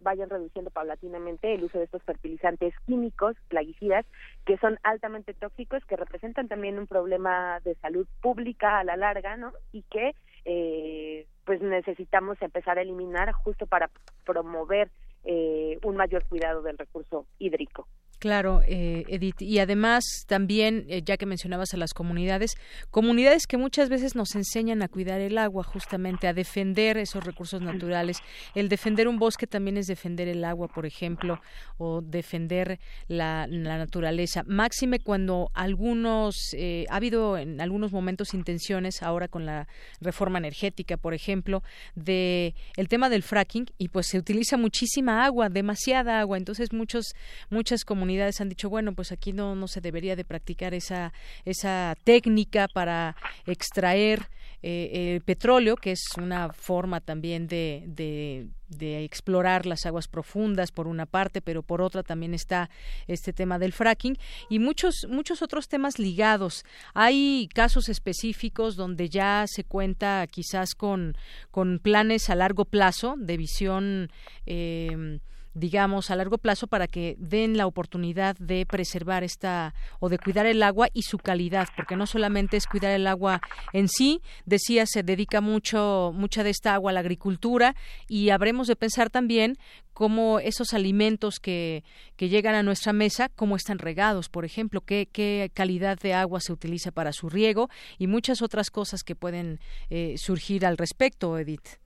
[0.00, 4.06] vayan reduciendo paulatinamente el uso de estos fertilizantes químicos, plaguicidas,
[4.46, 9.36] que son altamente tóxicos, que representan también un problema de salud pública a la larga,
[9.36, 9.52] ¿no?
[9.72, 13.90] Y que eh, pues necesitamos empezar a eliminar justo para
[14.24, 14.90] promover
[15.24, 17.86] eh, un mayor cuidado del recurso hídrico.
[18.24, 19.42] Claro, eh, Edith.
[19.42, 22.54] Y además también, eh, ya que mencionabas a las comunidades,
[22.90, 27.60] comunidades que muchas veces nos enseñan a cuidar el agua, justamente a defender esos recursos
[27.60, 28.22] naturales.
[28.54, 31.38] El defender un bosque también es defender el agua, por ejemplo,
[31.76, 32.78] o defender
[33.08, 34.42] la, naturaleza.
[34.46, 39.68] Máxime cuando algunos, eh, ha habido en algunos momentos intenciones, ahora con la
[40.00, 41.62] reforma energética, por ejemplo,
[41.94, 46.38] de el tema del fracking, y pues se utiliza muchísima agua, demasiada agua.
[46.38, 47.14] Entonces muchos,
[47.50, 51.12] muchas comunidades han dicho, bueno, pues aquí no, no se debería de practicar esa,
[51.44, 53.16] esa técnica para
[53.46, 54.28] extraer
[54.66, 58.46] eh, el petróleo, que es una forma también de, de,
[58.78, 62.70] de, explorar las aguas profundas por una parte, pero por otra también está
[63.06, 64.16] este tema del fracking
[64.48, 66.64] y muchos muchos otros temas ligados.
[66.94, 71.16] Hay casos específicos donde ya se cuenta quizás con,
[71.50, 74.10] con planes a largo plazo de visión
[74.46, 75.18] eh,
[75.54, 80.46] digamos, a largo plazo para que den la oportunidad de preservar esta o de cuidar
[80.46, 83.40] el agua y su calidad, porque no solamente es cuidar el agua
[83.72, 87.74] en sí, decía, se dedica mucho, mucha de esta agua a la agricultura
[88.08, 89.56] y habremos de pensar también
[89.92, 91.84] cómo esos alimentos que,
[92.16, 96.40] que llegan a nuestra mesa, cómo están regados, por ejemplo, qué, qué calidad de agua
[96.40, 99.60] se utiliza para su riego y muchas otras cosas que pueden
[99.90, 101.83] eh, surgir al respecto, Edith.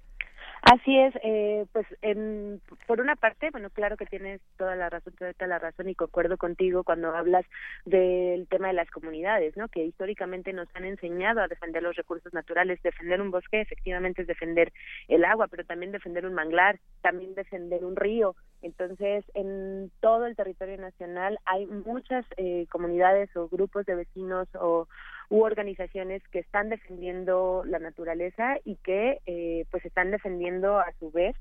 [0.70, 5.14] Así es, eh, pues en, por una parte, bueno, claro que tienes toda la razón,
[5.16, 7.46] toda la razón y concuerdo contigo cuando hablas
[7.86, 9.68] del tema de las comunidades, ¿no?
[9.68, 14.28] Que históricamente nos han enseñado a defender los recursos naturales, defender un bosque efectivamente es
[14.28, 14.70] defender
[15.08, 18.36] el agua, pero también defender un manglar, también defender un río.
[18.60, 24.86] Entonces, en todo el territorio nacional hay muchas eh, comunidades o grupos de vecinos o
[25.30, 31.10] u organizaciones que están defendiendo la naturaleza y que eh, pues están defendiendo a su
[31.10, 31.36] vez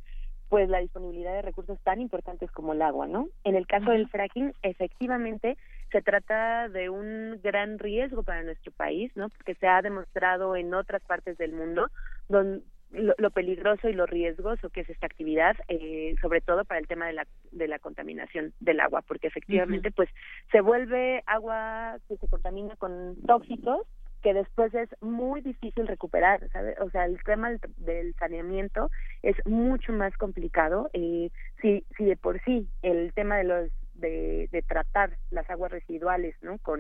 [0.49, 3.27] pues la disponibilidad de recursos tan importantes como el agua, ¿no?
[3.43, 5.57] En el caso del fracking, efectivamente
[5.91, 9.29] se trata de un gran riesgo para nuestro país, ¿no?
[9.29, 11.89] Porque se ha demostrado en otras partes del mundo
[12.29, 16.87] donde lo, peligroso y lo riesgoso que es esta actividad, eh, sobre todo para el
[16.87, 20.09] tema de la, de la contaminación del agua, porque efectivamente pues
[20.51, 23.85] se vuelve agua que se contamina con tóxicos
[24.23, 26.77] que después es muy difícil recuperar, ¿sabes?
[26.79, 28.89] O sea, el tema del, saneamiento
[29.21, 30.89] es mucho más complicado.
[30.93, 31.29] Eh,
[31.61, 36.35] si, si de por sí el tema de los de, de tratar las aguas residuales
[36.41, 36.79] no con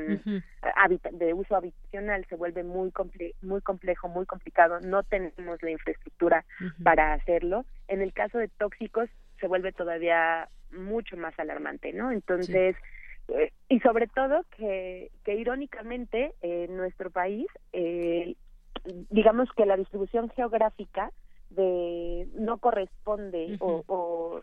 [1.11, 2.91] de uso habitacional se vuelve muy
[3.41, 4.79] muy complejo muy complicado.
[4.81, 6.45] No tenemos la infraestructura
[6.83, 7.65] para hacerlo.
[7.87, 12.75] En el caso de tóxicos se vuelve todavía mucho más alarmante no entonces
[13.29, 18.35] eh, y sobre todo que que irónicamente en nuestro país eh,
[19.09, 21.11] digamos que la distribución geográfica
[21.49, 24.41] de no corresponde o, o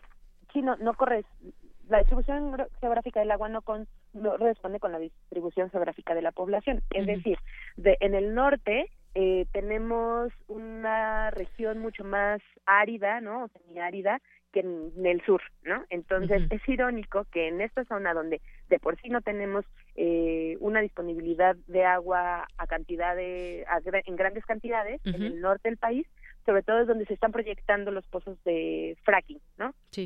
[0.51, 1.53] sí no no corresponde
[1.89, 6.31] la distribución geográfica del agua no, con, no responde con la distribución geográfica de la
[6.31, 6.81] población.
[6.91, 7.37] Es decir,
[7.75, 13.43] de, en el norte eh, tenemos una región mucho más árida, ¿no?
[13.43, 14.21] O semiárida
[14.51, 15.83] que en, el sur, ¿no?
[15.89, 20.81] Entonces es irónico que en esta zona donde de por sí no tenemos eh, una
[20.81, 23.65] disponibilidad de agua a cantidad de,
[24.05, 26.07] en grandes cantidades, en el norte del país,
[26.45, 29.73] sobre todo es donde se están proyectando los pozos de fracking, ¿no?
[29.91, 30.05] Sí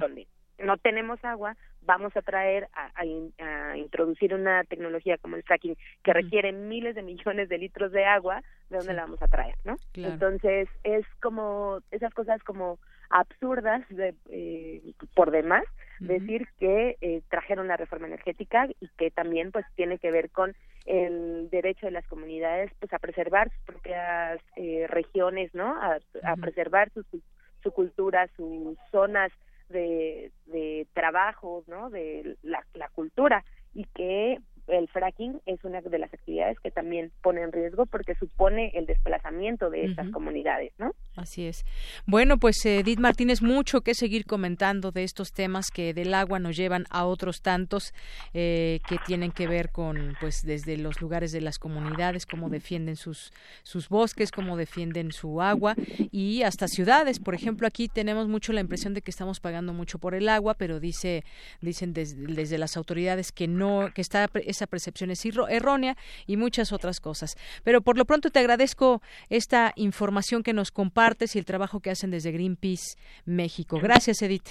[0.64, 3.06] no tenemos agua, vamos a traer a,
[3.76, 8.42] introducir una tecnología como el fracking que requiere miles de millones de litros de agua,
[8.70, 9.78] ¿de dónde la vamos a traer, no?
[9.94, 12.78] Entonces es como esas cosas como
[13.10, 15.64] absurdas de, eh, por demás
[16.00, 20.56] decir que eh, trajeron la reforma energética y que también pues tiene que ver con
[20.86, 25.76] el derecho de las comunidades pues a preservar sus propias eh, regiones, ¿no?
[25.82, 26.00] A,
[26.38, 27.04] preservar su,
[27.62, 29.32] su cultura, sus zonas
[29.70, 31.90] de, de trabajo, ¿no?
[31.90, 34.40] De la, la cultura y que
[34.70, 38.86] el fracking es una de las actividades que también pone en riesgo porque supone el
[38.86, 40.94] desplazamiento de estas comunidades, ¿no?
[41.16, 41.66] Así es.
[42.06, 46.56] Bueno, pues Edith Martínez, mucho que seguir comentando de estos temas que del agua nos
[46.56, 47.94] llevan a otros tantos
[48.34, 52.96] eh, que tienen que ver con, pues, desde los lugares de las comunidades, cómo defienden
[52.96, 53.32] sus
[53.64, 55.76] sus bosques, cómo defienden su agua
[56.12, 57.20] y hasta ciudades.
[57.20, 60.54] Por ejemplo, aquí tenemos mucho la impresión de que estamos pagando mucho por el agua,
[60.56, 61.24] pero dice
[61.62, 64.28] dicen desde, las autoridades que no que está
[64.60, 65.96] esa percepción es errónea
[66.28, 67.38] y muchas otras cosas.
[67.64, 71.92] Pero por lo pronto te agradezco esta información que nos compartes y el trabajo que
[71.92, 73.80] hacen desde Greenpeace México.
[73.82, 74.50] Gracias, Edith.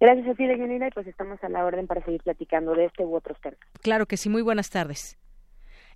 [0.00, 3.04] Gracias a ti, Deyanira, y pues estamos a la orden para seguir platicando de este
[3.04, 3.58] u otros temas.
[3.82, 5.18] Claro que sí, muy buenas tardes.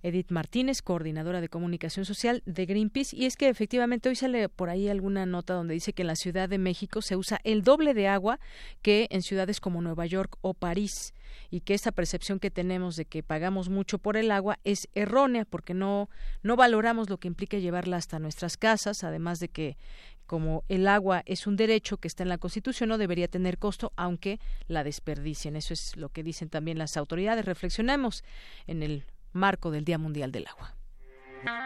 [0.03, 3.15] Edith Martínez, coordinadora de comunicación social de Greenpeace.
[3.15, 6.15] Y es que efectivamente hoy sale por ahí alguna nota donde dice que en la
[6.15, 8.39] Ciudad de México se usa el doble de agua
[8.81, 11.13] que en ciudades como Nueva York o París
[11.49, 15.45] y que esa percepción que tenemos de que pagamos mucho por el agua es errónea
[15.45, 16.09] porque no
[16.43, 19.77] no valoramos lo que implica llevarla hasta nuestras casas, además de que
[20.25, 23.91] como el agua es un derecho que está en la Constitución, no debería tener costo,
[23.95, 25.55] aunque la desperdicien.
[25.55, 27.45] Eso es lo que dicen también las autoridades.
[27.45, 28.23] Reflexionemos
[28.65, 30.75] en el marco del Día Mundial del Agua.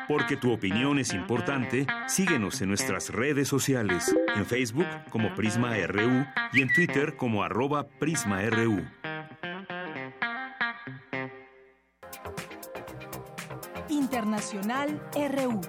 [0.08, 6.26] Porque tu opinión es importante, síguenos en nuestras redes sociales, en Facebook como Prisma RU
[6.54, 8.86] y en Twitter como arroba PrismaRU.
[13.90, 15.62] Internacional RU.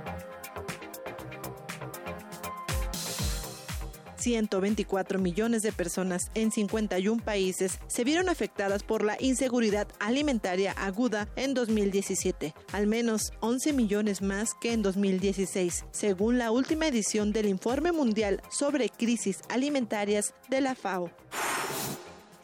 [4.18, 11.28] 124 millones de personas en 51 países se vieron afectadas por la inseguridad alimentaria aguda
[11.36, 17.46] en 2017, al menos 11 millones más que en 2016, según la última edición del
[17.46, 21.10] Informe Mundial sobre Crisis Alimentarias de la FAO.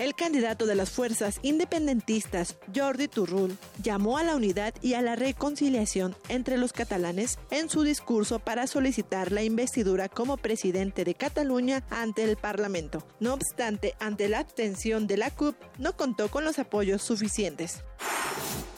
[0.04, 5.16] El candidato de las fuerzas independentistas, Jordi Turrul, llamó a la unidad y a la
[5.16, 11.84] reconciliación entre los catalanes en su discurso para solicitar la investidura como presidente de Cataluña
[11.88, 13.02] ante el Parlamento.
[13.18, 17.82] No obstante, ante la abstención de la CUP, no contó con los apoyos suficientes.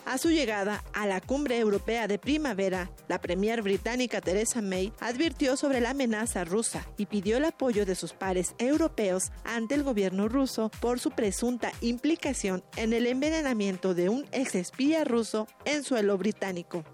[0.06, 5.56] A su llegada a la cumbre europea de primavera, la premier británica Theresa May advirtió
[5.56, 10.28] sobre la amenaza rusa y pidió el apoyo de sus pares europeos ante el gobierno
[10.28, 16.16] ruso por su presunta implicación en el envenenamiento de un ex espía ruso en suelo
[16.16, 16.84] británico.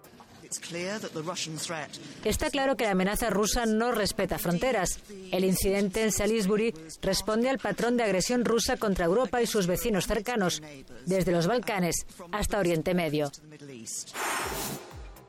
[2.25, 4.99] Está claro que la amenaza rusa no respeta fronteras.
[5.31, 10.07] El incidente en Salisbury responde al patrón de agresión rusa contra Europa y sus vecinos
[10.07, 10.63] cercanos,
[11.07, 13.31] desde los Balcanes hasta Oriente Medio.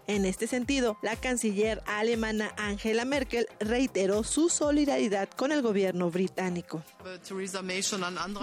[0.08, 6.84] En este sentido, la canciller alemana Angela Merkel reiteró su solidaridad con el gobierno británico.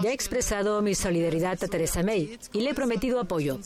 [0.01, 3.59] Ya he expresado mi solidaridad a Theresa May y le he prometido apoyo.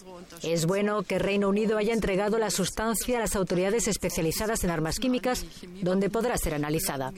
[0.44, 5.00] Es bueno que Reino Unido haya entregado la sustancia a las autoridades especializadas en armas
[5.00, 5.46] químicas,
[5.82, 7.14] donde podrá ser analizada.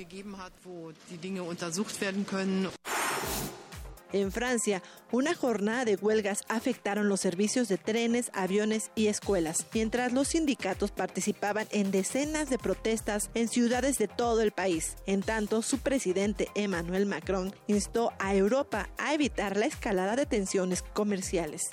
[4.13, 4.81] En Francia,
[5.11, 10.91] una jornada de huelgas afectaron los servicios de trenes, aviones y escuelas, mientras los sindicatos
[10.91, 14.95] participaban en decenas de protestas en ciudades de todo el país.
[15.05, 20.83] En tanto, su presidente Emmanuel Macron instó a Europa a evitar la escalada de tensiones
[20.93, 21.63] comerciales.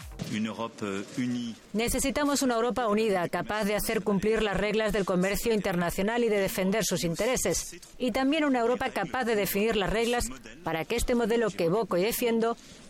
[1.72, 6.40] Necesitamos una Europa unida, capaz de hacer cumplir las reglas del comercio internacional y de
[6.40, 7.76] defender sus intereses.
[7.98, 10.26] Y también una Europa capaz de definir las reglas
[10.64, 12.23] para que este modelo que evoco y defiendo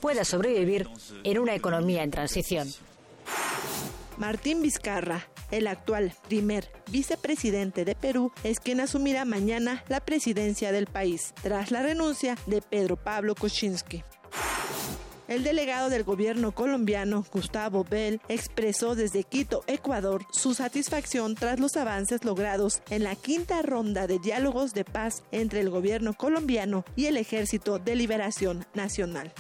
[0.00, 0.88] pueda sobrevivir
[1.22, 2.68] en una economía en transición.
[4.16, 10.86] Martín Vizcarra, el actual primer vicepresidente de Perú, es quien asumirá mañana la presidencia del
[10.86, 14.04] país, tras la renuncia de Pedro Pablo Kuczynski.
[15.34, 21.76] El delegado del gobierno colombiano, Gustavo Bell, expresó desde Quito, Ecuador, su satisfacción tras los
[21.76, 27.06] avances logrados en la quinta ronda de diálogos de paz entre el gobierno colombiano y
[27.06, 29.32] el Ejército de Liberación Nacional.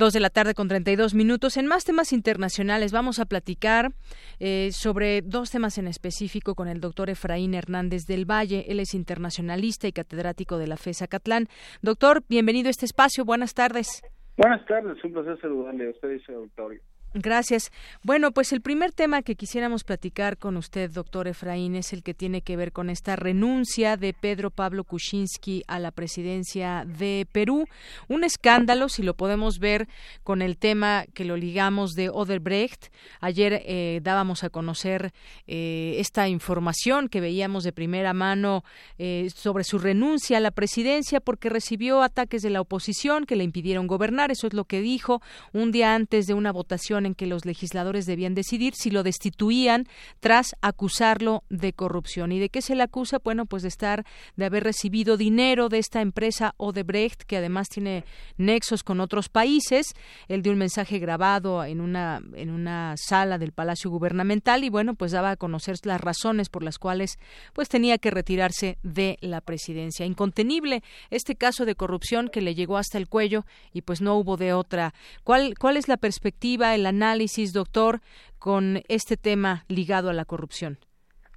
[0.00, 1.58] Dos de la tarde con 32 minutos.
[1.58, 3.90] En más temas internacionales vamos a platicar
[4.38, 8.64] eh, sobre dos temas en específico con el doctor Efraín Hernández del Valle.
[8.68, 11.48] Él es internacionalista y catedrático de la FESA Catlán.
[11.82, 13.26] Doctor, bienvenido a este espacio.
[13.26, 14.00] Buenas tardes.
[14.38, 16.80] Buenas tardes, un placer saludarle a usted y.
[17.12, 17.72] Gracias.
[18.04, 22.14] Bueno, pues el primer tema que quisiéramos platicar con usted, doctor Efraín, es el que
[22.14, 27.66] tiene que ver con esta renuncia de Pedro Pablo Kuczynski a la presidencia de Perú.
[28.06, 29.88] Un escándalo, si lo podemos ver
[30.22, 32.92] con el tema que lo ligamos de Oderbrecht.
[33.20, 35.12] Ayer eh, dábamos a conocer
[35.48, 38.62] eh, esta información que veíamos de primera mano
[38.98, 43.42] eh, sobre su renuncia a la presidencia porque recibió ataques de la oposición que le
[43.42, 44.30] impidieron gobernar.
[44.30, 45.20] Eso es lo que dijo
[45.52, 49.86] un día antes de una votación en que los legisladores debían decidir si lo destituían
[50.20, 52.32] tras acusarlo de corrupción.
[52.32, 53.18] ¿Y de qué se le acusa?
[53.22, 54.04] Bueno, pues de estar,
[54.36, 58.04] de haber recibido dinero de esta empresa Odebrecht, que además tiene
[58.36, 59.94] nexos con otros países.
[60.28, 64.94] Él dio un mensaje grabado en una, en una sala del Palacio Gubernamental y bueno,
[64.94, 67.18] pues daba a conocer las razones por las cuales
[67.52, 70.06] pues tenía que retirarse de la presidencia.
[70.06, 74.36] Incontenible este caso de corrupción que le llegó hasta el cuello y pues no hubo
[74.36, 74.94] de otra.
[75.24, 78.00] ¿Cuál, cuál es la perspectiva, el análisis, doctor,
[78.38, 80.78] con este tema ligado a la corrupción?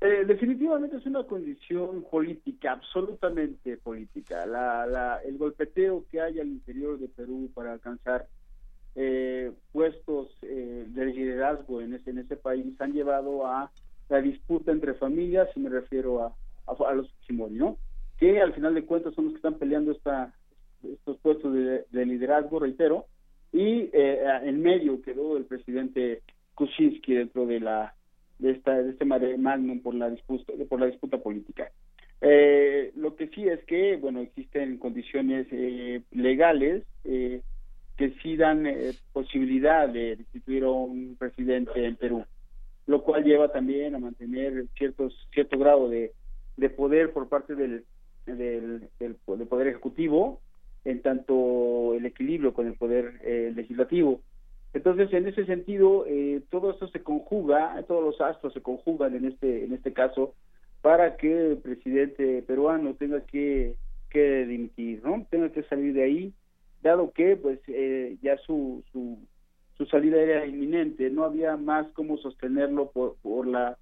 [0.01, 4.43] Eh, definitivamente es una condición política, absolutamente política.
[5.23, 8.27] el golpeteo que hay al interior de Perú para alcanzar
[8.95, 13.71] eh, puestos eh, de liderazgo en ese, en ese país han llevado a
[14.09, 16.35] la disputa entre familias, y me refiero a,
[16.67, 17.77] a, los Fujimori, ¿no?
[18.17, 20.33] Que al final de cuentas son los que están peleando esta,
[20.83, 23.07] estos puestos de liderazgo, reitero,
[23.53, 26.21] y eh, en medio quedó el presidente
[26.55, 27.93] Kuczynski dentro de la
[28.39, 31.71] de esta de este magnum por la disputa por la disputa política.
[32.19, 37.41] Eh, lo que sí es que bueno existen condiciones eh, legales eh,
[37.95, 38.65] que sí dan
[39.11, 42.25] posibilidad de destituir a un presidente en Perú
[42.87, 46.11] lo cual lleva también a mantener ciertos cierto grado de,
[46.57, 47.85] de poder por parte del,
[48.25, 49.15] del, del
[49.45, 50.41] poder ejecutivo
[50.85, 54.21] en tanto el equilibrio con el poder eh, legislativo.
[54.73, 59.25] Entonces, en ese sentido, eh, todo esto se conjuga, todos los astros se conjugan en
[59.25, 60.33] este en este caso
[60.81, 63.75] para que el presidente peruano tenga que,
[64.09, 65.25] que dimitir, ¿no?
[65.29, 66.33] Tenga que salir de ahí,
[66.81, 69.17] dado que pues eh, ya su, su,
[69.77, 73.77] su salida era inminente, no había más cómo sostenerlo por, por la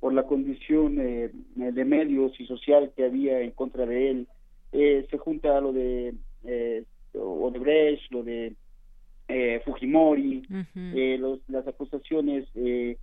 [0.00, 4.28] por la condición de medios y social que había en contra de él.
[4.72, 6.14] se junta lo de
[6.44, 6.84] eh,
[7.14, 8.54] Odebrecht, lo de
[9.28, 10.42] eh, Fujimori,
[10.74, 12.96] eh, los, las acusaciones eh,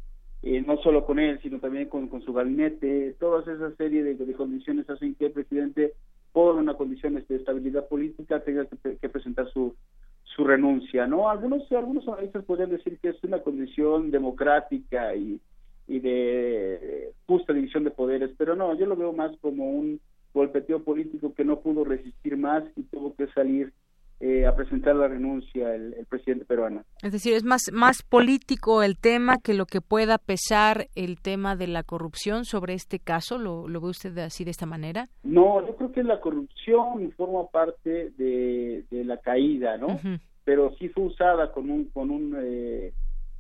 [0.43, 4.33] eh, no solo con él, sino también con, con su gabinete, toda esa serie de,
[4.33, 5.93] condiciones hacen que el presidente,
[6.31, 9.75] por una condición de estabilidad política, tenga que, presentar su,
[10.23, 11.07] su renuncia.
[11.07, 15.39] no Algunos, algunos analistas podrían decir que es una condición democrática y,
[15.87, 19.99] y de justa división de poderes, pero no, yo lo veo más como un
[20.33, 23.73] golpeteo político que no pudo resistir más y tuvo que salir
[24.19, 26.83] eh, a presentar la renuncia el, presidente peruano.
[27.03, 31.55] Es decir, es más, más político el tema que lo que pueda pesar el tema
[31.55, 33.37] de la corrupción sobre este caso.
[33.37, 35.05] ¿Lo, lo ve usted así de esta manera?
[35.21, 39.99] No, yo creo que la corrupción forma parte de, la caída, ¿no?
[40.43, 42.93] Pero sí fue usada con un, con un, eh,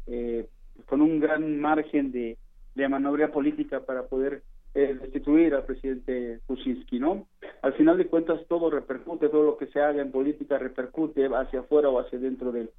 [0.05, 0.47] eh,
[0.85, 2.37] con un gran margen de,
[2.75, 4.43] de maniobra política para poder
[4.77, 7.27] eh, destituir al presidente Kuczynski, ¿no?
[7.63, 11.61] Al final de cuentas todo repercute, todo lo que se haga en política repercute hacia
[11.61, 12.69] afuera o hacia dentro de,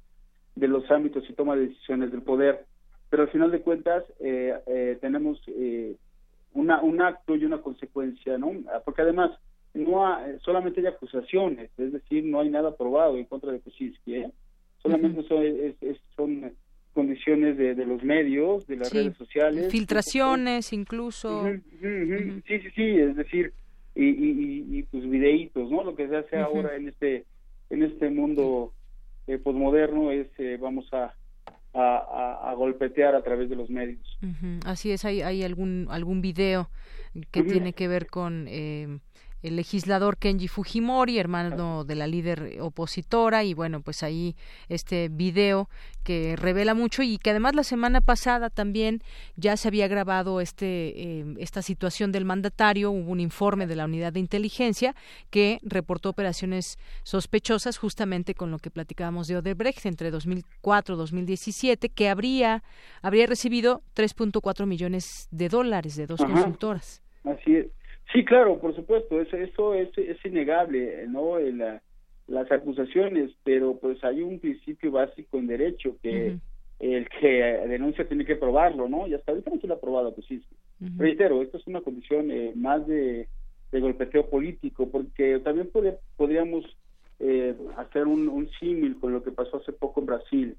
[0.55, 2.63] de los ámbitos y toma de decisiones del poder,
[3.09, 5.97] pero al final de cuentas eh, eh, tenemos eh,
[6.53, 8.53] una, un acto y una consecuencia, ¿no?
[8.85, 9.31] Porque además
[9.73, 14.31] no solamente hay acusaciones, es decir, no hay nada probado en contra de Kuczynski, ¿eh?
[14.81, 15.43] Solamente son,
[16.15, 16.53] son
[16.93, 19.71] condiciones de, de los medios, de las redes sociales.
[19.71, 21.45] Filtraciones incluso.
[21.81, 23.53] Sí, sí, sí, es decir,
[23.95, 25.83] y, y, y, pues videitos, ¿no?
[25.83, 27.25] Lo que se hace ahora en este
[27.69, 28.73] en este mundo
[29.27, 31.13] eh, posmoderno es eh, vamos a,
[31.73, 34.17] a, a, golpetear a través de los medios.
[34.65, 36.69] Así es, hay, hay algún algún video
[37.31, 38.99] que tiene que ver con eh,
[39.41, 44.35] el legislador Kenji Fujimori, hermano de la líder opositora, y bueno, pues ahí
[44.67, 45.69] este video
[46.03, 49.01] que revela mucho y que además la semana pasada también
[49.35, 53.85] ya se había grabado este eh, esta situación del mandatario, hubo un informe de la
[53.85, 54.95] unidad de inteligencia
[55.29, 61.89] que reportó operaciones sospechosas justamente con lo que platicábamos de Odebrecht entre 2004 y 2017
[61.89, 62.63] que habría
[63.01, 67.01] habría recibido 3.4 millones de dólares de dos consultoras.
[67.23, 67.78] Así es.
[68.13, 71.37] Sí, claro, por supuesto, eso, eso es, es innegable, ¿no?
[72.27, 76.37] las acusaciones, pero pues hay un principio básico en derecho que
[76.79, 77.27] el que
[77.67, 79.07] denuncia tiene que probarlo, ¿no?
[79.07, 80.41] Y hasta ahorita no se lo ha probado, pues sí.
[80.97, 83.27] Reitero, esto es una condición eh, más de,
[83.71, 85.69] de, golpeteo político, porque también
[86.15, 86.65] podríamos
[87.19, 90.57] eh, hacer un, un símil con lo que pasó hace poco en Brasil,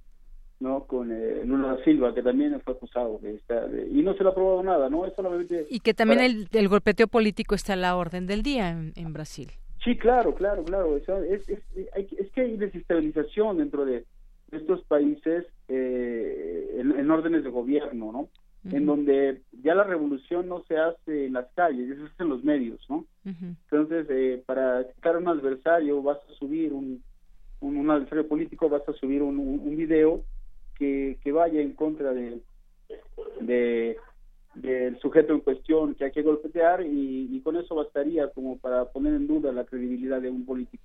[0.60, 0.84] ¿no?
[0.84, 4.28] Con eh, Lula da Silva, que también fue acusado de esta, y no se le
[4.28, 5.06] ha aprobado nada, ¿no?
[5.06, 5.66] Es solamente...
[5.70, 9.50] Y que también el, el, golpeteo político está a la orden del día en, Brasil.
[9.82, 10.96] Sí, claro, claro, claro.
[10.96, 11.08] es,
[11.48, 14.04] es, es, que hay desestabilización dentro de,
[14.52, 18.28] estos países eh, en, órdenes de gobierno, ¿no?
[18.70, 22.44] En donde ya la revolución no se hace en las calles, se hace en los
[22.44, 23.06] medios, ¿no?
[23.24, 27.02] Entonces, eh, para quitar un adversario vas a subir un,
[27.60, 30.24] un, adversario político, vas a subir un, un video
[30.80, 32.40] que, vaya en contra de,
[34.54, 39.14] del sujeto en cuestión que hay que golpear y, con eso bastaría como para poner
[39.14, 40.82] en duda la credibilidad de un político.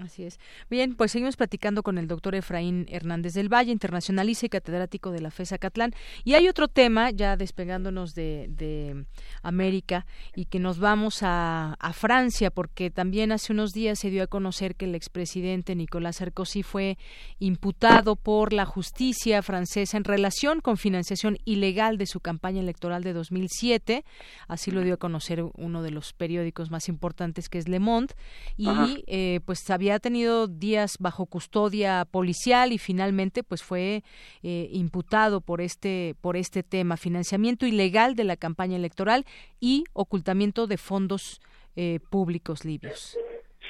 [0.00, 0.40] Así es.
[0.70, 5.20] Bien, pues seguimos platicando con el doctor Efraín Hernández del Valle, internacionalista y catedrático de
[5.20, 5.94] la FESA Catlán.
[6.24, 9.04] Y hay otro tema, ya despegándonos de, de
[9.42, 14.22] América, y que nos vamos a, a, Francia, porque también hace unos días se dio
[14.22, 16.96] a conocer que el expresidente Nicolás Sarkozy fue
[17.38, 23.12] imputado por la justicia francesa en relación con financiación ilegal de su campaña electoral de
[23.12, 24.04] 2007.
[24.48, 28.14] Así lo dio a conocer uno de los periódicos más importantes, que es Le Monde.
[28.56, 34.02] Y eh, pues había tenido días bajo custodia policial y finalmente pues fue
[34.42, 39.24] eh, imputado por este por este tema financiamiento ilegal de la campaña electoral
[39.60, 41.40] y ocultamiento de fondos
[41.76, 43.18] eh, públicos libios.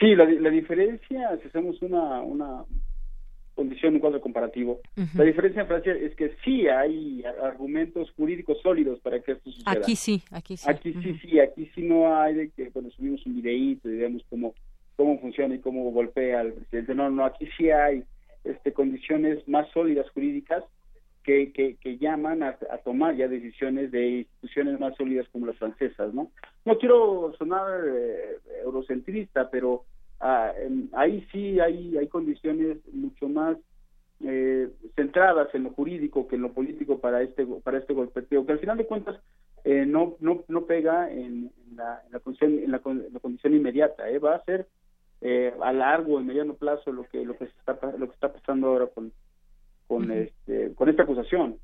[0.00, 2.64] Sí, la, diferencia, si hacemos una, una
[3.54, 4.80] condición, un cuadro comparativo,
[5.14, 9.70] la diferencia en Francia es que sí hay argumentos jurídicos sólidos para que esto suceda.
[9.70, 10.68] Aquí sí, aquí sí.
[10.68, 14.24] Aquí sí, sí, aquí sí no hay de que cuando subimos un videíto y vemos
[14.28, 14.54] cómo
[15.02, 16.94] cómo funciona y cómo golpea al presidente.
[16.94, 18.04] No, no, aquí sí hay
[18.44, 20.62] este, condiciones más sólidas jurídicas
[21.24, 26.30] que, que, llaman a, tomar ya decisiones de instituciones más sólidas como las francesas, ¿no?
[26.64, 29.84] No quiero sonar eh, eurocentrista, pero
[30.20, 30.52] ah,
[30.92, 33.56] ahí sí hay, hay condiciones mucho más
[34.24, 38.52] eh, centradas en lo jurídico que en lo político para este para este golpeteo, que
[38.52, 39.16] al final de cuentas
[39.64, 44.20] eh, no, no no pega en, la, la condición en la, condición inmediata, ¿eh?
[44.20, 44.66] va a ser
[45.22, 48.68] eh, a largo y mediano plazo lo que lo que está lo que está pasando
[48.68, 49.12] ahora con
[49.86, 51.58] con este con esta acusación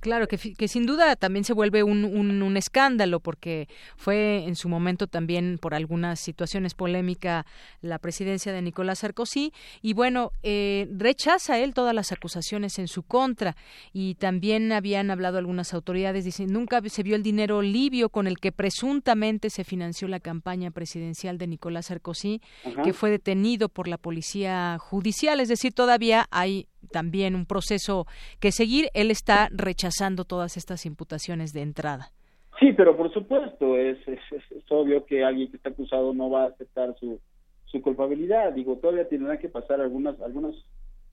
[0.00, 4.68] Claro, que, que, sin duda también se vuelve un, un, escándalo porque fue en su
[4.68, 7.46] momento también por algunas situaciones polémica
[7.80, 13.02] la presidencia de Nicolás Sarkozy y bueno, eh, rechaza él todas las acusaciones en su
[13.02, 13.56] contra
[13.92, 18.38] y también habían hablado algunas autoridades, dicen, nunca se vio el dinero libio con el
[18.38, 22.40] que presuntamente se financió la campaña presidencial de Nicolás Sarkozy,
[22.84, 28.06] que fue detenido por la policía judicial, es decir, todavía hay también un proceso
[28.40, 28.88] que seguir.
[28.94, 32.12] Él está rechazando todas estas imputaciones de entrada.
[32.60, 34.20] Sí, pero por supuesto, es, es,
[34.68, 37.20] obvio que alguien que está acusado no va a aceptar su,
[37.66, 38.52] su culpabilidad.
[38.52, 40.54] Digo, todavía tendrá que pasar algunas, algunas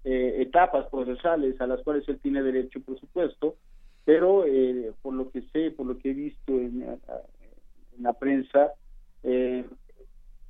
[0.04, 3.56] eh, etapas procesales a las cuales él tiene derecho, por supuesto,
[4.06, 8.74] pero eh, por lo que sé, por lo que he visto en, en la prensa
[9.24, 9.66] eh,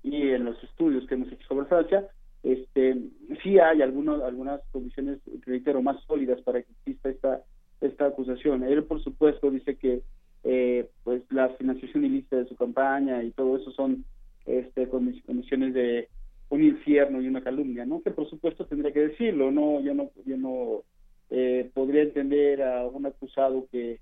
[0.04, 2.08] y en los estudios que hemos hecho sobre Francia,
[2.44, 2.98] este
[3.44, 7.42] sí hay algunas condiciones reitero más sólidas para que exista esta
[7.82, 8.64] esta acusación.
[8.64, 10.02] Él por supuesto dice que
[10.44, 14.06] eh, pues la financiación ilícita de su campaña y todo eso son
[14.46, 16.08] este condiciones de
[16.50, 20.10] un infierno y una calumnia no que por supuesto tendría que decirlo no yo no
[20.26, 20.84] yo no
[21.30, 24.00] eh, podría entender a un acusado que,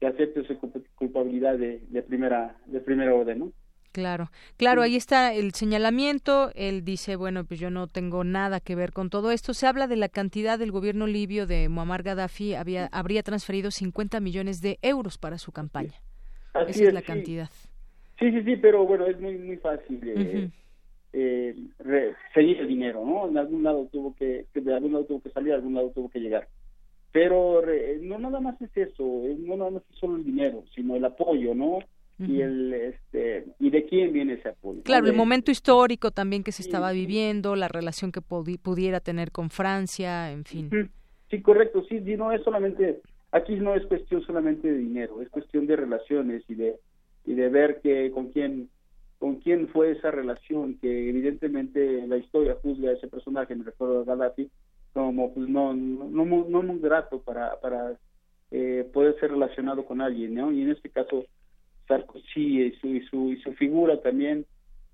[0.00, 0.58] que acepte su
[0.96, 3.52] culpabilidad de, de primera de primera orden no
[3.96, 6.50] Claro, claro, ahí está el señalamiento.
[6.54, 9.54] Él dice, bueno, pues yo no tengo nada que ver con todo esto.
[9.54, 14.20] Se habla de la cantidad del gobierno libio de Muammar Gaddafi había, habría transferido 50
[14.20, 15.94] millones de euros para su campaña.
[16.68, 17.48] Esa es, la cantidad.
[18.18, 20.50] Sí, sí, sí, pero bueno, es muy muy fácil eh,
[21.14, 23.28] eh, seguir el dinero, ¿no?
[23.28, 26.10] En algún lado tuvo que, de algún lado tuvo que salir, de algún lado tuvo
[26.10, 26.48] que llegar.
[27.12, 27.62] Pero
[28.02, 31.54] no nada más es eso, no nada más es solo el dinero, sino el apoyo,
[31.54, 31.78] ¿no?
[32.18, 36.52] Y el este y de quién viene ese apoyo claro el momento histórico también que
[36.52, 40.70] se estaba viviendo la relación que pudiera tener con Francia en fin.
[41.30, 43.02] Sí correcto sí no es solamente
[43.32, 46.76] aquí no es cuestión solamente de dinero es cuestión de relaciones y de
[47.26, 48.70] y de ver que con quién
[49.18, 54.00] con quién fue esa relación que evidentemente la historia juzga a ese personaje me recuerdo
[54.00, 54.50] a Gaddafi
[54.94, 57.98] como pues no no no, no muy grato para para
[58.52, 61.26] eh, poder ser relacionado con alguien no y en este caso
[61.86, 64.46] Sarkozy y su, y su, y su figura también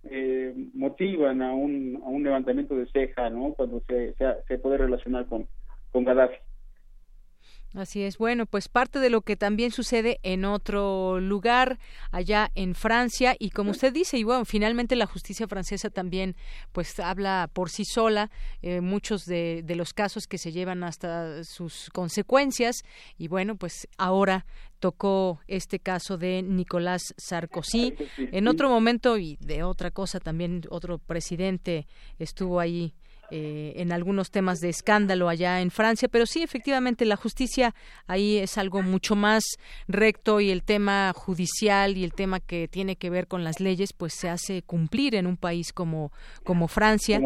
[0.05, 3.55] eh, motivan a un, a un levantamiento de ceja, ¿no?
[3.55, 4.15] Cuando se,
[4.49, 5.47] se, puede relacionar con,
[5.93, 6.37] con Gaddafi.
[7.75, 8.19] Así es.
[8.19, 11.79] Bueno, pues parte de lo que también sucede en otro lugar,
[12.11, 16.37] allá en Francia, y como usted dice, y bueno, finalmente la justicia francesa también,
[16.73, 18.31] pues habla por sí sola,
[18.61, 22.83] eh, muchos de, de los casos que se llevan hasta sus consecuencias,
[23.17, 24.45] y bueno, pues ahora
[24.83, 27.95] tocó este caso de Nicolás Sarkozy.
[28.19, 31.87] En otro momento y de otra cosa también otro presidente
[32.19, 32.93] estuvo ahí
[33.35, 37.75] eh, en algunos temas de escándalo allá en Francia, pero sí, efectivamente, la justicia
[38.07, 39.43] ahí es algo mucho más
[39.89, 43.95] recto y el tema judicial y el tema que tiene que ver con las leyes,
[43.95, 46.13] pues se hace cumplir en un país como,
[46.45, 47.23] como Francia.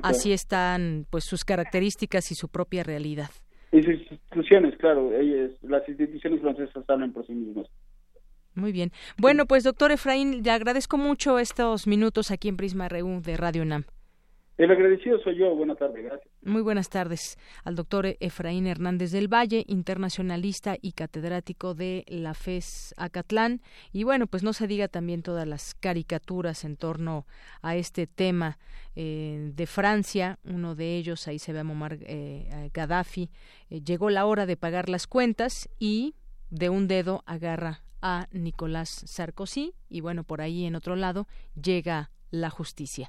[0.00, 3.28] Así están pues sus características y su propia realidad.
[3.72, 7.66] Y sus instituciones, claro, ellas, las instituciones francesas hablan por sí mismas.
[8.54, 8.90] Muy bien.
[9.18, 13.66] Bueno, pues doctor Efraín, le agradezco mucho estos minutos aquí en Prisma RU de Radio
[13.66, 13.84] NAM.
[14.58, 15.54] El agradecido soy yo.
[15.54, 16.30] Buenas tardes, gracias.
[16.42, 22.94] Muy buenas tardes al doctor Efraín Hernández del Valle, internacionalista y catedrático de la FES
[22.98, 23.62] Acatlán.
[23.92, 27.26] Y bueno, pues no se diga también todas las caricaturas en torno
[27.62, 28.58] a este tema
[28.94, 30.38] eh, de Francia.
[30.44, 33.30] Uno de ellos, ahí se ve a Muammar eh, Gaddafi.
[33.70, 36.14] Eh, llegó la hora de pagar las cuentas y
[36.50, 39.72] de un dedo agarra a Nicolás Sarkozy.
[39.88, 43.08] Y bueno, por ahí en otro lado llega la justicia.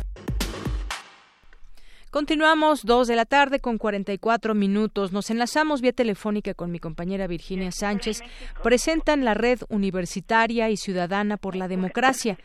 [2.11, 5.13] Continuamos dos de la tarde con 44 minutos.
[5.13, 8.21] Nos enlazamos vía telefónica con mi compañera Virginia Sánchez.
[8.61, 12.37] Presentan la Red Universitaria y Ciudadana por la Democracia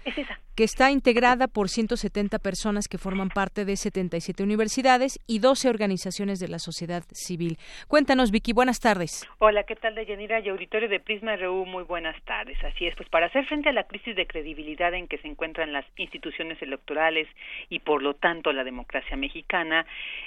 [0.57, 6.41] que está integrada por 170 personas que forman parte de 77 universidades y 12 organizaciones
[6.41, 7.59] de la sociedad civil.
[7.89, 9.29] Cuéntanos, Vicky, buenas tardes.
[9.39, 11.67] Hola, ¿qué tal, Deyanira y auditorio de Prisma RU?
[11.67, 12.57] Muy buenas tardes.
[12.65, 15.75] Así es, pues para hacer frente a la crisis de credibilidad en que se encuentran
[15.75, 17.29] las instituciones electorales
[17.69, 19.85] y, por lo tanto, la democracia mexicana,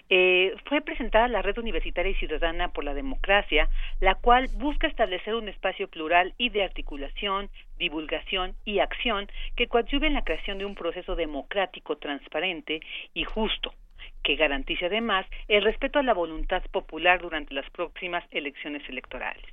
[0.10, 3.68] eh, fue presentada la Red Universitaria y Ciudadana por la Democracia,
[4.00, 7.50] la cual busca establecer un espacio plural y de articulación,
[7.80, 12.82] divulgación y acción que coadyuven la creación de un proceso democrático, transparente
[13.14, 13.74] y justo
[14.24, 19.46] que garantice además el respeto a la voluntad popular durante las próximas elecciones electorales.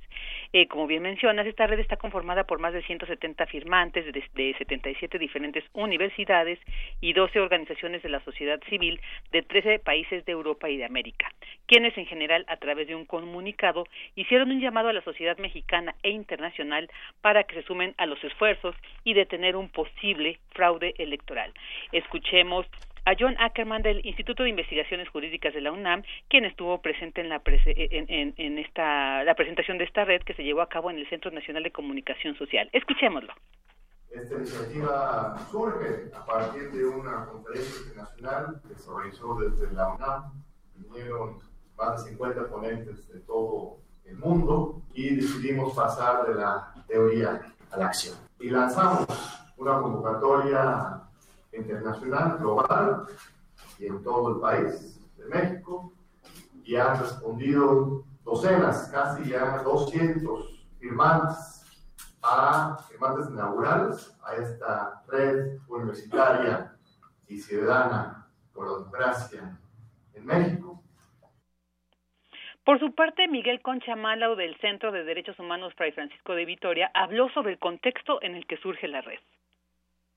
[0.53, 4.55] Eh, como bien mencionas, esta red está conformada por más de 170 firmantes de, de
[4.57, 6.59] 77 diferentes universidades
[7.01, 8.99] y 12 organizaciones de la sociedad civil
[9.31, 11.31] de 13 países de Europa y de América,
[11.65, 13.85] quienes en general, a través de un comunicado,
[14.15, 16.89] hicieron un llamado a la sociedad mexicana e internacional
[17.21, 21.53] para que se sumen a los esfuerzos y detener un posible fraude electoral.
[21.91, 22.65] Escuchemos
[23.07, 27.29] a John Ackerman del Instituto de Investigaciones Jurídicas de la UNAM, quien estuvo presente en
[27.29, 31.07] la, en, esta, la presentación de esta red que se llevó a cabo en el
[31.09, 32.69] Centro Nacional de Comunicación Social.
[32.73, 33.33] Escuchémoslo.
[34.09, 40.43] Esta iniciativa surge a partir de una conferencia internacional que se organizó desde la UNAM.
[40.75, 41.39] Vinieron
[41.77, 47.77] más de 50 ponentes de todo el mundo y decidimos pasar de la teoría a
[47.77, 48.17] la acción.
[48.41, 49.07] Y lanzamos
[49.55, 51.07] una convocatoria
[51.57, 53.05] internacional, global,
[53.79, 55.93] y en todo el país de México,
[56.63, 61.63] y han respondido docenas, casi ya 200 firmantes,
[62.21, 66.73] a firmantes inaugurales a esta red universitaria
[67.27, 69.59] y ciudadana por la democracia
[70.13, 70.83] en México.
[72.65, 76.91] Por su parte, Miguel Concha Malau del Centro de Derechos Humanos Fray Francisco de Vitoria
[76.93, 79.19] habló sobre el contexto en el que surge la red.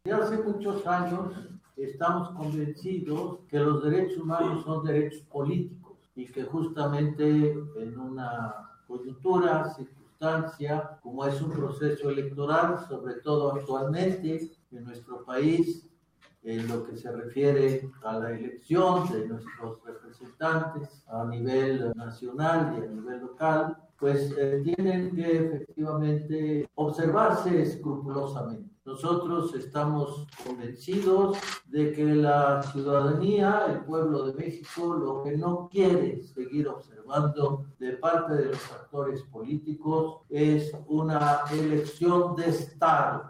[0.06, 1.34] Ya hace muchos años
[1.76, 9.74] estamos convencidos que los derechos humanos son derechos políticos y que justamente en una coyuntura,
[9.74, 15.86] circunstancia, como es un proceso electoral, sobre todo actualmente en nuestro país,
[16.44, 22.86] en lo que se refiere a la elección de nuestros representantes a nivel nacional y
[22.86, 28.69] a nivel local, pues eh, tienen que efectivamente observarse escrupulosamente.
[28.84, 31.36] Nosotros estamos convencidos
[31.66, 37.92] de que la ciudadanía, el pueblo de México, lo que no quiere seguir observando de
[37.98, 43.29] parte de los actores políticos es una elección de Estado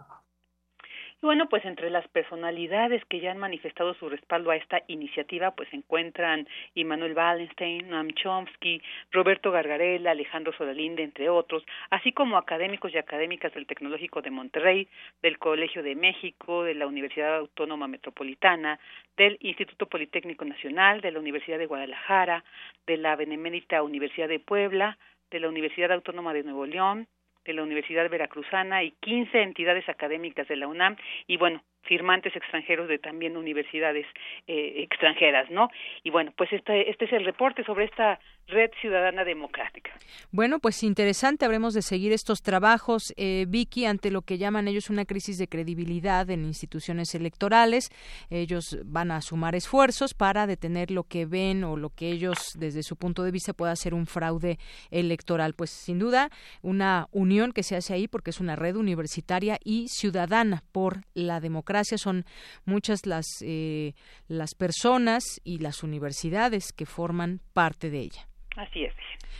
[1.22, 5.50] Y bueno, pues entre las personalidades que ya han manifestado su respaldo a esta iniciativa,
[5.50, 8.80] pues se encuentran Immanuel Wallenstein, Noam Chomsky,
[9.12, 14.88] Roberto Gargarella, Alejandro Solalinde, entre otros, así como académicos y académicas del Tecnológico de Monterrey,
[15.20, 18.80] del Colegio de México, de la Universidad Autónoma Metropolitana,
[19.18, 22.44] del Instituto Politécnico Nacional, de la Universidad de Guadalajara,
[22.86, 24.96] de la Benemérita Universidad de Puebla,
[25.30, 27.08] de la Universidad Autónoma de Nuevo León,
[27.44, 30.96] de la Universidad Veracruzana y 15 entidades académicas de la UNAM.
[31.26, 34.06] Y bueno, firmantes extranjeros de también universidades
[34.46, 35.70] eh, extranjeras, ¿no?
[36.02, 39.92] Y bueno, pues este, este es el reporte sobre esta red ciudadana democrática.
[40.32, 44.90] Bueno, pues interesante, habremos de seguir estos trabajos, eh, Vicky, ante lo que llaman ellos
[44.90, 47.90] una crisis de credibilidad en instituciones electorales.
[48.28, 52.82] Ellos van a sumar esfuerzos para detener lo que ven o lo que ellos, desde
[52.82, 54.58] su punto de vista, pueda ser un fraude
[54.90, 55.54] electoral.
[55.54, 56.30] Pues sin duda,
[56.62, 61.38] una unión que se hace ahí porque es una red universitaria y ciudadana por la
[61.40, 62.24] democracia son
[62.64, 63.92] muchas las, eh,
[64.28, 68.28] las personas y las universidades que forman parte de ella.
[68.56, 68.94] Así es.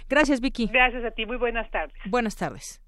[0.09, 0.66] Gracias, Vicky.
[0.66, 1.27] Gracias a ti.
[1.27, 1.97] Muy buenas tardes.
[2.07, 2.81] Buenas tardes.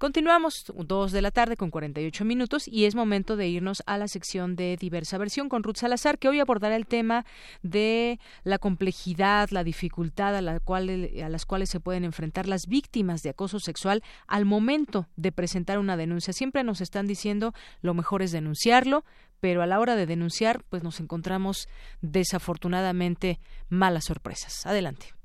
[0.00, 4.08] Continuamos, dos de la tarde con 48 minutos y es momento de irnos a la
[4.08, 7.26] sección de diversa versión con Ruth Salazar, que hoy abordará el tema
[7.62, 12.66] de la complejidad, la dificultad a, la cual, a las cuales se pueden enfrentar las
[12.66, 16.32] víctimas de acoso sexual al momento de presentar una denuncia.
[16.32, 17.52] Siempre nos están diciendo
[17.82, 19.04] lo mejor es denunciarlo,
[19.38, 21.68] pero a la hora de denunciar, pues nos encontramos
[22.00, 24.64] desafortunadamente malas sorpresas.
[24.64, 25.19] Adelante.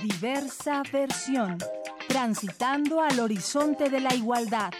[0.00, 1.58] Diversa versión.
[2.08, 4.70] Transitando al horizonte de la igualdad.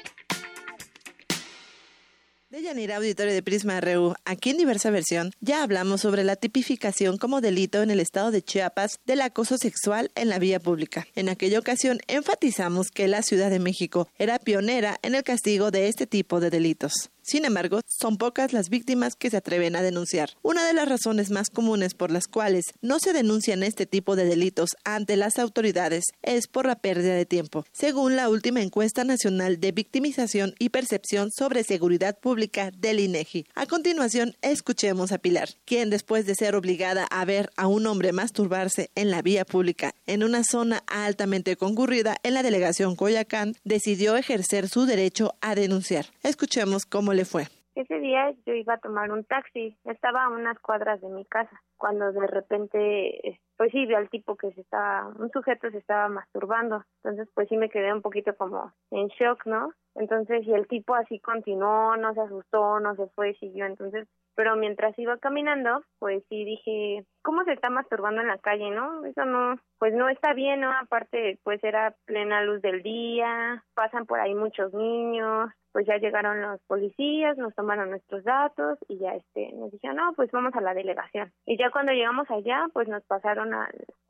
[2.49, 7.17] De Yanira Auditorio de Prisma RU, aquí en diversa versión, ya hablamos sobre la tipificación
[7.17, 11.07] como delito en el estado de Chiapas del acoso sexual en la vía pública.
[11.15, 15.89] En aquella ocasión enfatizamos que la Ciudad de México era pionera en el castigo de
[15.89, 17.11] este tipo de delitos.
[17.23, 20.31] Sin embargo, son pocas las víctimas que se atreven a denunciar.
[20.43, 24.25] Una de las razones más comunes por las cuales no se denuncian este tipo de
[24.25, 29.61] delitos ante las autoridades es por la pérdida de tiempo, según la última encuesta nacional
[29.61, 33.47] de victimización y percepción sobre seguridad pública del INEGI.
[33.55, 38.13] A continuación, escuchemos a Pilar, quien después de ser obligada a ver a un hombre
[38.13, 44.17] masturbarse en la vía pública en una zona altamente concurrida en la delegación Coyacán, decidió
[44.17, 46.07] ejercer su derecho a denunciar.
[46.23, 47.45] Escuchemos cómo le fue?
[47.75, 51.63] Ese día yo iba a tomar un taxi, estaba a unas cuadras de mi casa,
[51.77, 56.09] cuando de repente, pues sí, vi al tipo que se estaba, un sujeto se estaba
[56.09, 59.71] masturbando, entonces pues sí me quedé un poquito como en shock, ¿no?
[59.95, 64.57] Entonces, y el tipo así continuó, no se asustó, no se fue, siguió, entonces pero
[64.57, 69.05] mientras iba caminando, pues sí dije, ¿cómo se está masturbando en la calle, no?
[69.05, 70.73] Eso no, pues no está bien, ¿no?
[70.73, 76.41] Aparte, pues era plena luz del día, pasan por ahí muchos niños, pues ya llegaron
[76.41, 80.61] los policías, nos tomaron nuestros datos y ya este nos dijeron, no, pues vamos a
[80.61, 81.33] la delegación.
[81.47, 83.52] Y ya cuando llegamos allá, pues nos pasaron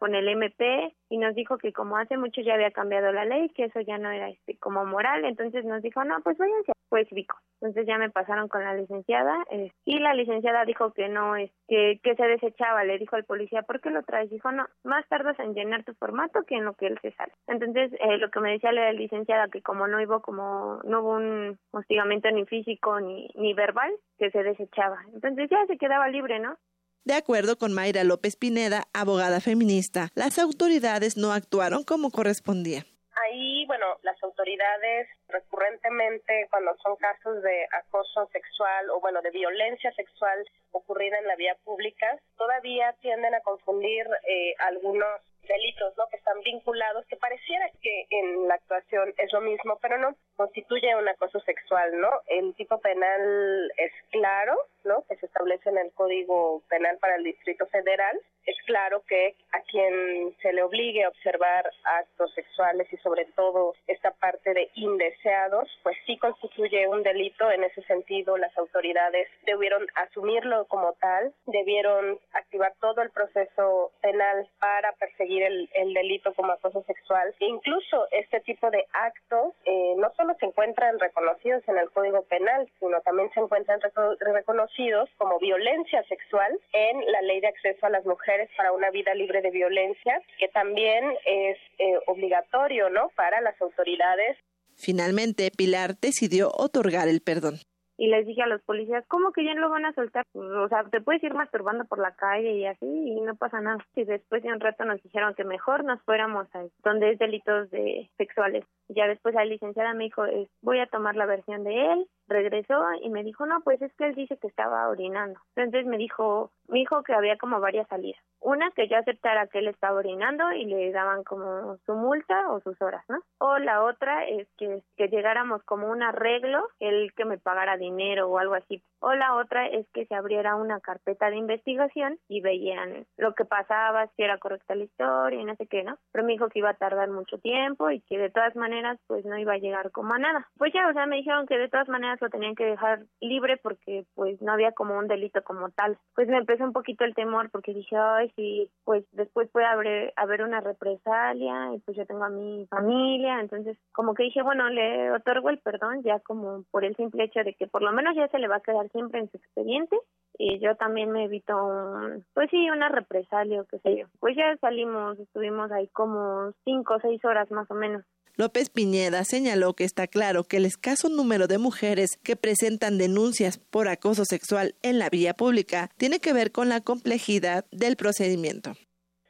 [0.03, 3.51] con el MP y nos dijo que como hace mucho ya había cambiado la ley,
[3.51, 7.09] que eso ya no era este como moral, entonces nos dijo, no, pues váyanse, pues
[7.11, 7.37] Vico.
[7.61, 11.53] Entonces ya me pasaron con la licenciada eh, y la licenciada dijo que no, es
[11.69, 14.29] que, que se desechaba, le dijo al policía, ¿por qué lo traes?
[14.29, 17.33] Dijo, no, más tardas en llenar tu formato que en lo que él se sale.
[17.47, 21.13] Entonces eh, lo que me decía la licenciada, que como no hubo como, no hubo
[21.15, 24.99] un hostigamiento ni físico ni verbal, que se desechaba.
[25.15, 26.57] Entonces ya se quedaba libre, ¿no?
[27.05, 32.87] De acuerdo con Mayra López Pineda, abogada feminista, las autoridades no actuaron como correspondía.
[33.27, 39.93] Ahí, bueno, las autoridades recurrentemente cuando son casos de acoso sexual o bueno, de violencia
[39.95, 42.07] sexual ocurrida en la vía pública,
[42.39, 45.21] todavía tienden a confundir eh, algunos
[45.53, 46.05] delitos ¿no?
[46.11, 50.95] que están vinculados, que pareciera que en la actuación es lo mismo, pero no constituye
[50.97, 52.11] un acoso sexual, ¿no?
[52.27, 55.05] El tipo penal es claro, ¿no?
[55.09, 58.19] Que se establece en el Código Penal para el Distrito Federal.
[58.45, 63.75] Es claro que a quien se le obligue a observar actos sexuales y sobre todo
[63.87, 67.51] esta parte de indeseados, pues sí constituye un delito.
[67.51, 74.49] En ese sentido, las autoridades debieron asumirlo como tal, debieron activar todo el proceso penal
[74.59, 77.35] para perseguir el, delito como acoso sexual.
[77.41, 82.23] E incluso este tipo de actos eh, no solo se encuentran reconocidos en el Código
[82.23, 83.81] Penal, sino también se encuentran
[84.21, 89.15] reconocidos como violencia sexual en la Ley de Acceso a las Mujeres para una vida
[89.15, 94.37] libre de violencia, que también es eh, obligatorio, ¿no?, para las autoridades.
[94.77, 97.61] Finalmente, Pilar decidió otorgar el perdón
[98.03, 100.25] y les dije a los policías, ¿cómo que ya no lo van a soltar?
[100.33, 103.61] Pues, o sea, te puedes ir masturbando por la calle y así y no pasa
[103.61, 103.79] nada.
[103.95, 107.71] Y después de un rato nos dijeron que mejor nos fuéramos a donde es delitos
[107.71, 108.65] de sexuales.
[108.89, 110.25] Ya después la licenciada me dijo,
[110.63, 114.07] voy a tomar la versión de él, regresó y me dijo, no, pues es que
[114.07, 115.41] él dice que estaba orinando.
[115.57, 118.21] Entonces me dijo, me dijo que había como varias salidas.
[118.41, 122.61] Una, que yo aceptara que él estaba orinando y le daban como su multa o
[122.61, 123.21] sus horas, ¿no?
[123.39, 128.29] O la otra es que, que llegáramos como un arreglo, él que me pagara dinero
[128.29, 128.83] o algo así.
[128.99, 133.45] O la otra es que se abriera una carpeta de investigación y veían lo que
[133.45, 135.99] pasaba, si era correcta la historia y no sé qué, ¿no?
[136.11, 139.25] Pero me dijo que iba a tardar mucho tiempo y que de todas maneras pues
[139.25, 140.49] no iba a llegar como a nada.
[140.59, 143.57] Pues ya, o sea, me dijeron que de todas maneras lo tenían que dejar libre
[143.57, 145.99] porque pues no había como un delito como tal.
[146.15, 150.13] Pues me empezó un poquito el temor porque dije, ay, sí, pues después puede haber,
[150.17, 154.69] haber una represalia y pues yo tengo a mi familia, entonces como que dije, bueno,
[154.69, 158.15] le otorgo el perdón ya como por el simple hecho de que por lo menos
[158.17, 159.97] ya se le va a quedar siempre en su expediente
[160.39, 164.07] y yo también me evito, un, pues sí, una represalia o qué sé yo.
[164.19, 168.05] Pues ya salimos, estuvimos ahí como cinco o seis horas más o menos.
[168.37, 173.59] López Piñeda señaló que está claro que el escaso número de mujeres que presentan denuncias
[173.59, 178.71] por acoso sexual en la vía pública tiene que ver con la complejidad del procedimiento.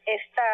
[0.06, 0.48] Esta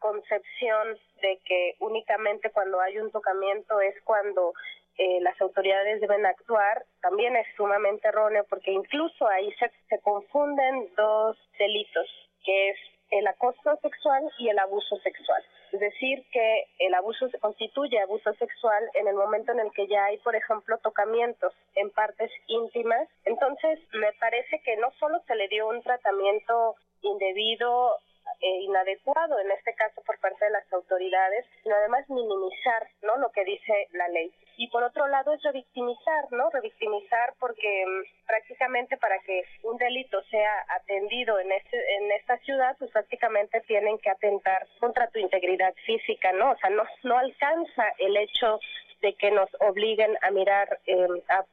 [0.00, 4.52] concepción de que únicamente cuando hay un tocamiento es cuando
[4.98, 10.90] eh, las autoridades deben actuar también es sumamente erróneo porque incluso ahí se, se confunden
[10.96, 12.06] dos delitos,
[12.44, 12.78] que es
[13.12, 15.42] el acoso sexual y el abuso sexual.
[15.70, 19.86] Es decir, que el abuso se constituye abuso sexual en el momento en el que
[19.86, 23.08] ya hay, por ejemplo, tocamientos en partes íntimas.
[23.24, 27.98] Entonces, me parece que no solo se le dio un tratamiento indebido
[28.40, 33.16] e inadecuado en este caso por parte de las autoridades, sino además minimizar, ¿no?
[33.16, 36.50] Lo que dice la ley y por otro lado es revictimizar, ¿no?
[36.50, 42.76] Revictimizar porque mm, prácticamente para que un delito sea atendido en este en esta ciudad,
[42.78, 46.52] pues prácticamente tienen que atentar contra tu integridad física, ¿no?
[46.52, 48.60] O sea, no no alcanza el hecho
[49.00, 51.08] de que nos obliguen a mirar eh,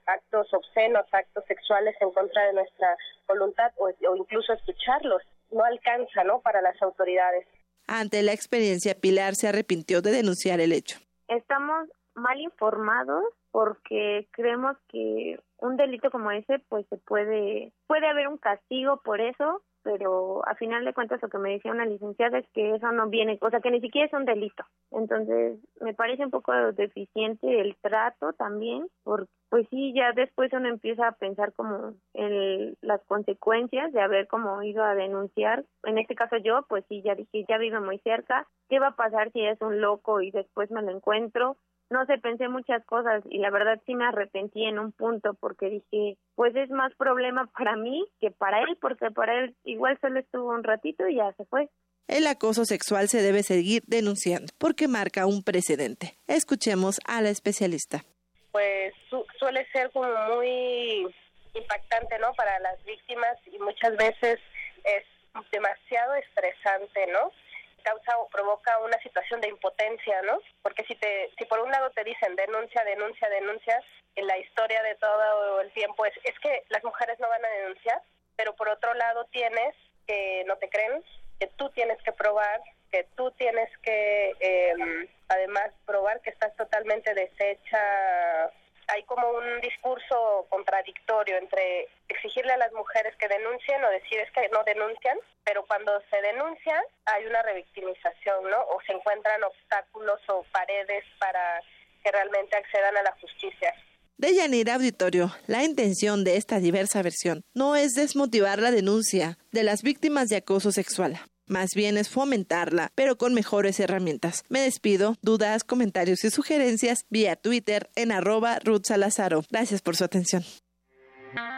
[0.06, 2.96] actos obscenos, actos sexuales en contra de nuestra
[3.28, 5.24] voluntad o incluso escucharlos.
[5.60, 6.40] No alcanza, ¿no?
[6.40, 7.46] Para las autoridades.
[7.86, 11.00] Ante la experiencia, Pilar se arrepintió de denunciar el hecho.
[11.28, 18.30] Estamos mal informados porque creemos que un delito como ese pues se puede puede haber
[18.30, 22.38] un castigo por eso pero a final de cuentas lo que me decía una licenciada
[22.38, 24.64] es que eso no viene, o sea, que ni siquiera es un delito.
[24.92, 30.70] Entonces, me parece un poco deficiente el trato también, porque pues sí, ya después uno
[30.70, 35.66] empieza a pensar como en las consecuencias de haber como ido a denunciar.
[35.82, 38.96] En este caso yo, pues sí, ya dije, ya vivo muy cerca, ¿qué va a
[38.96, 41.58] pasar si es un loco y después me lo encuentro?
[41.90, 45.70] No sé, pensé muchas cosas y la verdad sí me arrepentí en un punto porque
[45.70, 50.20] dije, pues es más problema para mí que para él, porque para él igual solo
[50.20, 51.70] estuvo un ratito y ya se fue.
[52.08, 56.16] El acoso sexual se debe seguir denunciando porque marca un precedente.
[56.28, 58.04] Escuchemos a la especialista.
[58.52, 58.94] Pues
[59.38, 61.06] suele ser como muy
[61.54, 62.34] impactante, ¿no?
[62.34, 64.40] Para las víctimas y muchas veces
[64.86, 65.04] es
[65.52, 67.32] demasiado estresante, ¿no?
[67.80, 70.40] Causa o provoca una situación de impotencia, ¿no?
[70.62, 73.84] Porque si te si por un lado te dicen denuncia, denuncia, denuncia,
[74.16, 77.50] en la historia de todo el tiempo es es que las mujeres no van a
[77.50, 78.02] denunciar,
[78.36, 79.76] pero por otro lado tienes
[80.08, 81.04] que no te creen,
[81.40, 82.62] que tú tienes que probar,
[82.92, 88.52] que tú tienes que eh, además probar que estás totalmente deshecha
[88.90, 94.32] hay como un discurso contradictorio entre exigirle a las mujeres que denuncien o decir es
[94.32, 98.62] que no denuncian, pero cuando se denuncia hay una revictimización, ¿no?
[98.70, 101.62] O se encuentran obstáculos o paredes para
[102.04, 103.74] que realmente accedan a la justicia.
[104.18, 109.64] De Yanira Auditorio, la intención de esta diversa versión no es desmotivar la denuncia de
[109.64, 114.44] las víctimas de acoso sexual, más bien es fomentarla, pero con mejores herramientas.
[114.50, 119.44] Me despido, dudas, comentarios y sugerencias vía Twitter en arroba Ruth Salazaro.
[119.50, 120.44] Gracias por su atención.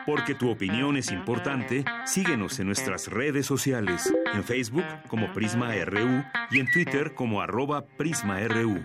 [0.05, 6.23] Porque tu opinión es importante, síguenos en nuestras redes sociales, en Facebook como Prisma RU
[6.49, 8.83] y en Twitter como arroba PrismaRU.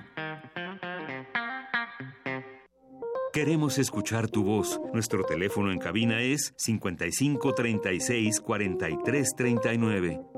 [3.33, 4.81] Queremos escuchar tu voz.
[4.95, 10.36] Nuestro teléfono en cabina es 55 36 43 39.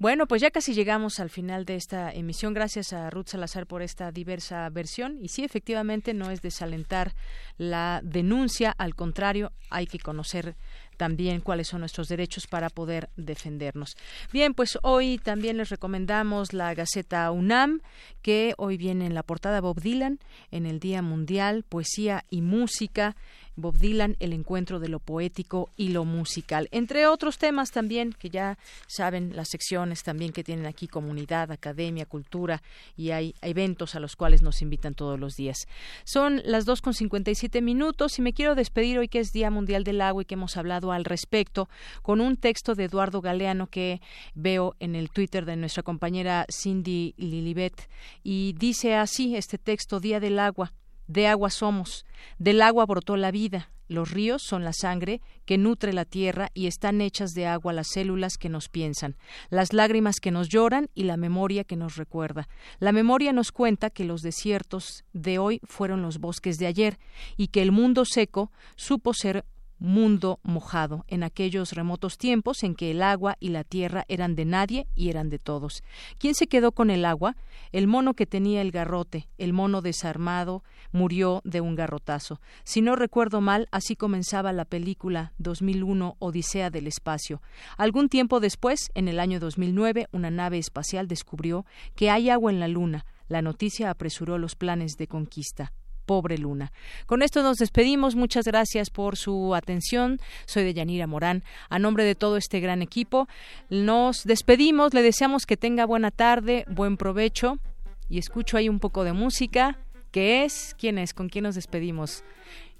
[0.00, 2.54] Bueno, pues ya casi llegamos al final de esta emisión.
[2.54, 5.18] Gracias a Ruth Salazar por esta diversa versión.
[5.20, 7.14] Y sí, efectivamente, no es desalentar
[7.58, 10.56] la denuncia, al contrario, hay que conocer
[10.96, 13.94] también cuáles son nuestros derechos para poder defendernos.
[14.32, 17.82] Bien, pues hoy también les recomendamos la Gaceta UNAM,
[18.22, 20.18] que hoy viene en la portada Bob Dylan,
[20.50, 23.16] en el Día Mundial, Poesía y Música
[23.56, 26.68] Bob Dylan, el encuentro de lo poético y lo musical.
[26.70, 32.06] Entre otros temas también, que ya saben, las secciones también que tienen aquí, comunidad, academia,
[32.06, 32.62] cultura,
[32.96, 35.66] y hay eventos a los cuales nos invitan todos los días.
[36.04, 39.84] Son las dos con siete minutos y me quiero despedir hoy que es Día Mundial
[39.84, 41.68] del Agua y que hemos hablado al respecto
[42.02, 44.00] con un texto de Eduardo Galeano que
[44.34, 47.88] veo en el Twitter de nuestra compañera Cindy Lilibet
[48.22, 50.72] y dice así este texto Día del Agua
[51.10, 52.06] de agua somos,
[52.38, 56.68] del agua brotó la vida, los ríos son la sangre que nutre la tierra y
[56.68, 59.16] están hechas de agua las células que nos piensan,
[59.48, 62.48] las lágrimas que nos lloran y la memoria que nos recuerda.
[62.78, 67.00] La memoria nos cuenta que los desiertos de hoy fueron los bosques de ayer
[67.36, 69.44] y que el mundo seco supo ser
[69.80, 74.44] mundo mojado, en aquellos remotos tiempos en que el agua y la tierra eran de
[74.44, 75.82] nadie y eran de todos.
[76.18, 77.36] ¿Quién se quedó con el agua?
[77.72, 80.62] El mono que tenía el garrote, el mono desarmado,
[80.92, 82.40] murió de un garrotazo.
[82.62, 87.40] Si no recuerdo mal, así comenzaba la película 2001 Odisea del Espacio.
[87.76, 91.64] Algún tiempo después, en el año 2009, una nave espacial descubrió
[91.96, 93.06] que hay agua en la Luna.
[93.28, 95.72] La noticia apresuró los planes de conquista
[96.10, 96.72] pobre Luna.
[97.06, 98.16] Con esto nos despedimos.
[98.16, 100.18] Muchas gracias por su atención.
[100.44, 101.44] Soy de Yanira Morán.
[101.68, 103.28] A nombre de todo este gran equipo,
[103.68, 104.92] nos despedimos.
[104.92, 107.60] Le deseamos que tenga buena tarde, buen provecho.
[108.08, 109.78] Y escucho ahí un poco de música.
[110.10, 110.74] ¿Qué es?
[110.76, 111.14] ¿Quién es?
[111.14, 112.24] ¿Con quién nos despedimos?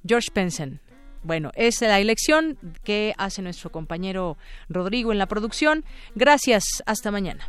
[0.05, 0.81] George Penson.
[1.23, 4.39] Bueno, es la elección que hace nuestro compañero
[4.69, 5.85] Rodrigo en la producción.
[6.17, 6.65] Gracias.
[6.85, 7.49] Hasta mañana.